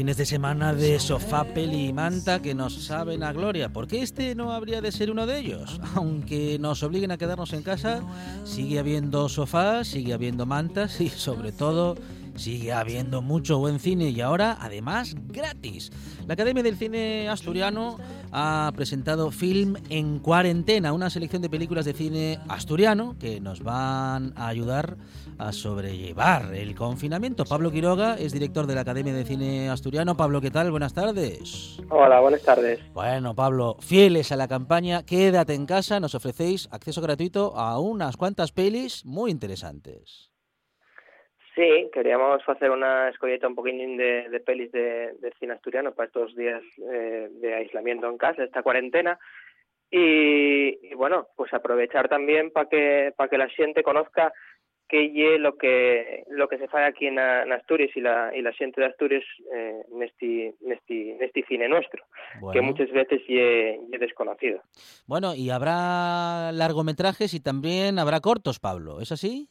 Fines 0.00 0.16
de 0.16 0.24
semana 0.24 0.72
de 0.72 0.98
sofá, 0.98 1.44
peli 1.44 1.88
y 1.88 1.92
manta 1.92 2.40
que 2.40 2.54
nos 2.54 2.86
saben 2.86 3.22
a 3.22 3.34
gloria. 3.34 3.70
¿Por 3.70 3.86
qué 3.86 4.00
este 4.00 4.34
no 4.34 4.50
habría 4.50 4.80
de 4.80 4.92
ser 4.92 5.10
uno 5.10 5.26
de 5.26 5.38
ellos? 5.38 5.78
Aunque 5.94 6.58
nos 6.58 6.82
obliguen 6.82 7.10
a 7.10 7.18
quedarnos 7.18 7.52
en 7.52 7.62
casa, 7.62 8.00
sigue 8.44 8.78
habiendo 8.78 9.28
sofás, 9.28 9.88
sigue 9.88 10.14
habiendo 10.14 10.46
mantas 10.46 11.02
y 11.02 11.10
sobre 11.10 11.52
todo 11.52 11.98
sigue 12.34 12.72
habiendo 12.72 13.20
mucho 13.20 13.58
buen 13.58 13.78
cine 13.78 14.08
y 14.08 14.22
ahora 14.22 14.56
además 14.58 15.16
gratis. 15.28 15.92
La 16.26 16.32
Academia 16.32 16.62
del 16.62 16.78
Cine 16.78 17.28
Asturiano 17.28 17.98
ha 18.32 18.70
presentado 18.74 19.30
Film 19.30 19.76
en 19.88 20.18
Cuarentena, 20.18 20.92
una 20.92 21.10
selección 21.10 21.42
de 21.42 21.50
películas 21.50 21.84
de 21.84 21.92
cine 21.92 22.38
asturiano 22.48 23.16
que 23.18 23.40
nos 23.40 23.62
van 23.62 24.32
a 24.36 24.48
ayudar 24.48 24.96
a 25.38 25.52
sobrellevar 25.52 26.54
el 26.54 26.74
confinamiento. 26.74 27.44
Pablo 27.44 27.70
Quiroga 27.70 28.14
es 28.14 28.32
director 28.32 28.66
de 28.66 28.74
la 28.74 28.82
Academia 28.82 29.12
de 29.12 29.24
Cine 29.24 29.70
Asturiano. 29.70 30.16
Pablo, 30.16 30.40
¿qué 30.40 30.50
tal? 30.50 30.70
Buenas 30.70 30.94
tardes. 30.94 31.80
Hola, 31.88 32.20
buenas 32.20 32.42
tardes. 32.42 32.80
Bueno, 32.92 33.34
Pablo, 33.34 33.76
fieles 33.80 34.32
a 34.32 34.36
la 34.36 34.48
campaña, 34.48 35.02
quédate 35.04 35.54
en 35.54 35.66
casa, 35.66 36.00
nos 36.00 36.14
ofrecéis 36.14 36.68
acceso 36.70 37.00
gratuito 37.00 37.56
a 37.56 37.78
unas 37.78 38.16
cuantas 38.16 38.52
pelis 38.52 39.04
muy 39.04 39.30
interesantes. 39.30 40.29
Sí, 41.60 41.90
queríamos 41.92 42.40
hacer 42.48 42.70
una 42.70 43.10
escolleta 43.10 43.46
un 43.46 43.54
poquín 43.54 43.98
de, 43.98 44.30
de 44.30 44.40
pelis 44.40 44.72
de, 44.72 45.12
de, 45.20 45.30
cine 45.38 45.52
asturiano 45.52 45.92
para 45.92 46.06
estos 46.06 46.34
días 46.34 46.62
eh, 46.90 47.28
de 47.32 47.54
aislamiento 47.54 48.08
en 48.08 48.16
casa, 48.16 48.44
esta 48.44 48.62
cuarentena. 48.62 49.18
Y, 49.90 50.78
y 50.90 50.94
bueno, 50.94 51.26
pues 51.36 51.52
aprovechar 51.52 52.08
también 52.08 52.50
para 52.50 52.66
que 52.70 53.12
para 53.14 53.28
que 53.28 53.36
la 53.36 53.48
gente 53.48 53.82
conozca 53.82 54.32
que 54.88 55.10
lle 55.12 55.38
lo 55.38 55.58
que 55.58 56.24
lo 56.30 56.48
que 56.48 56.56
se 56.56 56.66
fai 56.68 56.84
aquí 56.84 57.06
en, 57.06 57.18
Asturias 57.18 57.90
y 57.94 58.00
la 58.00 58.34
y 58.34 58.40
la 58.40 58.52
xente 58.52 58.80
de 58.80 58.86
Asturias 58.86 59.24
eh, 59.54 59.82
nesti, 59.92 60.50
nesti, 60.62 61.12
nesti 61.20 61.42
cine 61.42 61.68
nuestro, 61.68 62.04
bueno. 62.40 62.52
que 62.52 62.60
muchas 62.62 62.90
veces 62.90 63.20
lle, 63.28 63.78
lle 63.90 63.98
desconocido. 63.98 64.62
Bueno, 65.06 65.34
y 65.34 65.50
habrá 65.50 66.52
largometrajes 66.52 67.34
y 67.34 67.40
también 67.40 67.98
habrá 67.98 68.20
cortos, 68.20 68.58
Pablo, 68.60 69.00
¿es 69.02 69.12
así? 69.12 69.50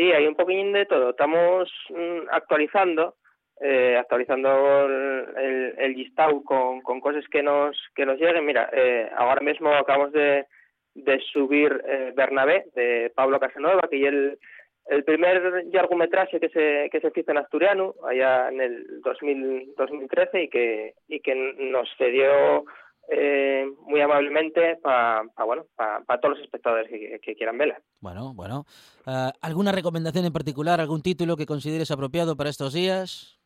Sí, 0.00 0.10
hay 0.12 0.26
un 0.26 0.34
poquín 0.34 0.72
de 0.72 0.86
todo. 0.86 1.10
Estamos 1.10 1.70
mm, 1.90 2.30
actualizando, 2.30 3.16
eh, 3.60 3.98
actualizando 3.98 4.86
el, 4.86 5.26
el, 5.36 5.74
el 5.76 6.14
con, 6.42 6.80
cosas 7.02 7.22
que 7.30 7.42
nos 7.42 7.76
que 7.94 8.06
nos 8.06 8.18
lleguen. 8.18 8.46
Mira, 8.46 8.70
eh, 8.72 9.10
ahora 9.14 9.42
mismo 9.42 9.68
acabamos 9.68 10.12
de, 10.12 10.46
de 10.94 11.20
subir 11.30 11.84
eh, 11.86 12.14
Bernabé 12.16 12.64
de 12.74 13.12
Pablo 13.14 13.38
Casanova, 13.38 13.88
que 13.90 14.00
es 14.00 14.08
el, 14.08 14.38
el 14.86 15.04
primer 15.04 15.66
largometraje 15.70 16.40
que 16.40 16.48
se 16.48 16.88
que 16.90 17.00
se 17.02 17.20
hizo 17.20 17.32
en 17.32 17.36
asturiano 17.36 17.94
allá 18.08 18.48
en 18.48 18.62
el 18.62 19.02
2000, 19.02 19.74
2013 19.76 20.44
y 20.44 20.48
que 20.48 20.94
y 21.08 21.20
que 21.20 21.34
nos 21.34 21.94
cedió 21.98 22.64
eh, 23.10 23.66
muy 23.86 24.00
amablemente 24.00 24.76
para 24.76 25.24
pa, 25.34 25.44
bueno, 25.44 25.66
para 25.76 26.00
pa 26.04 26.18
todos 26.20 26.36
los 26.36 26.44
espectadores 26.44 26.88
que, 26.88 27.20
que 27.20 27.34
quieran 27.34 27.58
verla. 27.58 27.80
Bueno, 28.00 28.32
bueno. 28.34 28.64
Uh, 29.06 29.30
¿Alguna 29.42 29.72
recomendación 29.72 30.24
en 30.24 30.32
particular, 30.32 30.80
algún 30.80 31.02
título 31.02 31.36
que 31.36 31.46
consideres 31.46 31.90
apropiado 31.90 32.36
para 32.36 32.50
estos 32.50 32.72
días? 32.72 33.36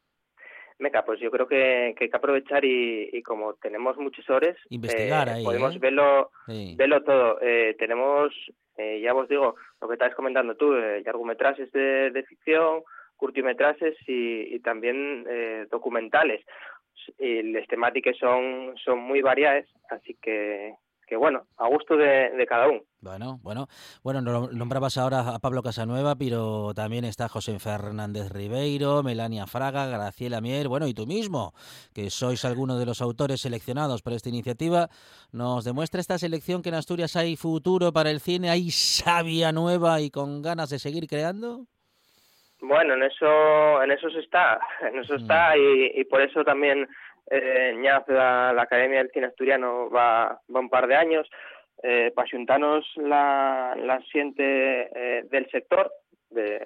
Meca, 0.78 1.04
pues 1.04 1.20
yo 1.20 1.30
creo 1.30 1.46
que, 1.46 1.94
que 1.96 2.04
hay 2.04 2.10
que 2.10 2.16
aprovechar 2.16 2.64
y, 2.64 3.08
y 3.12 3.22
como 3.22 3.54
tenemos 3.54 3.96
muchos 3.96 4.28
horas, 4.28 4.56
investigar 4.70 5.28
eh, 5.28 5.32
ahí, 5.34 5.44
podemos 5.44 5.76
¿eh? 5.76 5.78
verlo, 5.80 6.30
Sí. 6.46 6.74
verlo 6.76 7.02
todo. 7.04 7.38
Eh, 7.40 7.76
tenemos, 7.78 8.34
eh, 8.76 9.00
ya 9.00 9.14
os 9.14 9.28
digo, 9.28 9.54
lo 9.80 9.86
que 9.88 9.94
estabas 9.94 10.16
comentando 10.16 10.56
tú, 10.56 10.74
eh, 10.74 11.00
largometrajes 11.06 11.70
de, 11.70 12.10
de 12.10 12.22
ficción, 12.24 12.82
curtimetrajes 13.16 13.94
y, 14.08 14.52
y 14.52 14.58
también 14.60 15.24
eh, 15.30 15.66
documentales. 15.70 16.44
Y 17.18 17.42
las 17.52 17.66
temáticas 17.68 18.16
son, 18.18 18.74
son 18.84 18.98
muy 19.00 19.22
variadas, 19.22 19.66
así 19.90 20.16
que, 20.22 20.74
que 21.06 21.16
bueno, 21.16 21.46
a 21.56 21.68
gusto 21.68 21.96
de, 21.96 22.30
cada 22.48 22.68
uno. 22.68 22.80
Bueno, 23.00 23.38
bueno, 23.42 23.68
bueno, 24.02 24.22
no- 24.22 24.48
nombrabas 24.48 24.96
ahora 24.96 25.34
a 25.34 25.38
Pablo 25.38 25.62
Casanueva, 25.62 26.14
pero 26.16 26.72
también 26.74 27.04
está 27.04 27.28
José 27.28 27.58
Fernández 27.58 28.30
Ribeiro, 28.32 29.02
Melania 29.02 29.46
Fraga, 29.46 29.86
Graciela 29.86 30.40
Mier, 30.40 30.68
bueno, 30.68 30.86
y 30.86 30.94
tú 30.94 31.06
mismo, 31.06 31.52
que 31.92 32.08
sois 32.08 32.44
algunos 32.46 32.78
de 32.78 32.86
los 32.86 33.02
autores 33.02 33.42
seleccionados 33.42 34.00
para 34.00 34.16
esta 34.16 34.30
iniciativa. 34.30 34.88
¿Nos 35.32 35.64
demuestra 35.64 36.00
esta 36.00 36.16
selección 36.18 36.62
que 36.62 36.70
en 36.70 36.76
Asturias 36.76 37.16
hay 37.16 37.36
futuro 37.36 37.92
para 37.92 38.10
el 38.10 38.20
cine, 38.20 38.48
hay 38.48 38.70
savia 38.70 39.52
nueva 39.52 40.00
y 40.00 40.10
con 40.10 40.40
ganas 40.40 40.70
de 40.70 40.78
seguir 40.78 41.06
creando? 41.06 41.66
Bueno, 42.66 42.94
en 42.94 43.02
eso, 43.02 43.82
en 43.82 43.90
eso 43.90 44.08
se 44.10 44.20
está, 44.20 44.58
en 44.82 44.98
eso 44.98 45.14
está 45.16 45.56
y, 45.56 45.92
y 45.94 46.04
por 46.04 46.20
eso 46.20 46.44
también 46.44 46.88
eh, 47.30 47.74
ya 47.82 48.04
la, 48.08 48.52
la 48.52 48.62
Academia 48.62 48.98
del 48.98 49.10
Cine 49.10 49.26
Asturiano 49.26 49.88
va, 49.90 50.40
va 50.54 50.60
un 50.60 50.68
par 50.70 50.86
de 50.86 50.96
años. 50.96 51.28
Eh, 51.82 52.12
para 52.14 52.26
xuntarnos 52.28 52.86
la, 52.96 53.74
la 53.76 54.00
xente 54.10 54.88
eh, 54.94 55.24
del 55.28 55.50
sector, 55.50 55.90
de, 56.30 56.64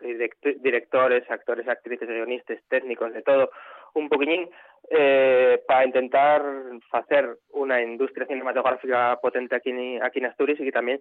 direct- 0.00 0.56
directores, 0.62 1.28
actores, 1.30 1.68
actrices, 1.68 2.08
guionistas, 2.08 2.58
técnicos, 2.68 3.12
de 3.12 3.20
todo, 3.22 3.50
un 3.94 4.08
poquillín, 4.08 4.48
eh, 4.90 5.62
para 5.66 5.86
intentar 5.86 6.44
hacer 6.92 7.38
una 7.52 7.82
industria 7.82 8.26
cinematográfica 8.26 9.18
potente 9.22 9.56
aquí 9.56 9.70
en, 9.70 10.02
aquí 10.02 10.18
en 10.18 10.26
Asturias 10.26 10.60
y 10.60 10.64
que 10.64 10.72
también 10.72 11.00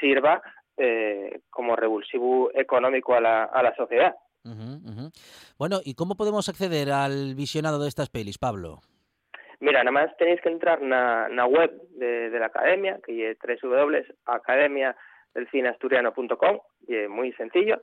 sirva 0.00 0.42
eh, 0.76 1.40
como 1.48 1.74
revulsivo 1.74 2.50
económico 2.54 3.14
a 3.14 3.20
la, 3.20 3.44
a 3.44 3.62
la 3.62 3.74
sociedad. 3.74 4.14
Bueno, 5.56 5.80
¿y 5.84 5.94
cómo 5.94 6.16
podemos 6.16 6.48
acceder 6.48 6.90
al 6.90 7.34
visionado 7.34 7.80
de 7.80 7.88
estas 7.88 8.10
pelis, 8.10 8.38
Pablo? 8.38 8.80
Mira, 9.60 9.84
nada 9.84 9.92
más 9.92 10.16
tenéis 10.16 10.40
que 10.40 10.48
entrar 10.48 10.82
na, 10.82 11.28
na 11.28 11.46
web 11.46 11.70
de, 11.90 12.30
de 12.30 12.38
la 12.40 12.46
academia, 12.46 12.98
que 13.06 13.30
es 13.30 13.38
www.academiadelcineasturiano.com, 13.62 16.58
y 16.88 16.96
es 16.96 17.08
muy 17.08 17.32
sencillo. 17.34 17.80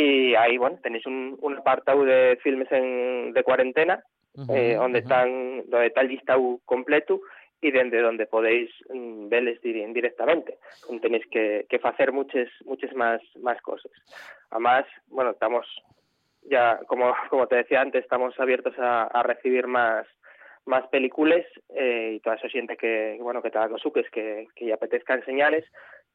Y 0.00 0.34
ahí, 0.36 0.56
bueno, 0.58 0.78
tenéis 0.80 1.04
un, 1.06 1.36
un 1.40 1.56
apartado 1.58 2.04
de 2.04 2.38
filmes 2.42 2.70
en, 2.70 3.32
de 3.32 3.42
cuarentena, 3.42 4.00
eh, 4.48 4.74
donde 4.76 5.00
están 5.00 5.28
donde 5.68 5.86
está 5.88 6.02
el 6.02 6.08
listado 6.08 6.60
completo 6.64 7.20
y 7.60 7.72
desde 7.72 8.00
donde 8.00 8.26
podéis 8.26 8.70
mm, 8.94 9.28
verles 9.28 9.60
dir- 9.60 9.92
directamente. 9.92 10.58
Tenéis 11.02 11.26
que, 11.32 11.66
que 11.68 11.80
hacer 11.82 12.12
muchas 12.12 12.48
muchas 12.64 12.92
más 12.94 13.20
más 13.42 13.60
cosas. 13.62 13.90
Además, 14.50 14.84
bueno, 15.08 15.30
estamos 15.32 15.66
ya 16.42 16.78
como 16.86 17.12
como 17.30 17.48
te 17.48 17.56
decía 17.56 17.80
antes, 17.80 18.04
estamos 18.04 18.38
abiertos 18.38 18.74
a, 18.78 19.04
a 19.18 19.22
recibir 19.24 19.66
más 19.66 20.06
más 20.66 20.86
películas 20.88 21.44
eh, 21.74 22.12
y 22.16 22.20
toda 22.20 22.36
esa 22.36 22.48
gente 22.48 22.76
que 22.76 23.16
bueno 23.20 23.42
que 23.42 23.50
te 23.50 23.58
haga 23.58 23.76
suques 23.78 24.08
que, 24.10 24.46
que 24.54 24.66
ya 24.66 24.74
apetezca 24.74 25.14
enseñarles 25.14 25.64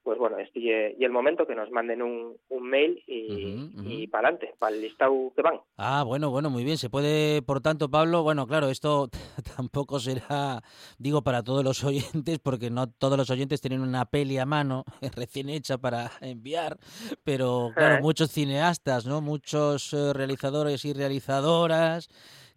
pues 0.04 0.18
bueno 0.20 0.38
este 0.38 0.60
y, 0.60 0.70
el 0.70 1.12
momento 1.12 1.48
que 1.48 1.56
nos 1.56 1.72
manden 1.72 2.02
un, 2.02 2.36
un 2.50 2.70
mail 2.70 3.02
y, 3.08 3.72
y 3.86 4.08
para 4.08 4.28
adelante 4.30 4.54
para 4.60 4.76
el 4.76 4.82
listado 4.82 5.32
que 5.36 5.42
van 5.42 5.60
Ah, 5.78 6.04
bueno, 6.06 6.30
bueno, 6.30 6.50
muy 6.50 6.64
bien. 6.64 6.78
Se 6.78 6.90
puede, 6.90 7.42
por 7.42 7.60
tanto, 7.60 7.90
Pablo, 7.90 8.22
bueno, 8.24 8.46
claro, 8.48 8.70
esto 8.70 9.10
tampoco 9.58 10.00
será, 10.00 10.62
digo, 10.98 11.24
para 11.24 11.44
todos 11.44 11.64
los 11.64 11.84
oyentes, 11.84 12.40
porque 12.40 12.70
no 12.70 12.88
todos 12.88 13.18
los 13.18 13.30
oyentes 13.30 13.60
tienen 13.60 13.82
una 13.82 14.06
peli 14.06 14.38
a 14.38 14.46
mano 14.46 14.84
recién 15.16 15.50
hecha 15.50 15.78
para 15.78 16.12
enviar, 16.22 16.78
pero 17.24 17.72
claro, 17.76 17.96
Eh. 17.96 18.02
muchos 18.02 18.32
cineastas, 18.32 19.06
¿no? 19.06 19.22
Muchos 19.22 19.94
eh, 19.94 20.14
realizadores 20.14 20.86
y 20.86 20.94
realizadoras 20.94 22.08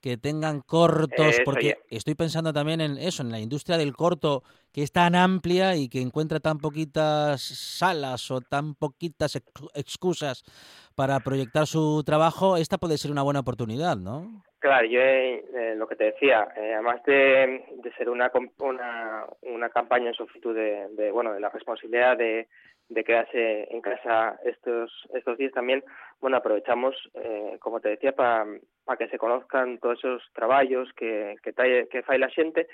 que 0.07 0.17
tengan 0.17 0.61
cortos, 0.61 1.35
porque 1.45 1.71
ya. 1.71 1.97
estoy 1.97 2.15
pensando 2.15 2.53
también 2.53 2.81
en 2.81 2.97
eso, 2.97 3.23
en 3.23 3.33
la 3.33 3.41
industria 3.41 3.77
del 3.77 3.93
corto, 3.93 4.45
que 4.71 4.85
es 4.85 4.93
tan 4.93 5.17
amplia 5.17 5.75
y 5.75 5.89
que 5.89 6.01
encuentra 6.01 6.39
tan 6.39 6.59
poquitas 6.59 7.43
salas 7.43 8.31
o 8.31 8.41
tan 8.41 8.77
poquitas 8.77 9.35
ex- 9.35 9.51
excusas 9.75 10.45
para 10.95 11.19
proyectar 11.19 11.67
su 11.67 12.05
trabajo, 12.07 12.57
esta 12.57 12.79
puede 12.79 12.99
ser 12.99 13.11
una 13.11 13.23
buena 13.23 13.41
oportunidad, 13.41 13.97
¿no? 13.97 14.46
Claro, 14.67 14.85
yo 14.89 15.01
eh, 15.01 15.75
lo 15.77 15.87
que 15.87 15.95
te 15.95 16.07
decía, 16.07 16.49
eh, 16.57 16.75
además 16.75 17.01
de, 17.05 17.63
ser 17.97 18.11
una, 18.11 18.33
una 19.43 19.69
campaña 19.69 20.09
en 20.09 20.15
sufritud 20.15 20.57
de, 20.57 21.13
bueno 21.13 21.33
de 21.33 21.39
la 21.39 21.51
responsabilidad 21.51 22.17
de, 22.17 22.49
quedarse 23.05 23.73
en 23.73 23.81
casa 23.81 24.41
estos 24.45 24.91
estos 25.15 25.39
días 25.39 25.53
también, 25.53 25.85
bueno 26.21 26.39
aprovechamos 26.39 26.97
eh, 27.15 27.59
como 27.61 27.79
te 27.79 27.91
decía 27.91 28.11
para 28.11 28.45
que 28.99 29.07
se 29.07 29.19
conozcan 29.19 29.79
todos 29.79 29.99
esos 30.01 30.23
trabajos 30.35 30.93
que 30.97 31.37
que, 31.45 32.19
la 32.19 32.29
xente 32.31 32.67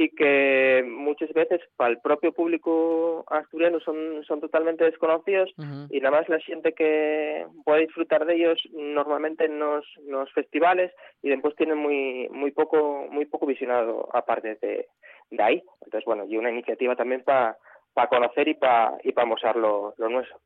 y 0.00 0.10
que 0.10 0.84
muchas 0.88 1.30
veces 1.32 1.60
para 1.76 1.90
el 1.90 1.98
propio 1.98 2.32
público 2.32 3.24
asturiano 3.28 3.80
son 3.80 4.22
son 4.24 4.40
totalmente 4.40 4.84
desconocidos 4.84 5.52
y 5.90 6.00
nada 6.00 6.18
más 6.18 6.28
la 6.28 6.38
gente 6.38 6.72
que 6.72 7.44
puede 7.64 7.80
disfrutar 7.80 8.24
de 8.24 8.36
ellos 8.36 8.60
normalmente 8.72 9.46
en 9.46 9.58
los, 9.58 9.84
los 10.06 10.32
festivales 10.32 10.92
y 11.20 11.28
después 11.30 11.56
tienen 11.56 11.78
muy 11.78 12.28
muy 12.30 12.52
poco 12.52 13.08
muy 13.10 13.26
poco 13.26 13.46
visionado 13.46 14.08
aparte 14.14 14.56
de, 14.62 14.86
de 15.30 15.42
ahí. 15.42 15.62
Entonces 15.82 16.04
bueno 16.06 16.26
y 16.26 16.36
una 16.36 16.52
iniciativa 16.52 16.94
también 16.94 17.24
para 17.24 17.58
para 17.92 18.08
conocer 18.08 18.46
y 18.46 18.54
para 18.54 18.98
y 19.02 19.10
para 19.10 19.26
mostrar 19.26 19.56
lo, 19.56 19.94
lo 19.98 20.08
nuestro 20.08 20.38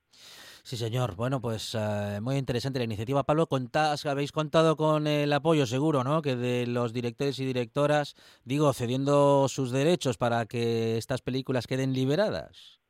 Sí, 0.64 0.76
señor. 0.76 1.16
Bueno, 1.16 1.40
pues 1.40 1.74
eh, 1.74 2.20
muy 2.20 2.36
interesante 2.36 2.78
la 2.78 2.84
iniciativa. 2.84 3.24
Pablo, 3.24 3.46
contás, 3.46 4.06
habéis 4.06 4.30
contado 4.30 4.76
con 4.76 5.08
el 5.08 5.32
apoyo 5.32 5.66
seguro, 5.66 6.04
¿no? 6.04 6.22
Que 6.22 6.36
de 6.36 6.66
los 6.68 6.92
directores 6.92 7.40
y 7.40 7.44
directoras, 7.44 8.14
digo, 8.44 8.72
cediendo 8.72 9.48
sus 9.48 9.72
derechos 9.72 10.18
para 10.18 10.46
que 10.46 10.96
estas 10.98 11.20
películas 11.20 11.66
queden 11.66 11.92
liberadas. 11.92 12.80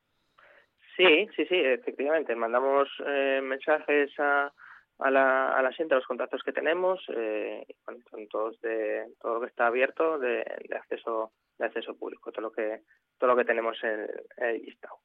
sí 0.95 1.27
sí 1.35 1.45
sí 1.47 1.55
efectivamente 1.55 2.35
mandamos 2.35 2.87
eh, 3.05 3.41
mensajes 3.41 4.11
a 4.19 4.53
a 4.99 5.11
la, 5.11 5.53
a 5.57 5.61
la 5.61 5.71
gente, 5.73 5.93
a 5.93 5.97
los 5.97 6.07
contactos 6.07 6.43
que 6.43 6.53
tenemos, 6.53 7.03
eh, 7.09 7.65
son 8.09 8.27
todos 8.27 8.59
de 8.61 9.07
todo 9.19 9.35
lo 9.35 9.41
que 9.41 9.47
está 9.47 9.67
abierto 9.67 10.19
de, 10.19 10.43
acceso 10.75 11.31
de 11.57 11.65
acceso 11.65 11.97
público, 11.97 12.31
todo 12.31 12.43
lo 12.43 12.51
que 12.51 12.81
todo 13.17 13.31
lo 13.31 13.35
que 13.35 13.45
tenemos 13.45 13.77
en 13.83 14.07
el 14.37 14.61
listado. 14.61 14.97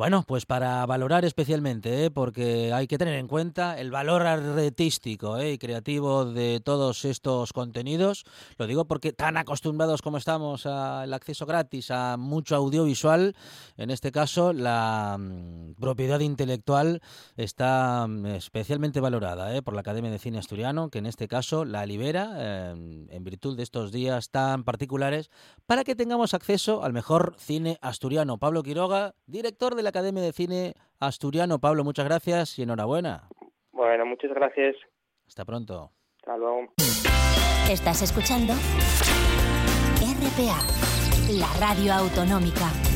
Bueno, 0.00 0.24
pues 0.26 0.46
para 0.46 0.86
valorar 0.86 1.26
especialmente, 1.26 2.06
¿eh? 2.06 2.10
porque 2.10 2.72
hay 2.72 2.86
que 2.86 2.96
tener 2.96 3.16
en 3.16 3.28
cuenta 3.28 3.78
el 3.78 3.90
valor 3.90 4.22
artístico 4.22 5.36
¿eh? 5.36 5.52
y 5.52 5.58
creativo 5.58 6.24
de 6.24 6.60
todos 6.64 7.04
estos 7.04 7.52
contenidos. 7.52 8.24
Lo 8.56 8.66
digo 8.66 8.86
porque 8.86 9.12
tan 9.12 9.36
acostumbrados 9.36 10.00
como 10.00 10.16
estamos 10.16 10.64
al 10.64 11.12
acceso 11.12 11.44
gratis 11.44 11.90
a 11.90 12.16
mucho 12.16 12.56
audiovisual, 12.56 13.36
en 13.76 13.90
este 13.90 14.10
caso 14.10 14.54
la 14.54 15.18
mm, 15.20 15.74
propiedad 15.78 16.20
intelectual 16.20 17.02
está 17.36 18.06
mm, 18.08 18.24
especialmente 18.24 19.00
valorada 19.00 19.54
¿eh? 19.54 19.60
por 19.60 19.74
la 19.74 19.80
Academia 19.80 20.10
de 20.10 20.18
Cine 20.18 20.38
Asturiano, 20.38 20.88
que 20.88 21.00
en 21.00 21.04
este 21.04 21.28
caso 21.28 21.66
la 21.66 21.84
libera 21.84 22.32
eh, 22.38 22.70
en 23.10 23.22
virtud 23.22 23.54
de 23.54 23.64
estos 23.64 23.92
días 23.92 24.30
tan 24.30 24.64
particulares 24.64 25.28
para 25.66 25.84
que 25.84 25.94
tengamos 25.94 26.32
acceso 26.32 26.84
al 26.84 26.94
mejor 26.94 27.34
cine 27.36 27.76
asturiano. 27.82 28.38
Pablo 28.38 28.62
Quiroga, 28.62 29.14
director 29.26 29.74
de 29.74 29.82
la 29.82 29.89
Academia 29.90 30.22
de 30.22 30.32
Cine 30.32 30.74
Asturiano. 30.98 31.58
Pablo, 31.58 31.84
muchas 31.84 32.06
gracias 32.06 32.58
y 32.58 32.62
enhorabuena. 32.62 33.28
Bueno, 33.72 34.06
muchas 34.06 34.32
gracias. 34.32 34.76
Hasta 35.26 35.44
pronto. 35.44 35.90
Hasta 36.18 36.36
luego. 36.36 36.72
Estás 37.70 38.02
escuchando 38.02 38.52
RPA, 40.02 40.58
la 41.38 41.46
radio 41.60 41.92
autonómica. 41.94 42.89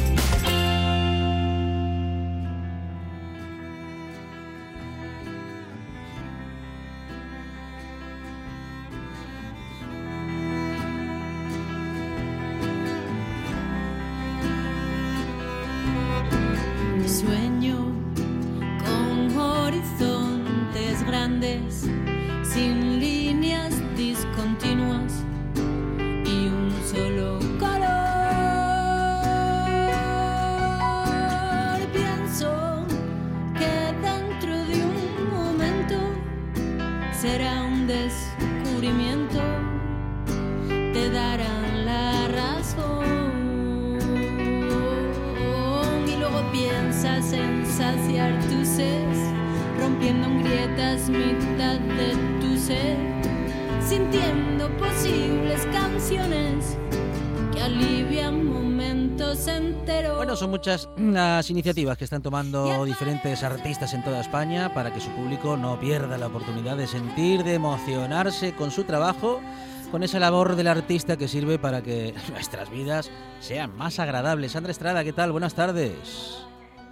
Muchas 60.65 60.89
las 60.97 61.51
iniciativas 61.51 61.99
que 61.99 62.05
están 62.05 62.23
tomando 62.23 62.87
diferentes 62.87 63.43
artistas 63.43 63.93
en 63.93 64.03
toda 64.03 64.23
España 64.23 64.73
para 64.73 64.95
que 64.95 64.99
su 64.99 65.11
público 65.11 65.59
no 65.59 65.79
pierda 65.79 66.17
la 66.17 66.29
oportunidad 66.29 66.79
de 66.79 66.87
sentir, 66.87 67.45
de 67.45 67.53
emocionarse 67.53 68.55
con 68.55 68.71
su 68.71 68.85
trabajo, 68.85 69.43
con 69.91 70.03
esa 70.03 70.19
labor 70.19 70.57
del 70.57 70.69
artista 70.69 71.19
que 71.19 71.29
sirve 71.29 71.59
para 71.59 71.83
que 71.83 72.15
nuestras 72.31 72.71
vidas 72.71 73.11
sean 73.41 73.77
más 73.77 73.99
agradables. 73.99 74.53
Sandra 74.53 74.73
Estrada, 74.73 75.05
¿qué 75.05 75.13
tal? 75.13 75.33
Buenas 75.33 75.53
tardes. 75.53 76.44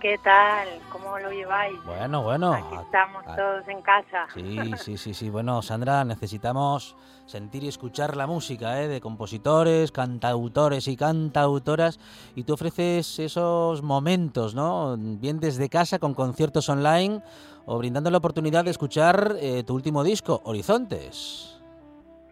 ¿Qué 0.03 0.19
tal? 0.19 0.67
¿Cómo 0.91 1.17
lo 1.17 1.31
lleváis? 1.31 1.79
Bueno, 1.85 2.25
bueno. 2.25 2.53
Aquí 2.55 2.75
estamos 2.83 3.25
a- 3.25 3.37
todos 3.37 3.69
en 3.69 3.81
casa. 3.83 4.27
Sí, 4.35 4.73
sí, 4.77 4.99
sí, 4.99 5.15
sí. 5.15 5.31
Bueno, 5.31 5.63
Sandra, 5.63 6.05
necesitamos 6.05 6.97
sentir 7.25 7.63
y 7.63 7.69
escuchar 7.69 8.17
la 8.17 8.27
música 8.27 8.83
¿eh? 8.83 8.89
de 8.89 9.01
compositores, 9.01 9.93
cantautores 9.93 10.89
y 10.89 10.97
cantautoras. 10.97 12.01
Y 12.35 12.43
tú 12.43 12.55
ofreces 12.55 13.21
esos 13.21 13.81
momentos, 13.83 14.57
¿no? 14.57 14.97
Bien 14.99 15.39
desde 15.39 15.69
casa 15.69 16.01
con 16.01 16.15
conciertos 16.15 16.69
online 16.69 17.23
o 17.65 17.79
brindando 17.79 18.11
la 18.11 18.19
oportunidad 18.19 18.65
de 18.65 18.73
escuchar 18.73 19.37
eh, 19.41 19.63
tu 19.63 19.73
último 19.77 20.03
disco, 20.03 20.41
Horizontes. 20.45 21.61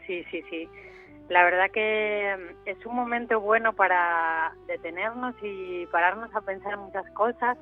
Sí, 0.08 0.24
sí, 0.32 0.42
sí. 0.50 0.68
La 1.30 1.44
verdad 1.44 1.70
que 1.70 2.36
mm, 2.36 2.68
es 2.68 2.84
un 2.84 2.96
momento 2.96 3.40
bueno 3.40 3.72
para 3.72 4.52
detenernos 4.66 5.34
y 5.42 5.86
pararnos 5.86 6.34
a 6.34 6.40
pensar 6.40 6.76
muchas 6.76 7.08
cosas, 7.12 7.56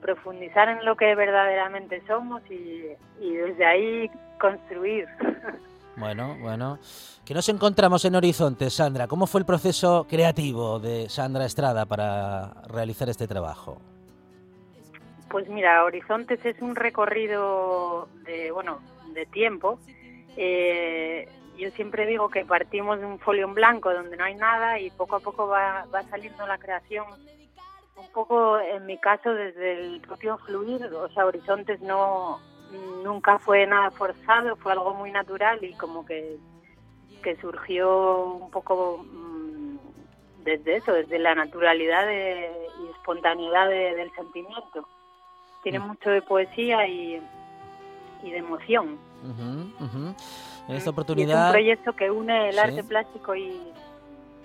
profundizar 0.00 0.68
en 0.70 0.84
lo 0.84 0.96
que 0.96 1.14
verdaderamente 1.14 2.02
somos 2.06 2.42
y, 2.50 2.86
y 3.20 3.34
desde 3.34 3.64
ahí 3.64 4.10
construir. 4.40 5.06
Bueno, 5.94 6.38
bueno. 6.40 6.78
¿Qué 7.22 7.34
nos 7.34 7.50
encontramos 7.50 8.06
en 8.06 8.14
Horizontes, 8.14 8.72
Sandra? 8.72 9.06
¿Cómo 9.06 9.26
fue 9.26 9.40
el 9.40 9.44
proceso 9.44 10.06
creativo 10.08 10.80
de 10.80 11.10
Sandra 11.10 11.44
Estrada 11.44 11.84
para 11.84 12.62
realizar 12.66 13.10
este 13.10 13.28
trabajo? 13.28 13.78
Pues 15.30 15.46
mira, 15.50 15.84
Horizontes 15.84 16.42
es 16.46 16.60
un 16.62 16.76
recorrido 16.76 18.08
de, 18.24 18.50
bueno, 18.52 18.80
de 19.12 19.26
tiempo. 19.26 19.78
Eh, 20.38 21.28
yo 21.58 21.70
siempre 21.72 22.06
digo 22.06 22.28
que 22.28 22.44
partimos 22.44 22.98
de 22.98 23.06
un 23.06 23.18
folio 23.18 23.46
en 23.46 23.54
blanco 23.54 23.92
donde 23.92 24.16
no 24.16 24.24
hay 24.24 24.34
nada 24.34 24.78
y 24.78 24.90
poco 24.90 25.16
a 25.16 25.20
poco 25.20 25.46
va, 25.46 25.84
va 25.94 26.02
saliendo 26.04 26.46
la 26.46 26.58
creación. 26.58 27.06
Un 27.96 28.08
poco, 28.12 28.58
en 28.58 28.86
mi 28.86 28.98
caso, 28.98 29.32
desde 29.34 29.72
el 29.80 30.00
propio 30.00 30.38
fluir, 30.38 30.84
o 30.86 31.08
sea, 31.10 31.26
Horizontes 31.26 31.80
no 31.82 32.40
nunca 33.04 33.38
fue 33.38 33.66
nada 33.66 33.90
forzado, 33.90 34.56
fue 34.56 34.72
algo 34.72 34.94
muy 34.94 35.10
natural 35.12 35.62
y 35.62 35.74
como 35.74 36.06
que, 36.06 36.38
que 37.22 37.36
surgió 37.36 38.24
un 38.24 38.50
poco 38.50 39.04
mm, 39.04 39.76
desde 40.42 40.76
eso, 40.76 40.92
desde 40.94 41.18
la 41.18 41.34
naturalidad 41.34 42.06
de- 42.06 42.50
y 42.82 42.88
espontaneidad 42.96 43.68
de- 43.68 43.94
del 43.94 44.10
sentimiento. 44.14 44.88
Tiene 45.62 45.80
Mm. 45.80 45.86
mucho 45.88 46.10
de 46.10 46.22
poesía 46.22 46.86
y, 46.88 47.22
y 48.22 48.30
de 48.30 48.38
emoción. 48.38 48.98
Ujú. 49.22 50.14
En 50.72 50.78
esta 50.78 50.78
Y 50.78 50.78
es 50.78 50.86
un 50.86 50.92
oportunidad... 50.92 51.50
proyecto 51.50 51.92
que 51.94 52.10
une 52.10 52.48
el 52.48 52.54
Sí. 52.54 52.60
arte 52.60 52.84
plástico 52.84 53.34
y, 53.34 53.52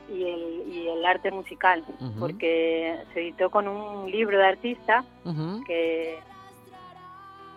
y, 0.09 0.23
el, 0.23 0.63
y 0.73 0.87
el 0.89 1.05
arte 1.05 1.31
musical, 1.31 1.83
Ujú. 1.99 2.19
porque 2.19 2.97
se 3.13 3.21
editó 3.21 3.49
con 3.49 3.67
un 3.67 4.09
libro 4.11 4.37
de 4.37 4.45
artista 4.45 5.03
Ujú. 5.25 5.63
que, 5.65 6.19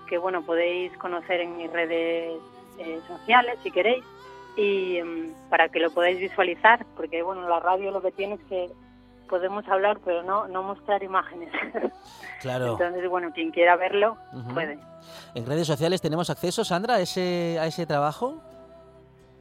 que 0.09 0.19
bueno, 0.19 0.43
podéis 0.43 0.97
conocer 0.99 1.41
en 1.41 1.57
mis 1.57 1.71
redes 1.73 2.39
eh, 2.79 3.01
sociales 3.07 3.59
si 3.63 3.71
queréis. 3.71 4.05
y 4.57 5.01
mm, 5.03 5.49
para 5.49 5.69
que 5.69 5.79
lo 5.79 5.91
podáis 5.91 6.19
visualizar, 6.19 6.85
porque 6.97 7.23
bueno, 7.23 7.49
la 7.49 7.61
radio 7.61 7.91
lo 7.93 8.03
que 8.03 8.11
tiene 8.11 8.35
es 8.35 8.41
que 8.49 8.69
podemos 9.29 9.67
hablar, 9.69 10.01
pero 10.05 10.25
no, 10.25 10.49
no 10.49 10.63
mostrar 10.63 11.03
imágenes. 11.03 11.51
Claro. 12.41 12.73
Entonces, 12.73 13.07
bueno, 13.11 13.33
quien 13.35 13.51
quiera 13.51 13.77
verlo, 13.77 14.17
Ujú. 14.33 14.55
puede. 14.55 14.79
¿En 15.35 15.45
redes 15.45 15.67
sociales 15.67 16.01
tenemos 16.01 16.31
acceso, 16.31 16.65
Sandra, 16.65 16.95
a 16.95 17.01
ese, 17.03 17.59
a 17.61 17.67
ese 17.67 17.85
trabajo? 17.85 18.41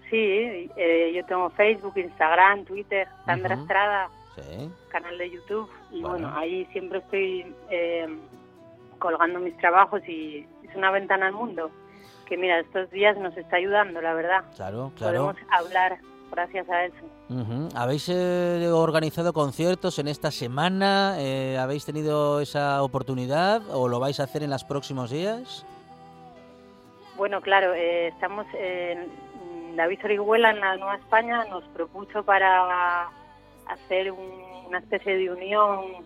Sí, 0.10 0.70
eh, 0.76 1.12
yo 1.16 1.26
tengo 1.26 1.50
Facebook, 1.52 1.94
Instagram, 1.98 2.66
Twitter, 2.66 3.08
Sandra. 3.26 3.56
Estrada, 3.56 4.10
Sí. 4.36 4.72
canal 4.90 5.18
de 5.18 5.30
YouTube, 5.32 5.70
y 5.92 6.02
Bueno. 6.02 6.10
bueno, 6.28 6.38
ahí 6.38 6.66
siempre 6.72 7.00
estoy 7.00 7.54
eh, 7.70 8.08
colgando 8.98 9.40
mis 9.40 9.56
trabajos 9.58 10.02
y 10.08 10.46
es 10.64 10.76
una 10.76 10.92
ventana 10.92 11.28
al 11.28 11.34
mundo 11.34 11.70
que, 12.26 12.38
mira, 12.38 12.60
estos 12.60 12.90
días 12.92 13.18
nos 13.18 13.36
está 13.36 13.58
ayudando, 13.58 14.02
la 14.02 14.14
verdad. 14.14 14.44
Claro, 14.56 14.92
claro. 14.96 15.26
Podemos 15.34 15.36
hablar 15.52 15.98
gracias 16.32 16.70
a 16.70 16.86
eso. 16.86 16.96
¿Habéis 17.76 18.08
eh, 18.10 18.70
organizado 18.72 19.34
conciertos 19.34 20.00
en 20.00 20.08
esta 20.08 20.32
semana? 20.32 21.16
Eh, 21.20 21.58
¿Habéis 21.60 21.86
tenido 21.86 22.40
esa 22.40 22.82
oportunidad 22.84 23.62
o 23.72 23.88
lo 23.88 24.00
vais 24.00 24.20
a 24.20 24.24
hacer 24.24 24.44
en 24.44 24.52
los 24.52 24.64
próximos 24.64 25.10
días? 25.12 25.66
Bueno, 27.18 27.42
claro, 27.42 27.74
eh, 27.74 28.08
estamos 28.08 28.46
en 28.54 29.08
David 29.76 30.00
Orihuela 30.04 30.52
en 30.52 30.60
la 30.60 30.78
Nueva 30.78 30.96
España 30.96 31.46
nos 31.46 31.64
propuso 31.70 32.24
para 32.24 33.10
hacer 33.68 34.12
un- 34.12 34.66
una 34.68 34.80
especie 34.80 35.18
de 35.18 35.32
unión. 35.32 36.06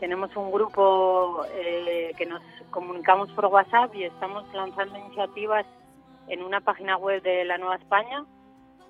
Tenemos 0.00 0.34
un 0.36 0.50
grupo 0.52 1.44
eh, 1.54 2.12
que 2.18 2.26
nos 2.26 2.42
comunicamos 2.70 3.30
por 3.32 3.46
WhatsApp 3.46 3.94
y 3.94 4.04
estamos 4.04 4.44
lanzando 4.52 4.98
iniciativas 4.98 5.64
en 6.28 6.42
una 6.42 6.60
página 6.60 6.96
web 6.96 7.22
de 7.22 7.44
la 7.44 7.56
Nueva 7.56 7.76
España 7.76 8.24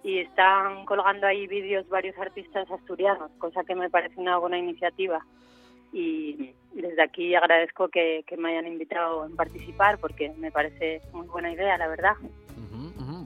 y 0.03 0.19
están 0.19 0.85
colgando 0.85 1.27
ahí 1.27 1.47
vídeos 1.47 1.89
varios 1.89 2.17
artistas 2.19 2.71
asturianos, 2.71 3.31
cosa 3.39 3.63
que 3.65 3.75
me 3.75 3.91
parece 3.91 4.21
una 4.21 4.39
buena 4.39 4.59
iniciativa. 4.59 5.25
Y 5.93 6.55
desde 6.73 7.03
aquí 7.03 7.35
agradezco 7.35 7.89
que, 7.89 8.25
que 8.27 8.37
me 8.37 8.51
hayan 8.51 8.67
invitado 8.67 9.23
a 9.23 9.29
participar 9.37 9.99
porque 9.99 10.31
me 10.37 10.51
parece 10.51 11.01
muy 11.13 11.27
buena 11.29 11.53
idea, 11.53 11.77
la 11.79 11.89
verdad. 11.89 12.15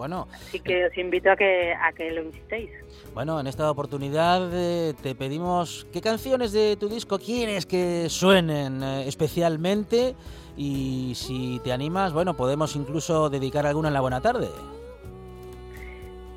Bueno, 0.01 0.29
Así 0.33 0.59
que 0.61 0.87
os 0.87 0.97
invito 0.97 1.31
a 1.31 1.37
que, 1.37 1.75
a 1.75 1.93
que 1.93 2.11
lo 2.13 2.25
visitéis. 2.25 2.71
bueno, 3.13 3.39
en 3.39 3.47
esta 3.47 3.71
oportunidad 3.71 4.49
eh, 4.51 4.95
te 5.03 5.15
pedimos 5.15 5.87
qué 5.93 6.01
canciones 6.01 6.53
de 6.53 6.79
tu 6.79 6.89
disco 6.89 7.19
quieres 7.19 7.67
que 7.67 8.09
suenen 8.09 8.83
eh, 8.83 9.07
especialmente 9.07 10.15
y 10.57 11.13
si 11.17 11.61
te 11.63 11.71
animas, 11.71 12.15
bueno, 12.15 12.33
podemos 12.33 12.77
incluso 12.77 13.29
dedicar 13.29 13.67
alguna 13.67 13.89
en 13.89 13.95
la 13.95 14.01
buena 14.01 14.23
tarde. 14.23 14.49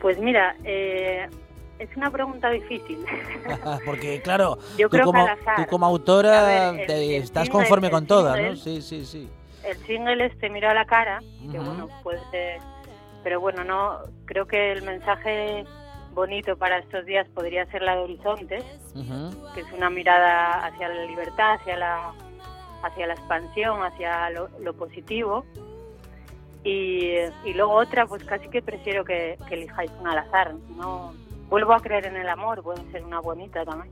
Pues 0.02 0.20
mira, 0.20 0.58
eh, 0.66 1.30
es 1.80 1.96
una 1.96 2.12
pregunta 2.12 2.50
difícil. 2.50 2.98
Porque 3.86 4.22
claro, 4.22 4.58
Yo 4.78 4.88
tú 4.90 4.98
creo 4.98 5.06
como, 5.06 5.26
tú 5.56 5.86
autora 5.86 6.68
A 6.68 6.72
ver, 6.74 6.82
el- 6.82 6.88
te- 6.88 7.16
el 7.16 7.24
estás 7.24 7.50
conforme 7.50 7.90
con 7.90 8.06
todas, 8.08 8.38
¿no? 8.42 8.58
Sí, 8.58 8.82
sí, 8.82 9.06
sí. 9.06 9.30
El 9.64 9.78
single 9.86 10.26
es 10.26 10.38
Te 10.40 10.50
miro 10.50 10.70
a 10.70 10.74
la 10.74 10.84
cara, 10.84 11.22
que 11.50 11.58
bueno, 11.60 11.88
puede 12.04 12.20
ser... 12.30 12.60
Pero 13.24 13.40
bueno, 13.40 13.64
no 13.64 14.00
creo 14.26 14.46
que 14.46 14.72
el 14.72 14.82
mensaje 14.84 15.66
bonito 16.14 16.56
para 16.58 16.78
estos 16.78 17.06
días 17.06 17.28
podría 17.30 17.66
ser 17.68 17.82
la 17.82 17.96
de 17.96 18.02
Horizontes, 18.02 18.64
Ujú. 18.96 19.54
que 19.54 19.62
es 19.62 19.72
una 19.72 19.90
mirada 19.90 20.66
hacia 20.66 20.90
la 20.90 21.06
libertad, 21.06 21.54
hacia 21.54 21.78
la, 21.78 22.14
hacia 22.84 23.08
la 23.08 23.14
expansión, 23.14 23.82
hacia 23.84 24.30
lo, 24.30 24.50
lo 24.60 24.74
positivo. 24.74 25.46
Y, 26.64 27.16
y 27.44 27.54
luego 27.56 27.74
otra, 27.74 28.06
pues 28.06 28.24
casi 28.24 28.48
que 28.50 28.62
prefiero 28.62 29.04
que, 29.04 29.38
que 29.48 29.56
elijáis 29.56 29.92
una 30.00 30.12
al 30.12 30.20
azar. 30.20 30.54
No, 30.78 31.14
vuelvo 31.50 31.74
a 31.74 31.80
creer 31.80 32.06
en 32.06 32.16
el 32.16 32.30
amor, 32.30 32.62
puede 32.62 32.90
ser 32.92 33.04
una 33.04 33.20
bonita 33.20 33.66
también. 33.66 33.92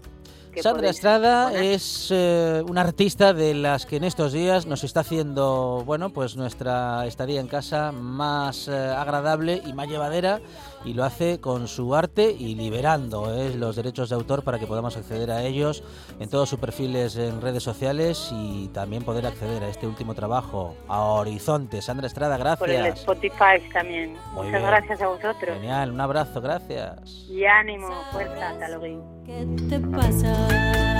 Sandra 0.60 0.89
Estrada 0.89 1.53
es 1.53 2.10
eh, 2.12 2.63
una 2.67 2.81
artista 2.81 3.34
de 3.34 3.53
las 3.53 3.86
que 3.86 3.98
en 3.98 4.03
estos 4.03 4.34
días 4.34 4.65
nos 4.65 4.84
está 4.84 5.01
haciendo, 5.01 5.84
bueno, 5.86 6.10
pues 6.10 6.36
nuestra 6.36 7.05
estadía 7.05 7.39
en 7.39 7.48
casa 7.48 7.91
más 7.91 8.67
eh, 8.67 8.72
agradable 8.74 9.62
y 9.65 9.74
más 9.74 9.88
llevadera 9.88 10.41
y 10.86 10.94
lo 10.94 11.04
hace 11.04 11.40
con 11.40 11.68
su 11.68 11.96
arte 11.96 12.32
y 12.32 12.56
liberando 12.56 13.34
eh, 13.34 13.56
los 13.56 13.76
derechos 13.76 14.10
de 14.10 14.16
autor 14.16 14.44
para 14.44 14.60
que 14.60 14.68
podamos 14.68 14.98
acceder 14.98 15.32
a 15.32 15.44
ellos 15.44 15.84
en 16.20 16.30
todos 16.30 16.50
sus 16.50 16.60
perfiles 16.60 17.16
en 17.18 17.42
redes 17.42 17.64
sociales 17.64 18.30
y 18.32 18.68
también 18.70 19.04
poder 19.04 19.26
acceder 19.26 19.64
a 19.64 19.70
este 19.70 19.88
último 19.88 20.14
trabajo, 20.14 20.76
a 20.88 21.02
Horizonte. 21.02 21.82
Sandra 21.82 22.08
Estrada, 22.08 22.56
por 22.56 22.70
el 22.70 22.78
gracias. 22.78 23.00
Spotify 23.00 23.70
también. 23.74 24.14
Muy 24.34 24.46
Muchas 24.48 24.62
bien. 24.62 24.66
gracias 24.66 25.02
a 25.02 25.08
vosotros. 25.08 25.58
Genial, 25.58 25.92
un 25.92 26.02
abrazo, 26.02 26.42
gracias. 26.42 27.00
Y 27.30 27.46
ánimo, 27.46 27.88
fuerza, 28.12 28.50
hasta 28.50 28.70
luego. 28.78 29.04
¿Qué 29.26 29.48
te 29.70 29.80
pasa? 29.80 30.91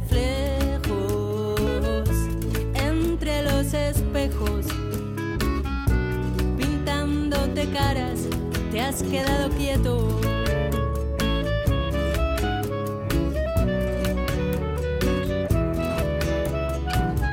Reflejos 0.00 1.60
entre 2.72 3.42
los 3.42 3.74
espejos, 3.74 4.64
pintándote 6.56 7.68
caras, 7.72 8.20
te 8.70 8.80
has 8.80 9.02
quedado 9.02 9.50
quieto. 9.50 10.18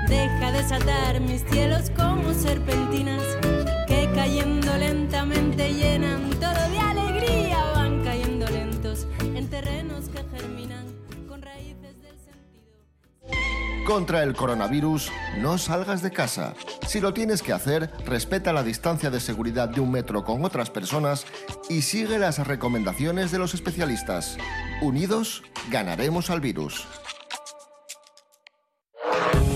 Deja 0.09 0.51
desatar 0.51 1.21
mis 1.21 1.43
cielos 1.49 1.89
como 1.95 2.33
serpentinas 2.33 3.23
que 3.87 4.09
cayendo 4.13 4.77
lentamente 4.77 5.73
llenan 5.73 6.29
todo 6.41 6.69
de 6.69 6.79
Contra 13.89 14.21
el 14.21 14.35
coronavirus, 14.35 15.11
no 15.39 15.57
salgas 15.57 16.03
de 16.03 16.11
casa. 16.11 16.53
Si 16.85 17.01
lo 17.01 17.11
tienes 17.11 17.41
que 17.41 17.53
hacer, 17.53 17.89
respeta 18.05 18.53
la 18.53 18.61
distancia 18.61 19.09
de 19.09 19.19
seguridad 19.19 19.67
de 19.67 19.81
un 19.81 19.89
metro 19.89 20.23
con 20.23 20.45
otras 20.45 20.69
personas 20.69 21.25
y 21.69 21.81
sigue 21.81 22.19
las 22.19 22.45
recomendaciones 22.45 23.31
de 23.31 23.39
los 23.39 23.55
especialistas. 23.55 24.37
Unidos, 24.83 25.41
ganaremos 25.71 26.29
al 26.29 26.39
virus. 26.39 26.85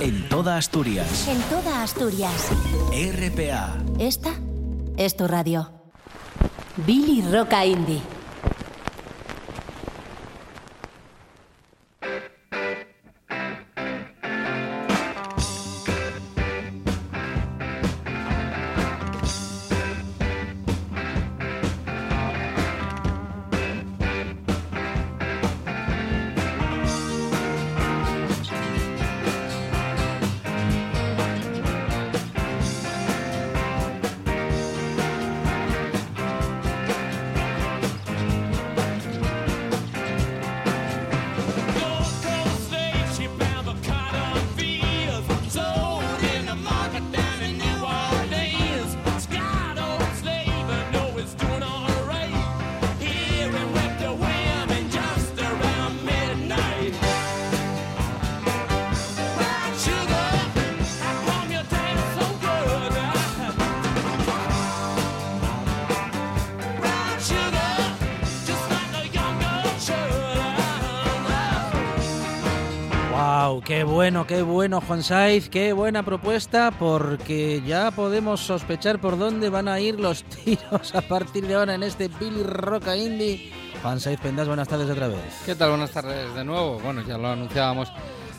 En 0.01 0.27
toda 0.29 0.57
Asturias. 0.57 1.27
En 1.27 1.39
toda 1.43 1.83
Asturias. 1.83 2.49
RPA. 2.89 3.77
Esta 3.99 4.31
es 4.97 5.15
tu 5.15 5.27
radio. 5.27 5.69
Billy 6.87 7.21
Roca 7.31 7.67
Indie. 7.67 8.01
Bueno, 73.93 74.25
qué 74.25 74.41
bueno, 74.41 74.81
Juan 74.81 75.03
Saiz, 75.03 75.49
qué 75.49 75.71
buena 75.71 76.01
propuesta, 76.01 76.71
porque 76.71 77.61
ya 77.63 77.91
podemos 77.91 78.41
sospechar 78.41 78.99
por 78.99 79.19
dónde 79.19 79.49
van 79.49 79.67
a 79.67 79.79
ir 79.79 79.99
los 79.99 80.23
tiros 80.43 80.95
a 80.95 81.01
partir 81.01 81.45
de 81.45 81.53
ahora 81.53 81.75
en 81.75 81.83
este 81.83 82.07
Billy 82.07 82.41
Roca 82.41 82.97
Indie. 82.97 83.53
Juan 83.83 83.99
Saiz 83.99 84.19
Pendas, 84.19 84.47
buenas 84.47 84.67
tardes 84.67 84.89
otra 84.89 85.09
vez. 85.09 85.43
¿Qué 85.45 85.53
tal? 85.53 85.69
Buenas 85.69 85.91
tardes 85.91 86.33
de 86.33 86.43
nuevo. 86.43 86.79
Bueno, 86.79 87.03
ya 87.07 87.19
lo 87.19 87.27
anunciábamos 87.27 87.91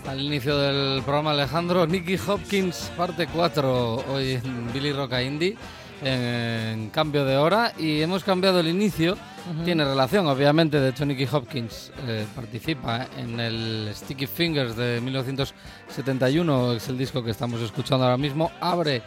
al 0.09 0.21
inicio 0.21 0.59
del 0.59 1.03
programa 1.03 1.31
Alejandro. 1.31 1.87
Nicky 1.87 2.19
Hopkins, 2.27 2.91
parte 2.97 3.29
4, 3.29 4.07
hoy 4.13 4.33
en 4.33 4.73
Billy 4.73 4.93
Roca 4.93 5.23
Indie, 5.23 5.57
en 6.03 6.91
cambio 6.91 7.25
de 7.25 7.37
hora, 7.37 7.73
y 7.79 8.01
hemos 8.01 8.25
cambiado 8.25 8.61
el 8.61 8.69
inicio. 8.69 9.17
Tiene 9.65 9.85
relación, 9.85 10.27
obviamente, 10.27 10.81
de 10.81 10.89
hecho 10.89 11.05
Nicky 11.05 11.29
Hopkins 11.31 11.93
eh, 12.07 12.25
participa 12.35 13.09
en 13.19 13.39
el 13.39 13.91
Sticky 13.95 14.27
Fingers 14.27 14.75
de 14.75 15.03
1971, 15.03 16.73
es 16.73 16.89
el 16.89 16.97
disco 16.97 17.23
que 17.23 17.31
estamos 17.31 17.61
escuchando 17.61 18.05
ahora 18.05 18.17
mismo, 18.17 18.51
abre 18.61 19.03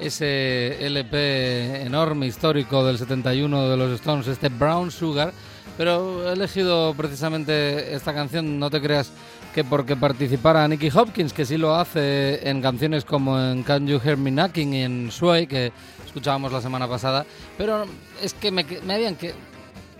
ese 0.00 0.84
LP 0.84 1.82
enorme, 1.82 2.26
histórico 2.26 2.84
del 2.84 2.98
71 2.98 3.68
de 3.68 3.76
los 3.76 3.92
Stones, 3.92 4.26
este 4.26 4.48
Brown 4.48 4.90
Sugar, 4.90 5.32
pero 5.76 6.28
he 6.28 6.32
elegido 6.32 6.92
precisamente 6.94 7.94
esta 7.94 8.12
canción, 8.12 8.58
no 8.58 8.70
te 8.70 8.80
creas 8.80 9.12
que 9.54 9.64
porque 9.64 9.96
participara 9.96 10.68
Nicky 10.68 10.90
Hopkins, 10.92 11.32
que 11.32 11.46
sí 11.46 11.56
lo 11.56 11.74
hace 11.74 12.46
en 12.46 12.60
canciones 12.60 13.06
como 13.06 13.40
en 13.40 13.62
Can 13.62 13.86
You 13.86 13.98
Hear 14.04 14.18
Me 14.18 14.30
Knocking 14.30 14.74
y 14.74 14.82
en 14.82 15.10
Sway, 15.10 15.46
que 15.46 15.72
escuchábamos 16.16 16.50
la 16.50 16.62
semana 16.62 16.88
pasada, 16.88 17.26
pero 17.58 17.84
es 18.22 18.32
que 18.32 18.50
me, 18.50 18.64
me 18.84 18.94
habían 18.94 19.16
que 19.16 19.34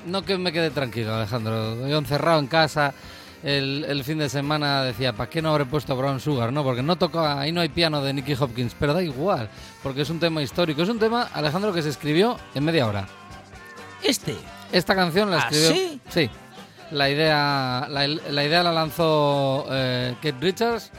no 0.06 0.22
que 0.22 0.38
me 0.38 0.50
quede 0.50 0.70
tranquilo, 0.70 1.14
Alejandro. 1.14 1.86
Yo 1.86 1.98
encerrado 1.98 2.40
en 2.40 2.46
casa 2.46 2.94
el, 3.42 3.84
el 3.86 4.02
fin 4.02 4.16
de 4.16 4.30
semana 4.30 4.82
decía, 4.82 5.12
¿para 5.12 5.28
qué 5.28 5.42
no 5.42 5.50
habré 5.50 5.66
puesto 5.66 5.94
Brown 5.94 6.18
Sugar? 6.18 6.54
No, 6.54 6.64
porque 6.64 6.82
no 6.82 6.96
toca, 6.96 7.38
ahí 7.38 7.52
no 7.52 7.60
hay 7.60 7.68
piano 7.68 8.00
de 8.00 8.14
Nicky 8.14 8.32
Hopkins, 8.32 8.74
pero 8.80 8.94
da 8.94 9.02
igual, 9.02 9.50
porque 9.82 10.00
es 10.02 10.08
un 10.08 10.18
tema 10.18 10.40
histórico. 10.40 10.80
Es 10.82 10.88
un 10.88 10.98
tema, 10.98 11.28
Alejandro, 11.34 11.70
que 11.74 11.82
se 11.82 11.90
escribió 11.90 12.38
en 12.54 12.64
media 12.64 12.86
hora. 12.86 13.06
Este. 14.02 14.34
Esta 14.72 14.94
canción 14.94 15.30
la 15.30 15.36
¿Ah, 15.42 15.48
escribió. 15.50 15.70
sí? 15.70 16.00
Sí. 16.08 16.30
La 16.92 17.10
idea, 17.10 17.86
la, 17.90 18.06
la 18.08 18.44
idea 18.44 18.62
la 18.62 18.72
lanzó 18.72 19.66
eh, 19.70 20.14
Kate 20.22 20.36
Richards 20.40 20.90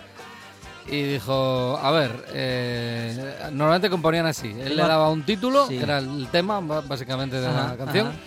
y 0.87 1.03
dijo, 1.03 1.77
a 1.81 1.91
ver, 1.91 2.25
eh, 2.33 3.35
normalmente 3.51 3.89
componían 3.89 4.25
así. 4.25 4.47
Él 4.59 4.75
le 4.75 4.83
daba 4.83 5.09
un 5.09 5.23
título, 5.23 5.67
Sí. 5.67 5.77
que 5.77 5.83
era 5.83 5.97
el 5.99 6.27
tema 6.31 6.59
básicamente 6.59 7.39
de 7.41 7.47
Ajá, 7.47 7.69
la 7.71 7.77
canción, 7.77 8.07
ajá. 8.07 8.17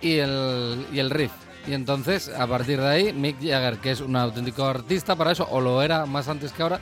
y 0.00 0.18
el, 0.18 0.86
y 0.92 0.98
el 0.98 1.10
riff. 1.10 1.32
Y 1.66 1.74
entonces, 1.74 2.30
a 2.30 2.46
partir 2.46 2.80
de 2.80 2.86
ahí, 2.88 3.12
Mick 3.12 3.36
Jagger, 3.42 3.76
que 3.78 3.90
es 3.90 4.00
un 4.00 4.16
auténtico 4.16 4.64
artista 4.64 5.16
para 5.16 5.32
eso, 5.32 5.46
o 5.50 5.60
lo 5.60 5.82
era 5.82 6.06
más 6.06 6.28
antes 6.28 6.50
que 6.52 6.62
ahora, 6.62 6.80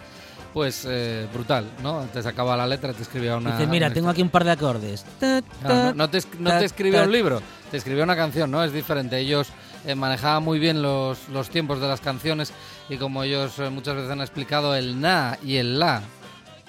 pues 0.54 0.86
eh, 0.88 1.26
brutal, 1.34 1.66
¿no? 1.82 2.02
Te 2.12 2.22
sacaba 2.22 2.56
la 2.56 2.66
letra, 2.66 2.92
te 2.92 3.02
escribía 3.02 3.36
una... 3.36 3.56
Dice, 3.58 3.66
mira, 3.66 3.88
una 3.88 3.94
tengo 3.94 4.08
aquí 4.08 4.22
un 4.22 4.30
par 4.30 4.44
de 4.44 4.52
acordes. 4.52 5.04
Ta, 5.18 5.40
no, 5.62 5.68
ta, 5.68 5.74
no- 5.86 5.94
no 5.94 6.10
te, 6.10 6.22
no 6.38 6.50
ta, 6.50 6.58
te 6.60 6.64
escribió 6.66 7.00
ta. 7.00 7.06
un 7.06 7.12
libro, 7.12 7.42
te 7.70 7.76
escribió 7.76 8.04
una 8.04 8.16
canción, 8.16 8.50
¿no? 8.50 8.62
Es 8.62 8.72
diferente. 8.72 9.18
Ellos 9.18 9.48
eh, 9.84 9.94
manejaban 9.94 10.42
muy 10.44 10.58
bien 10.58 10.80
los, 10.82 11.28
los 11.30 11.50
tiempos 11.50 11.80
de 11.80 11.88
las 11.88 12.00
canciones 12.00 12.52
y 12.88 12.96
como 12.96 13.22
ellos 13.22 13.58
eh, 13.58 13.70
muchas 13.70 13.96
veces 13.96 14.10
han 14.10 14.20
explicado, 14.20 14.74
el 14.74 15.00
na 15.00 15.38
y 15.42 15.56
el 15.56 15.78
la. 15.78 16.02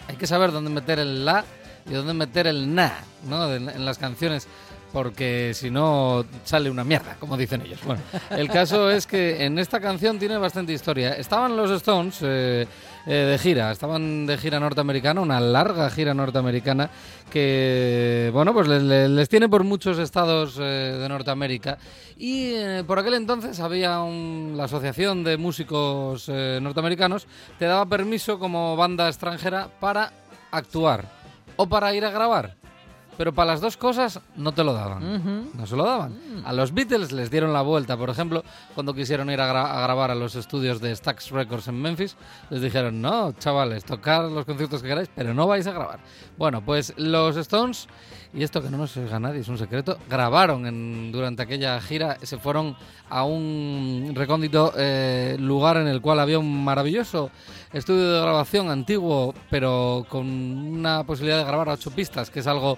Hay 0.07 0.15
que 0.15 0.27
saber 0.27 0.51
dónde 0.51 0.69
meter 0.69 0.99
el 0.99 1.25
la 1.25 1.45
y 1.85 1.93
dónde 1.93 2.13
meter 2.13 2.47
el 2.47 2.73
na, 2.73 2.93
¿no? 3.27 3.53
En, 3.53 3.85
las 3.85 3.97
canciones. 3.97 4.47
Porque 4.93 5.51
si 5.53 5.69
no 5.69 6.25
sale 6.45 6.69
una 6.69 6.83
mierda, 6.83 7.17
como 7.19 7.35
dicen 7.35 7.61
ellos. 7.61 7.79
Bueno, 7.85 8.01
el 8.29 8.49
caso 8.49 8.89
es 8.89 9.05
que 9.05 9.45
en 9.45 9.59
esta 9.59 9.81
canción 9.81 10.17
tiene 10.17 10.37
bastante 10.37 10.71
historia. 10.71 11.13
Estaban 11.13 11.57
los 11.57 11.69
Stones 11.71 12.19
eh, 12.21 12.65
eh, 13.07 13.13
de 13.13 13.37
gira, 13.37 13.71
estaban 13.71 14.25
de 14.27 14.37
gira 14.37 14.59
norteamericana, 14.59 15.21
una 15.21 15.39
larga 15.39 15.89
gira 15.89 16.13
norteamericana 16.13 16.89
que, 17.31 18.29
bueno, 18.33 18.53
pues 18.53 18.67
les, 18.67 19.29
tiene 19.29 19.49
por 19.49 19.63
muchos 19.63 19.97
estados 19.99 20.57
eh, 20.59 20.97
de 20.99 21.09
Norteamérica. 21.09 21.77
Y 22.17 22.51
eh, 22.55 22.83
por 22.85 22.99
aquel 22.99 23.13
entonces 23.15 23.59
había 23.59 24.01
un- 24.01 24.53
la 24.55 24.65
Asociación 24.65 25.23
de 25.23 25.37
Músicos 25.37 26.27
Norteamericanos, 26.29 27.27
te 27.57 27.65
daba 27.65 27.85
permiso 27.85 28.39
como 28.39 28.75
banda 28.75 29.07
extranjera 29.07 29.69
para 29.79 30.11
actuar 30.51 31.05
o 31.55 31.67
para 31.67 31.93
ir 31.95 32.05
a 32.05 32.11
grabar. 32.11 32.55
Pero 33.17 33.33
para 33.33 33.51
las 33.53 33.61
dos 33.61 33.77
cosas 33.77 34.19
no 34.35 34.51
te 34.51 34.63
lo 34.63 34.73
daban. 34.73 35.49
No 35.53 35.65
se 35.65 35.75
lo 35.75 35.83
daban. 35.85 36.13
A 36.45 36.53
los 36.53 36.71
Beatles 36.73 37.11
les 37.11 37.31
dieron 37.31 37.51
la 37.51 37.61
vuelta, 37.63 37.97
por 37.97 38.09
ejemplo, 38.11 38.43
cuando 38.75 38.93
quisieron 38.93 39.29
ir 39.31 39.41
a, 39.41 39.51
gra- 39.51 39.71
a 39.77 39.81
grabar 39.81 40.11
a 40.11 40.15
los 40.15 40.35
estudios 40.35 40.79
de 40.79 40.95
Stax 40.95 41.31
Records 41.31 41.67
en 41.67 41.81
Memphis, 41.81 42.15
les 42.51 42.61
dijeron, 42.61 43.01
no, 43.01 43.31
chavales, 43.33 43.83
tocar 43.85 44.25
los 44.25 44.45
conciertos 44.45 44.81
que 44.83 44.89
queráis, 44.89 45.09
pero 45.15 45.33
no 45.33 45.47
vais 45.47 45.65
a 45.65 45.71
grabar. 45.71 45.99
Bueno, 46.37 46.61
pues 46.63 46.93
los 46.97 47.35
Stones, 47.37 47.87
y 48.33 48.43
esto 48.43 48.61
que 48.61 48.69
no 48.69 48.77
nos 48.77 48.95
oiga 48.97 49.19
nadie, 49.19 49.39
es 49.39 49.47
un 49.47 49.57
secreto, 49.57 49.97
grabaron 50.07 50.67
en- 50.67 51.11
durante 51.11 51.41
aquella 51.41 51.81
gira, 51.81 52.17
se 52.21 52.37
fueron 52.37 52.75
a 53.09 53.23
un 53.23 54.11
recóndito 54.13 54.73
eh, 54.77 55.37
lugar 55.39 55.77
en 55.77 55.87
el 55.87 56.01
cual 56.01 56.19
había 56.19 56.37
un 56.37 56.63
maravilloso 56.63 57.31
estudio 57.73 58.11
de 58.13 58.21
grabación 58.21 58.69
antiguo, 58.69 59.33
pero 59.49 60.05
con 60.09 60.27
una 60.27 61.03
posibilidad 61.03 61.39
de 61.39 61.45
grabar 61.45 61.69
a 61.69 61.73
ocho 61.73 61.89
pistas, 61.89 62.29
que 62.29 62.41
es 62.41 62.47
algo 62.47 62.77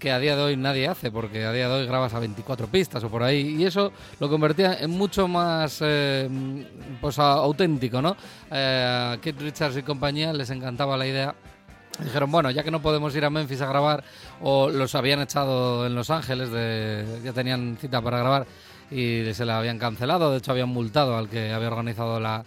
que 0.00 0.10
a 0.10 0.18
día 0.18 0.34
de 0.34 0.42
hoy 0.42 0.56
nadie 0.56 0.88
hace, 0.88 1.12
porque 1.12 1.44
a 1.44 1.52
día 1.52 1.68
de 1.68 1.74
hoy 1.74 1.86
grabas 1.86 2.14
a 2.14 2.18
24 2.18 2.66
pistas 2.66 3.04
o 3.04 3.08
por 3.08 3.22
ahí, 3.22 3.56
y 3.56 3.64
eso 3.64 3.92
lo 4.18 4.28
convertía 4.28 4.78
en 4.80 4.90
mucho 4.90 5.28
más 5.28 5.78
eh, 5.82 6.28
pues, 7.00 7.18
auténtico, 7.20 8.02
¿no? 8.02 8.16
Eh, 8.50 9.12
a 9.14 9.20
Keith 9.20 9.40
Richards 9.40 9.76
y 9.76 9.82
compañía 9.82 10.32
les 10.32 10.50
encantaba 10.50 10.96
la 10.96 11.06
idea 11.06 11.34
Dijeron, 12.02 12.30
bueno, 12.30 12.50
ya 12.50 12.62
que 12.62 12.70
no 12.70 12.80
podemos 12.80 13.14
ir 13.14 13.24
a 13.24 13.30
Memphis 13.30 13.60
a 13.60 13.66
grabar, 13.66 14.02
o 14.40 14.70
los 14.70 14.94
habían 14.94 15.20
echado 15.20 15.86
en 15.86 15.94
Los 15.94 16.08
Ángeles, 16.08 16.50
de, 16.50 17.04
ya 17.22 17.32
tenían 17.32 17.76
cita 17.78 18.00
para 18.00 18.18
grabar 18.18 18.46
y 18.90 19.22
se 19.34 19.44
la 19.44 19.58
habían 19.58 19.78
cancelado, 19.78 20.32
de 20.32 20.38
hecho 20.38 20.52
habían 20.52 20.70
multado 20.70 21.16
al 21.16 21.28
que 21.28 21.52
había 21.52 21.68
organizado 21.68 22.18
la, 22.18 22.44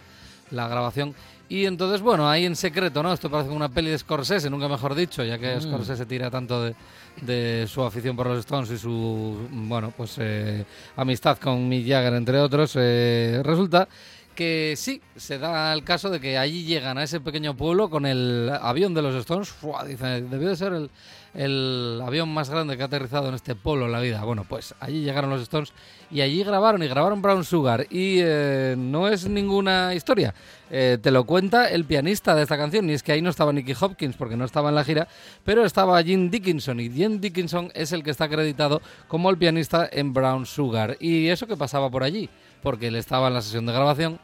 la 0.50 0.68
grabación. 0.68 1.14
Y 1.48 1.66
entonces, 1.66 2.00
bueno, 2.00 2.28
ahí 2.28 2.46
en 2.46 2.56
secreto, 2.56 3.02
¿no? 3.02 3.12
Esto 3.12 3.30
parece 3.30 3.50
una 3.50 3.68
peli 3.68 3.90
de 3.90 3.98
Scorsese, 3.98 4.50
nunca 4.50 4.66
mejor 4.66 4.94
dicho, 4.94 5.22
ya 5.22 5.38
que 5.38 5.60
Scorsese 5.60 6.06
tira 6.06 6.30
tanto 6.30 6.62
de, 6.62 6.74
de 7.20 7.66
su 7.68 7.82
afición 7.82 8.16
por 8.16 8.26
los 8.26 8.40
Stones 8.40 8.70
y 8.70 8.78
su, 8.78 9.48
bueno, 9.50 9.92
pues 9.96 10.16
eh, 10.18 10.64
amistad 10.96 11.38
con 11.38 11.68
Mick 11.68 11.86
Jagger, 11.86 12.14
entre 12.14 12.38
otros. 12.38 12.74
eh, 12.76 13.40
resulta 13.44 13.88
que 14.34 14.74
sí, 14.76 15.00
se 15.16 15.38
da 15.38 15.72
el 15.72 15.84
caso 15.84 16.10
de 16.10 16.20
que 16.20 16.36
allí 16.36 16.64
llegan 16.64 16.98
a 16.98 17.04
ese 17.04 17.20
pequeño 17.20 17.56
pueblo 17.56 17.88
con 17.88 18.04
el 18.04 18.50
avión 18.60 18.92
de 18.94 19.02
los 19.02 19.14
Stones. 19.14 19.48
¡fua! 19.48 19.84
Dice, 19.84 20.22
debió 20.22 20.48
de 20.48 20.56
ser 20.56 20.72
el, 20.72 20.90
el 21.34 22.00
avión 22.04 22.28
más 22.28 22.48
grande 22.48 22.76
que 22.76 22.82
ha 22.82 22.86
aterrizado 22.86 23.28
en 23.28 23.34
este 23.34 23.54
pueblo 23.54 23.86
en 23.86 23.92
la 23.92 24.00
vida. 24.00 24.22
Bueno, 24.24 24.44
pues 24.48 24.74
allí 24.80 25.02
llegaron 25.02 25.30
los 25.30 25.42
Stones 25.42 25.72
y 26.10 26.20
allí 26.20 26.44
grabaron 26.44 26.82
y 26.82 26.88
grabaron 26.88 27.20
Brown 27.20 27.44
Sugar. 27.44 27.86
Y 27.90 28.18
eh, 28.20 28.76
no 28.78 29.08
es 29.08 29.28
ninguna 29.28 29.94
historia. 29.94 30.34
Eh, 30.70 30.98
te 31.02 31.10
lo 31.10 31.24
cuenta 31.24 31.68
el 31.68 31.84
pianista 31.84 32.34
de 32.34 32.42
esta 32.42 32.56
canción. 32.56 32.88
Y 32.88 32.92
es 32.92 33.02
que 33.02 33.12
ahí 33.12 33.22
no 33.22 33.30
estaba 33.30 33.52
Nicky 33.52 33.74
Hopkins 33.78 34.16
porque 34.16 34.36
no 34.36 34.44
estaba 34.44 34.68
en 34.68 34.76
la 34.76 34.84
gira, 34.84 35.08
pero 35.44 35.64
estaba 35.64 36.02
Jim 36.02 36.30
Dickinson. 36.30 36.80
Y 36.80 36.90
Jim 36.90 37.20
Dickinson 37.20 37.70
es 37.74 37.92
el 37.92 38.02
que 38.02 38.10
está 38.10 38.24
acreditado 38.24 38.80
como 39.08 39.28
el 39.30 39.36
pianista 39.36 39.88
en 39.90 40.12
Brown 40.12 40.46
Sugar. 40.46 40.96
¿Y 41.00 41.28
eso 41.28 41.46
que 41.46 41.56
pasaba 41.56 41.90
por 41.90 42.04
allí? 42.04 42.30
Porque 42.62 42.88
él 42.88 42.96
estaba 42.96 43.28
en 43.28 43.34
la 43.34 43.42
sesión 43.42 43.66
de 43.66 43.72
grabación 43.72 44.20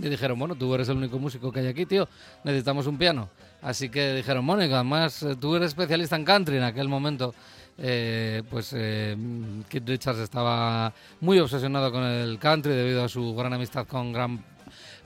y 0.00 0.08
dijeron, 0.08 0.38
bueno, 0.38 0.54
tú 0.54 0.74
eres 0.74 0.88
el 0.88 0.96
único 0.96 1.18
músico 1.18 1.52
que 1.52 1.60
hay 1.60 1.68
aquí, 1.68 1.86
tío, 1.86 2.08
necesitamos 2.42 2.86
un 2.86 2.98
piano. 2.98 3.28
Así 3.64 3.88
que 3.88 4.12
dijeron, 4.12 4.44
Mónica, 4.44 4.76
además 4.76 5.22
eh, 5.22 5.36
tú 5.40 5.56
eres 5.56 5.68
especialista 5.68 6.16
en 6.16 6.24
country 6.24 6.56
en 6.58 6.64
aquel 6.64 6.88
momento. 6.88 7.34
eh, 7.78 8.42
pues 8.50 8.72
eh, 8.76 9.16
Keith 9.68 9.88
Richards 9.88 10.20
estaba 10.20 10.92
muy 11.20 11.40
obsesionado 11.40 11.90
con 11.90 12.04
el 12.04 12.38
country 12.38 12.72
debido 12.72 13.02
a 13.02 13.08
su 13.08 13.34
gran 13.34 13.52
amistad 13.52 13.86
con 13.86 14.12
Graham 14.12 14.40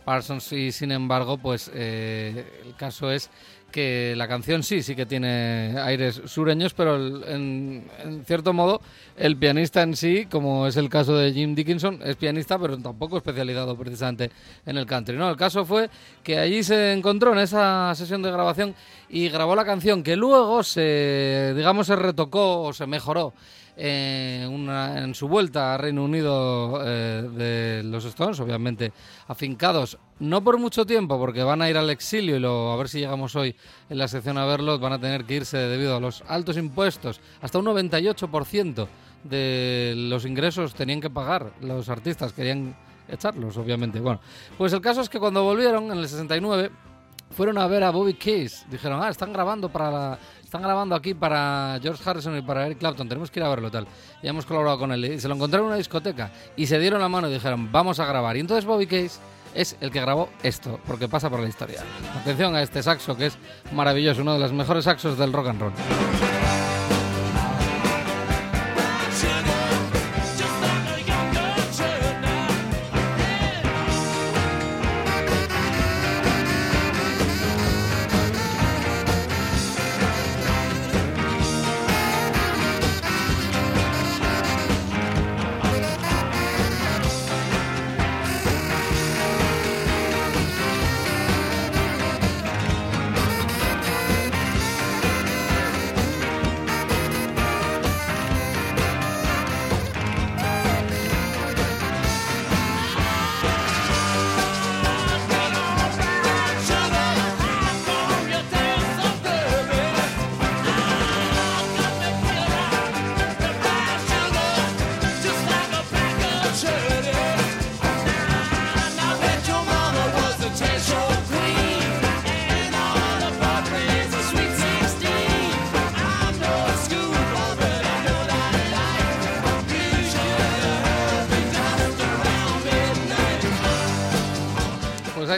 Parsons 0.05 0.53
y 0.53 0.73
sin 0.73 0.92
embargo, 0.92 1.38
pues 1.38 1.71
eh, 1.75 2.62
el 2.66 2.75
caso 2.77 3.11
es 3.11 3.31
que 3.70 4.14
la 4.16 4.26
canción 4.28 4.62
sí, 4.62 4.83
sí 4.83 4.96
que 4.96 5.04
tiene 5.07 5.74
aires 5.78 6.22
sureños, 6.26 6.72
pero 6.74 6.96
el- 6.96 7.24
en, 7.28 7.85
en 8.02 8.24
cierto 8.24 8.52
modo 8.52 8.81
el 9.16 9.37
pianista 9.37 9.83
en 9.83 9.94
sí, 9.96 10.26
como 10.31 10.66
es 10.66 10.76
el 10.76 10.88
caso 10.88 11.16
de 11.16 11.33
Jim 11.33 11.54
Dickinson, 11.54 12.00
es 12.04 12.16
pianista, 12.16 12.59
pero 12.59 12.78
tampoco 12.78 13.18
especializado 13.18 13.76
precisamente 13.76 14.31
en 14.64 14.78
el 14.78 14.87
country. 14.87 15.16
No, 15.16 15.28
el 15.28 15.37
caso 15.37 15.64
fue 15.64 15.90
que 16.22 16.38
allí 16.38 16.62
se 16.62 16.92
encontró 16.92 17.33
en 17.33 17.40
esa 17.40 17.94
sesión 17.94 18.22
de 18.22 18.31
grabación 18.31 18.74
y 19.09 19.28
grabó 19.28 19.54
la 19.54 19.64
canción 19.64 20.02
que 20.02 20.16
luego 20.16 20.62
se, 20.62 21.52
digamos, 21.57 21.87
se 21.87 21.96
retocó 21.96 22.62
o 22.62 22.72
se 22.72 22.87
mejoró 22.87 23.35
eh, 23.80 24.44
una- 24.50 24.98
en 25.04 25.14
su 25.14 25.28
vuelta 25.28 25.72
a 25.74 25.78
Reino 25.78 26.02
Unido 26.04 26.80
eh, 26.84 27.22
de 27.32 27.82
los 27.84 28.04
Stones, 28.04 28.40
obviamente 28.40 28.92
afincados, 29.28 29.98
no 30.18 30.42
por 30.42 30.58
mucho 30.58 30.84
tiempo, 30.84 31.16
porque 31.18 31.44
van 31.44 31.62
a 31.62 31.70
ir 31.70 31.76
al 31.76 31.88
exilio 31.90 32.36
y 32.36 32.40
lo, 32.40 32.72
a 32.72 32.76
ver 32.76 32.88
si 32.88 32.98
llegamos 32.98 33.36
hoy 33.36 33.54
en 33.88 33.98
la 33.98 34.08
sección 34.08 34.36
a 34.36 34.44
verlos, 34.46 34.80
van 34.80 34.94
a 34.94 34.98
tener 35.00 35.24
que 35.24 35.36
irse 35.36 35.56
debido 35.58 35.96
a 35.96 36.00
los 36.00 36.22
altos 36.26 36.56
impuestos, 36.56 37.20
hasta 37.40 37.58
un 37.60 37.66
98% 37.66 38.88
de 39.24 39.94
los 39.96 40.24
ingresos 40.24 40.74
tenían 40.74 41.00
que 41.00 41.10
pagar 41.10 41.52
los 41.60 41.88
artistas, 41.88 42.32
querían 42.32 42.76
echarlos, 43.08 43.56
obviamente. 43.56 44.00
Bueno, 44.00 44.20
pues 44.56 44.72
el 44.72 44.80
caso 44.80 45.00
es 45.00 45.08
que 45.08 45.18
cuando 45.18 45.42
volvieron 45.44 45.84
en 45.92 45.98
el 45.98 46.08
69 46.08 46.70
fueron 47.30 47.58
a 47.58 47.66
ver 47.66 47.84
a 47.84 47.90
Bobby 47.90 48.14
Case. 48.14 48.64
Dijeron, 48.70 49.02
ah, 49.02 49.08
están 49.08 49.32
grabando 49.32 49.68
para 49.68 50.18
están 50.48 50.62
grabando 50.62 50.94
aquí 50.94 51.12
para 51.12 51.78
George 51.82 52.02
Harrison 52.08 52.34
y 52.38 52.40
para 52.40 52.64
Eric 52.64 52.78
Clapton, 52.78 53.06
tenemos 53.06 53.30
que 53.30 53.38
ir 53.38 53.44
a 53.44 53.50
verlo 53.50 53.70
tal. 53.70 53.86
Y 54.22 54.28
hemos 54.28 54.46
colaborado 54.46 54.78
con 54.78 54.92
él. 54.92 55.04
Y 55.04 55.20
se 55.20 55.28
lo 55.28 55.34
encontraron 55.34 55.66
en 55.66 55.68
una 55.72 55.76
discoteca 55.76 56.30
y 56.56 56.66
se 56.66 56.78
dieron 56.78 57.02
la 57.02 57.08
mano 57.08 57.28
y 57.28 57.34
dijeron, 57.34 57.70
vamos 57.70 58.00
a 58.00 58.06
grabar. 58.06 58.34
Y 58.36 58.40
entonces 58.40 58.64
Bobby 58.64 58.86
Case 58.86 59.20
es 59.54 59.76
el 59.80 59.90
que 59.90 60.00
grabó 60.00 60.30
esto, 60.42 60.80
porque 60.86 61.06
pasa 61.06 61.28
por 61.28 61.40
la 61.40 61.48
historia. 61.48 61.82
Atención 62.18 62.54
a 62.54 62.62
este 62.62 62.82
saxo 62.82 63.14
que 63.14 63.26
es 63.26 63.38
maravilloso, 63.72 64.22
uno 64.22 64.34
de 64.34 64.40
los 64.40 64.52
mejores 64.52 64.84
saxos 64.84 65.18
del 65.18 65.34
rock 65.34 65.48
and 65.48 65.60
roll. 65.60 65.72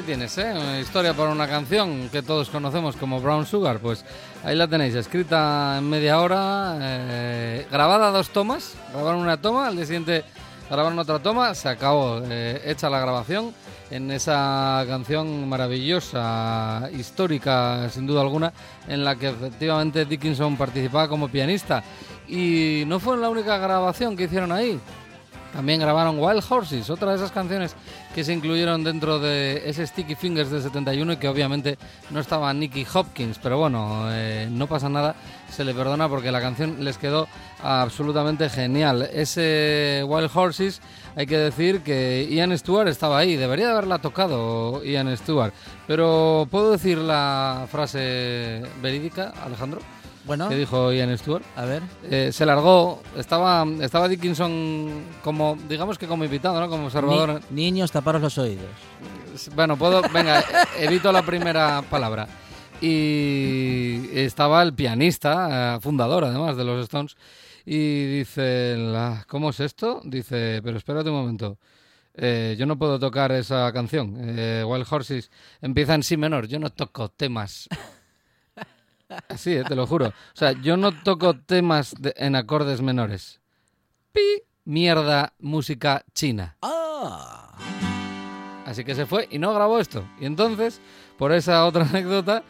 Ahí 0.00 0.06
tienes, 0.06 0.38
¿eh? 0.38 0.52
Una 0.52 0.80
historia 0.80 1.12
para 1.12 1.30
una 1.30 1.46
canción 1.46 2.08
que 2.10 2.22
todos 2.22 2.48
conocemos 2.48 2.96
como 2.96 3.20
Brown 3.20 3.44
Sugar. 3.44 3.80
Pues 3.80 4.04
ahí 4.42 4.56
la 4.56 4.66
tenéis, 4.66 4.94
escrita 4.94 5.76
en 5.78 5.90
media 5.90 6.20
hora, 6.20 6.78
eh, 6.80 7.66
grabada 7.70 8.10
dos 8.10 8.30
tomas. 8.30 8.74
Grabaron 8.92 9.20
una 9.20 9.36
toma, 9.36 9.66
al 9.66 9.76
día 9.76 9.84
siguiente 9.84 10.24
grabaron 10.70 10.98
otra 10.98 11.18
toma, 11.18 11.54
se 11.54 11.68
acabó, 11.68 12.22
eh, 12.24 12.62
hecha 12.64 12.88
la 12.88 13.00
grabación 13.00 13.52
en 13.90 14.10
esa 14.10 14.84
canción 14.88 15.46
maravillosa, 15.48 16.88
histórica, 16.92 17.88
sin 17.90 18.06
duda 18.06 18.22
alguna, 18.22 18.52
en 18.88 19.04
la 19.04 19.16
que 19.16 19.28
efectivamente 19.28 20.06
Dickinson 20.06 20.56
participaba 20.56 21.08
como 21.08 21.28
pianista. 21.28 21.82
Y 22.26 22.84
no 22.86 23.00
fue 23.00 23.18
la 23.18 23.28
única 23.28 23.58
grabación 23.58 24.16
que 24.16 24.24
hicieron 24.24 24.52
ahí. 24.52 24.80
También 25.52 25.80
grabaron 25.80 26.18
Wild 26.18 26.44
Horses, 26.48 26.90
otra 26.90 27.10
de 27.10 27.16
esas 27.16 27.32
canciones 27.32 27.74
que 28.14 28.22
se 28.22 28.32
incluyeron 28.32 28.84
dentro 28.84 29.18
de 29.18 29.68
ese 29.68 29.86
Sticky 29.86 30.14
Fingers 30.14 30.50
del 30.50 30.62
71 30.62 31.14
y 31.14 31.16
que 31.16 31.28
obviamente 31.28 31.76
no 32.10 32.20
estaba 32.20 32.52
Nicky 32.54 32.86
Hopkins, 32.92 33.38
pero 33.42 33.58
bueno, 33.58 34.04
eh, 34.10 34.48
no 34.50 34.68
pasa 34.68 34.88
nada, 34.88 35.16
se 35.50 35.64
le 35.64 35.74
perdona 35.74 36.08
porque 36.08 36.30
la 36.30 36.40
canción 36.40 36.84
les 36.84 36.98
quedó 36.98 37.26
absolutamente 37.62 38.48
genial. 38.48 39.08
Ese 39.12 40.04
Wild 40.06 40.30
Horses, 40.32 40.80
hay 41.16 41.26
que 41.26 41.38
decir 41.38 41.82
que 41.82 42.28
Ian 42.30 42.56
Stewart 42.56 42.88
estaba 42.88 43.18
ahí, 43.18 43.36
debería 43.36 43.66
de 43.66 43.72
haberla 43.72 43.98
tocado 43.98 44.84
Ian 44.84 45.14
Stewart, 45.16 45.52
pero 45.88 46.46
¿puedo 46.50 46.70
decir 46.70 46.98
la 46.98 47.66
frase 47.70 48.62
verídica, 48.80 49.32
Alejandro? 49.44 49.80
Bueno, 50.24 50.48
que 50.48 50.56
dijo 50.56 50.92
Ian 50.92 51.16
Stewart? 51.18 51.42
a 51.56 51.64
ver. 51.64 51.82
Eh, 52.04 52.30
se 52.32 52.44
largó, 52.46 53.02
estaba, 53.16 53.66
estaba 53.80 54.06
Dickinson 54.08 55.04
como, 55.24 55.56
digamos 55.68 55.96
que 55.98 56.06
como 56.06 56.24
invitado, 56.24 56.60
¿no? 56.60 56.68
Como 56.68 56.86
observador. 56.86 57.40
Ni- 57.50 57.62
niños, 57.70 57.90
taparos 57.90 58.20
los 58.22 58.36
oídos. 58.38 58.66
Bueno, 59.54 59.76
puedo, 59.76 60.02
venga, 60.12 60.40
e- 60.40 60.84
evito 60.84 61.10
la 61.12 61.22
primera 61.22 61.82
palabra. 61.88 62.28
Y 62.82 64.08
estaba 64.18 64.62
el 64.62 64.74
pianista, 64.74 65.76
eh, 65.76 65.80
fundador 65.80 66.24
además 66.24 66.56
de 66.56 66.64
los 66.64 66.82
Stones, 66.82 67.16
y 67.64 68.18
dice, 68.18 68.76
la- 68.76 69.24
¿cómo 69.28 69.50
es 69.50 69.60
esto? 69.60 70.00
Dice, 70.04 70.60
pero 70.62 70.76
espérate 70.76 71.08
un 71.10 71.16
momento. 71.16 71.58
eh, 72.14 72.56
yo 72.58 72.66
no 72.66 72.76
puedo 72.76 72.98
tocar 72.98 73.32
esa 73.32 73.72
canción. 73.72 74.16
Eh, 74.18 74.64
Wild 74.66 74.86
Horses 74.90 75.30
empieza 75.62 75.94
en 75.94 76.02
si 76.02 76.16
menor. 76.16 76.48
Yo 76.48 76.58
no 76.58 76.68
toco 76.70 77.08
temas. 77.08 77.68
Así, 79.28 79.52
eh, 79.54 79.64
te 79.66 79.74
lo 79.74 79.86
juro. 79.86 80.08
O 80.08 80.12
sea, 80.34 80.52
yo 80.52 80.76
no 80.76 80.92
toco 81.02 81.34
temas 81.34 81.94
de- 81.98 82.14
en 82.16 82.36
acordes 82.36 82.80
menores. 82.82 83.40
Pi, 84.12 84.42
mierda, 84.64 85.32
música 85.40 86.04
china. 86.14 86.56
¡Ah! 86.62 87.52
Así 88.66 88.84
que 88.84 88.94
se 88.94 89.06
fue 89.06 89.26
y 89.30 89.38
no 89.38 89.52
grabó 89.52 89.78
esto. 89.80 90.04
Y 90.20 90.26
entonces, 90.26 90.80
por 91.18 91.32
esa 91.32 91.64
otra 91.66 91.84
anécdota, 91.90 92.42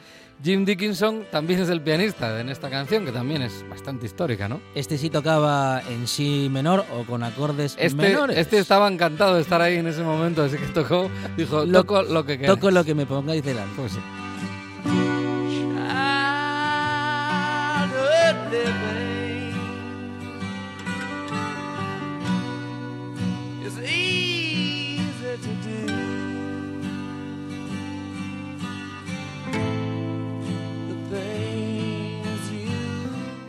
Jim 0.42 0.64
Dickinson 0.64 1.24
también 1.30 1.60
es 1.60 1.68
el 1.68 1.82
pianista 1.82 2.40
en 2.40 2.48
esta 2.48 2.70
canción, 2.70 3.04
que 3.04 3.12
también 3.12 3.42
es 3.42 3.62
bastante 3.68 4.06
histórica, 4.06 4.48
¿no? 4.48 4.60
Este 4.74 4.96
sí 4.96 5.10
tocaba 5.10 5.82
en 5.88 6.06
si 6.06 6.48
menor 6.50 6.84
o 6.94 7.04
con 7.04 7.22
acordes 7.22 7.76
Este, 7.78 7.94
menores. 7.94 8.38
este 8.38 8.58
estaba 8.58 8.88
encantado 8.88 9.34
de 9.34 9.42
estar 9.42 9.60
ahí 9.60 9.76
en 9.76 9.86
ese 9.86 10.02
momento, 10.02 10.42
así 10.42 10.56
que 10.56 10.66
tocó, 10.68 11.10
dijo, 11.36 11.64
Lo- 11.66 11.80
toco 11.82 12.02
lo 12.02 12.24
que 12.24 12.38
quieras. 12.38 12.56
Toco 12.56 12.70
lo 12.70 12.84
que 12.84 12.94
me 12.94 13.04
pongáis 13.06 13.42
delante. 13.44 13.72
Pues 13.76 13.92
sí. 13.92 13.98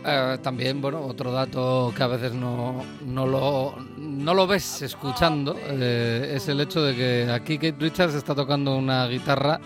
Eh, 0.04 0.38
también, 0.42 0.80
bueno, 0.80 1.00
otro 1.00 1.32
dato 1.32 1.92
que 1.96 2.02
a 2.02 2.06
veces 2.06 2.32
no, 2.34 2.84
no, 3.06 3.26
lo, 3.26 3.74
no 3.96 4.34
lo 4.34 4.46
ves 4.46 4.82
escuchando 4.82 5.56
eh, 5.58 6.32
es 6.34 6.48
el 6.48 6.60
hecho 6.60 6.82
de 6.82 6.94
que 6.94 7.30
aquí 7.30 7.56
Kate 7.56 7.76
Richards 7.78 8.14
está 8.14 8.34
tocando 8.34 8.76
una 8.76 9.06
guitarra 9.06 9.60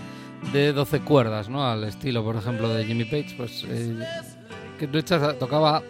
de 0.53 0.73
12 0.73 1.01
cuerdas, 1.01 1.49
¿no? 1.49 1.67
Al 1.67 1.85
estilo, 1.85 2.23
por 2.23 2.37
ejemplo, 2.37 2.69
de 2.69 2.85
Jimmy 2.85 3.05
Page. 3.05 3.35
Pues 3.37 3.65
eh, 3.69 3.99
Kate 4.79 4.93
Richards 4.93 5.39
tocaba 5.39 5.83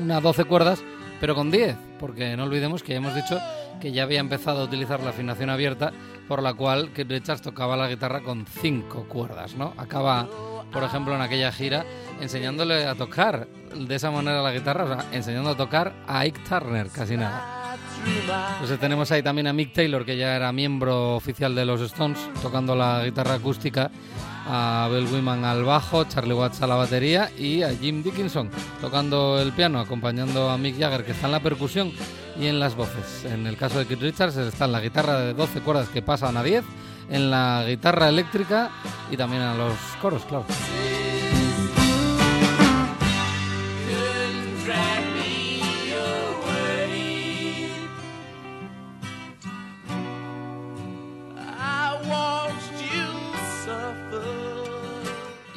unas 0.00 0.22
12 0.22 0.44
cuerdas, 0.44 0.82
pero 1.20 1.34
con 1.34 1.50
10, 1.50 1.76
porque 2.00 2.36
no 2.36 2.44
olvidemos 2.44 2.82
que 2.82 2.92
ya 2.92 2.98
hemos 2.98 3.14
dicho 3.14 3.38
que 3.80 3.92
ya 3.92 4.02
había 4.04 4.20
empezado 4.20 4.62
a 4.62 4.64
utilizar 4.64 5.00
la 5.00 5.10
afinación 5.10 5.50
abierta, 5.50 5.92
por 6.28 6.42
la 6.42 6.54
cual 6.54 6.88
Kate 6.88 7.04
Richards 7.04 7.42
tocaba 7.42 7.76
la 7.76 7.88
guitarra 7.88 8.20
con 8.22 8.46
5 8.46 9.04
cuerdas, 9.08 9.54
¿no? 9.54 9.74
Acaba, 9.76 10.26
por 10.72 10.82
ejemplo, 10.82 11.14
en 11.14 11.20
aquella 11.20 11.52
gira 11.52 11.84
enseñándole 12.20 12.86
a 12.86 12.94
tocar 12.94 13.46
de 13.74 13.94
esa 13.94 14.10
manera 14.10 14.42
la 14.42 14.52
guitarra, 14.52 14.84
o 14.84 14.88
sea, 14.88 15.04
enseñando 15.12 15.50
a 15.50 15.56
tocar 15.56 15.92
a 16.06 16.20
Ike 16.20 16.40
Turner, 16.48 16.88
casi 16.88 17.16
nada. 17.16 17.76
Pues 18.58 18.78
tenemos 18.78 19.10
ahí 19.12 19.22
también 19.22 19.46
a 19.46 19.52
Mick 19.52 19.72
Taylor, 19.72 20.04
que 20.04 20.16
ya 20.16 20.36
era 20.36 20.52
miembro 20.52 21.16
oficial 21.16 21.54
de 21.54 21.64
los 21.64 21.80
Stones, 21.80 22.18
tocando 22.42 22.74
la 22.74 23.04
guitarra 23.04 23.34
acústica, 23.34 23.90
a 24.46 24.88
Bill 24.90 25.06
Wyman 25.06 25.44
al 25.44 25.64
bajo, 25.64 26.04
Charlie 26.04 26.34
Watts 26.34 26.62
a 26.62 26.66
la 26.66 26.74
batería 26.74 27.30
y 27.36 27.62
a 27.62 27.70
Jim 27.70 28.02
Dickinson 28.02 28.50
tocando 28.80 29.40
el 29.40 29.52
piano, 29.52 29.80
acompañando 29.80 30.50
a 30.50 30.58
Mick 30.58 30.78
Jagger, 30.78 31.04
que 31.04 31.12
está 31.12 31.26
en 31.26 31.32
la 31.32 31.40
percusión 31.40 31.92
y 32.38 32.46
en 32.46 32.60
las 32.60 32.74
voces. 32.74 33.24
En 33.24 33.46
el 33.46 33.56
caso 33.56 33.78
de 33.78 33.86
Keith 33.86 34.00
Richards 34.00 34.36
está 34.36 34.66
en 34.66 34.72
la 34.72 34.80
guitarra 34.80 35.20
de 35.20 35.34
12 35.34 35.60
cuerdas 35.60 35.88
que 35.88 36.02
pasan 36.02 36.36
a 36.36 36.42
10, 36.42 36.64
en 37.10 37.30
la 37.30 37.64
guitarra 37.66 38.08
eléctrica 38.08 38.70
y 39.10 39.16
también 39.16 39.42
a 39.42 39.54
los 39.54 39.74
coros, 40.00 40.24
claro. 40.24 40.44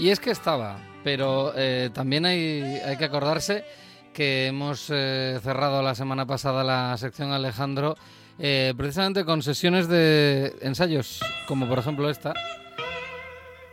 Y 0.07 0.09
es 0.09 0.21
que 0.21 0.31
estaba, 0.31 0.79
pero 1.03 1.51
eh, 1.53 1.89
también 1.93 2.25
hay, 2.25 2.95
que 2.97 3.03
acordarse 3.03 3.65
que 4.13 4.47
hemos 4.47 4.89
eh, 4.89 5.37
cerrado 5.43 5.81
la 5.81 5.95
semana 5.95 6.25
pasada 6.25 6.63
la 6.63 6.95
sección 6.95 7.33
Alejandro 7.33 7.97
eh, 8.39 8.73
precisamente 8.77 9.25
con 9.25 9.43
sesiones 9.43 9.89
de 9.89 10.55
ensayos, 10.61 11.19
como 11.45 11.67
por 11.67 11.79
ejemplo 11.79 12.09
esta, 12.09 12.33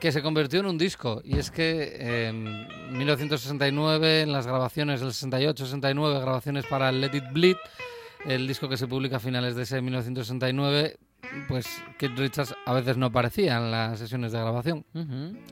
que 0.01 0.11
se 0.11 0.23
convirtió 0.23 0.59
en 0.59 0.67
un 0.67 0.77
disco. 0.77 1.23
Y 1.25 1.39
es 1.39 1.53
que 1.53 2.27
en 2.27 2.67
1969, 2.99 4.23
en 4.23 4.33
las 4.33 4.49
grabaciones 4.49 5.03
del 5.03 5.11
68-69, 5.11 6.21
grabaciones 6.21 6.67
para 6.67 6.91
Let 6.91 7.17
It 7.17 7.33
Bleed, 7.33 7.57
el 8.27 8.49
disco 8.49 8.69
que 8.69 8.77
se 8.77 8.89
publica 8.89 9.19
a 9.19 9.21
finales 9.21 9.55
de 9.55 9.63
ese 9.63 9.81
1969, 9.81 10.97
pues 11.49 11.67
Keith 11.99 12.17
Richards 12.19 12.55
a 12.67 12.73
veces 12.73 12.97
no 12.97 13.07
aparecía 13.07 13.57
en 13.59 13.71
las 13.71 13.99
sesiones 13.99 14.33
de 14.33 14.39
grabación. 14.41 14.85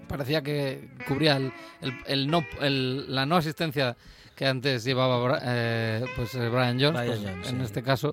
Parecía 0.09 0.42
que 0.42 0.90
cubría 1.07 1.37
el, 1.37 1.53
el- 1.81 1.95
el 2.07 2.27
no, 2.31 2.45
el- 2.61 3.14
la 3.14 3.27
no 3.27 3.37
asistencia 3.37 3.97
que 4.35 4.47
antes 4.47 4.85
llevaba 4.85 5.38
eh, 5.42 6.05
pues, 6.16 6.35
eh, 6.35 6.49
Brian 6.49 6.79
Jones. 6.81 7.01
Brian 7.03 7.18
pues, 7.18 7.31
Jones, 7.31 7.49
en 7.51 7.57
sí. 7.59 7.64
este 7.64 7.83
caso 7.83 8.12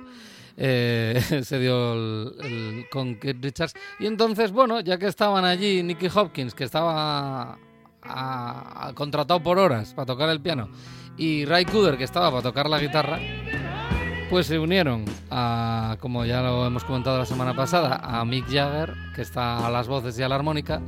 eh, 0.58 1.22
se 1.44 1.60
dio 1.60 1.94
el, 1.94 2.34
el- 2.44 2.86
con 2.92 3.16
Keith 3.16 3.38
Richards. 3.42 3.74
Y 4.00 4.06
entonces, 4.08 4.52
bueno, 4.52 4.82
ya 4.82 4.98
que 4.98 5.08
estaban 5.08 5.46
allí 5.46 5.82
Nicky 5.84 6.08
Hopkins, 6.14 6.54
que 6.54 6.66
estaba 6.66 7.58
a- 8.04 8.88
a- 8.88 8.94
contratado 8.94 9.42
por 9.42 9.58
horas 9.58 9.94
para 9.94 10.06
tocar 10.06 10.30
el 10.30 10.42
piano, 10.42 10.70
y 11.18 11.46
Ray 11.46 11.66
Cooder, 11.66 11.98
que 11.98 12.04
estaba 12.06 12.30
para 12.32 12.42
tocar 12.44 12.70
la 12.70 12.80
guitarra, 12.80 13.20
pues 14.30 14.46
se 14.46 14.60
unieron 14.60 15.06
a, 15.32 15.98
como 16.00 16.24
ya 16.24 16.42
lo 16.42 16.68
hemos 16.68 16.84
comentado 16.84 17.18
la 17.18 17.26
semana 17.26 17.56
pasada, 17.56 18.00
a 18.04 18.24
Mick 18.26 18.46
Jagger, 18.46 18.94
que 19.16 19.24
está 19.24 19.66
a 19.66 19.72
las 19.72 19.88
voces 19.88 20.18
y 20.20 20.24
a 20.24 20.30
la 20.30 20.36
armónica, 20.36 20.82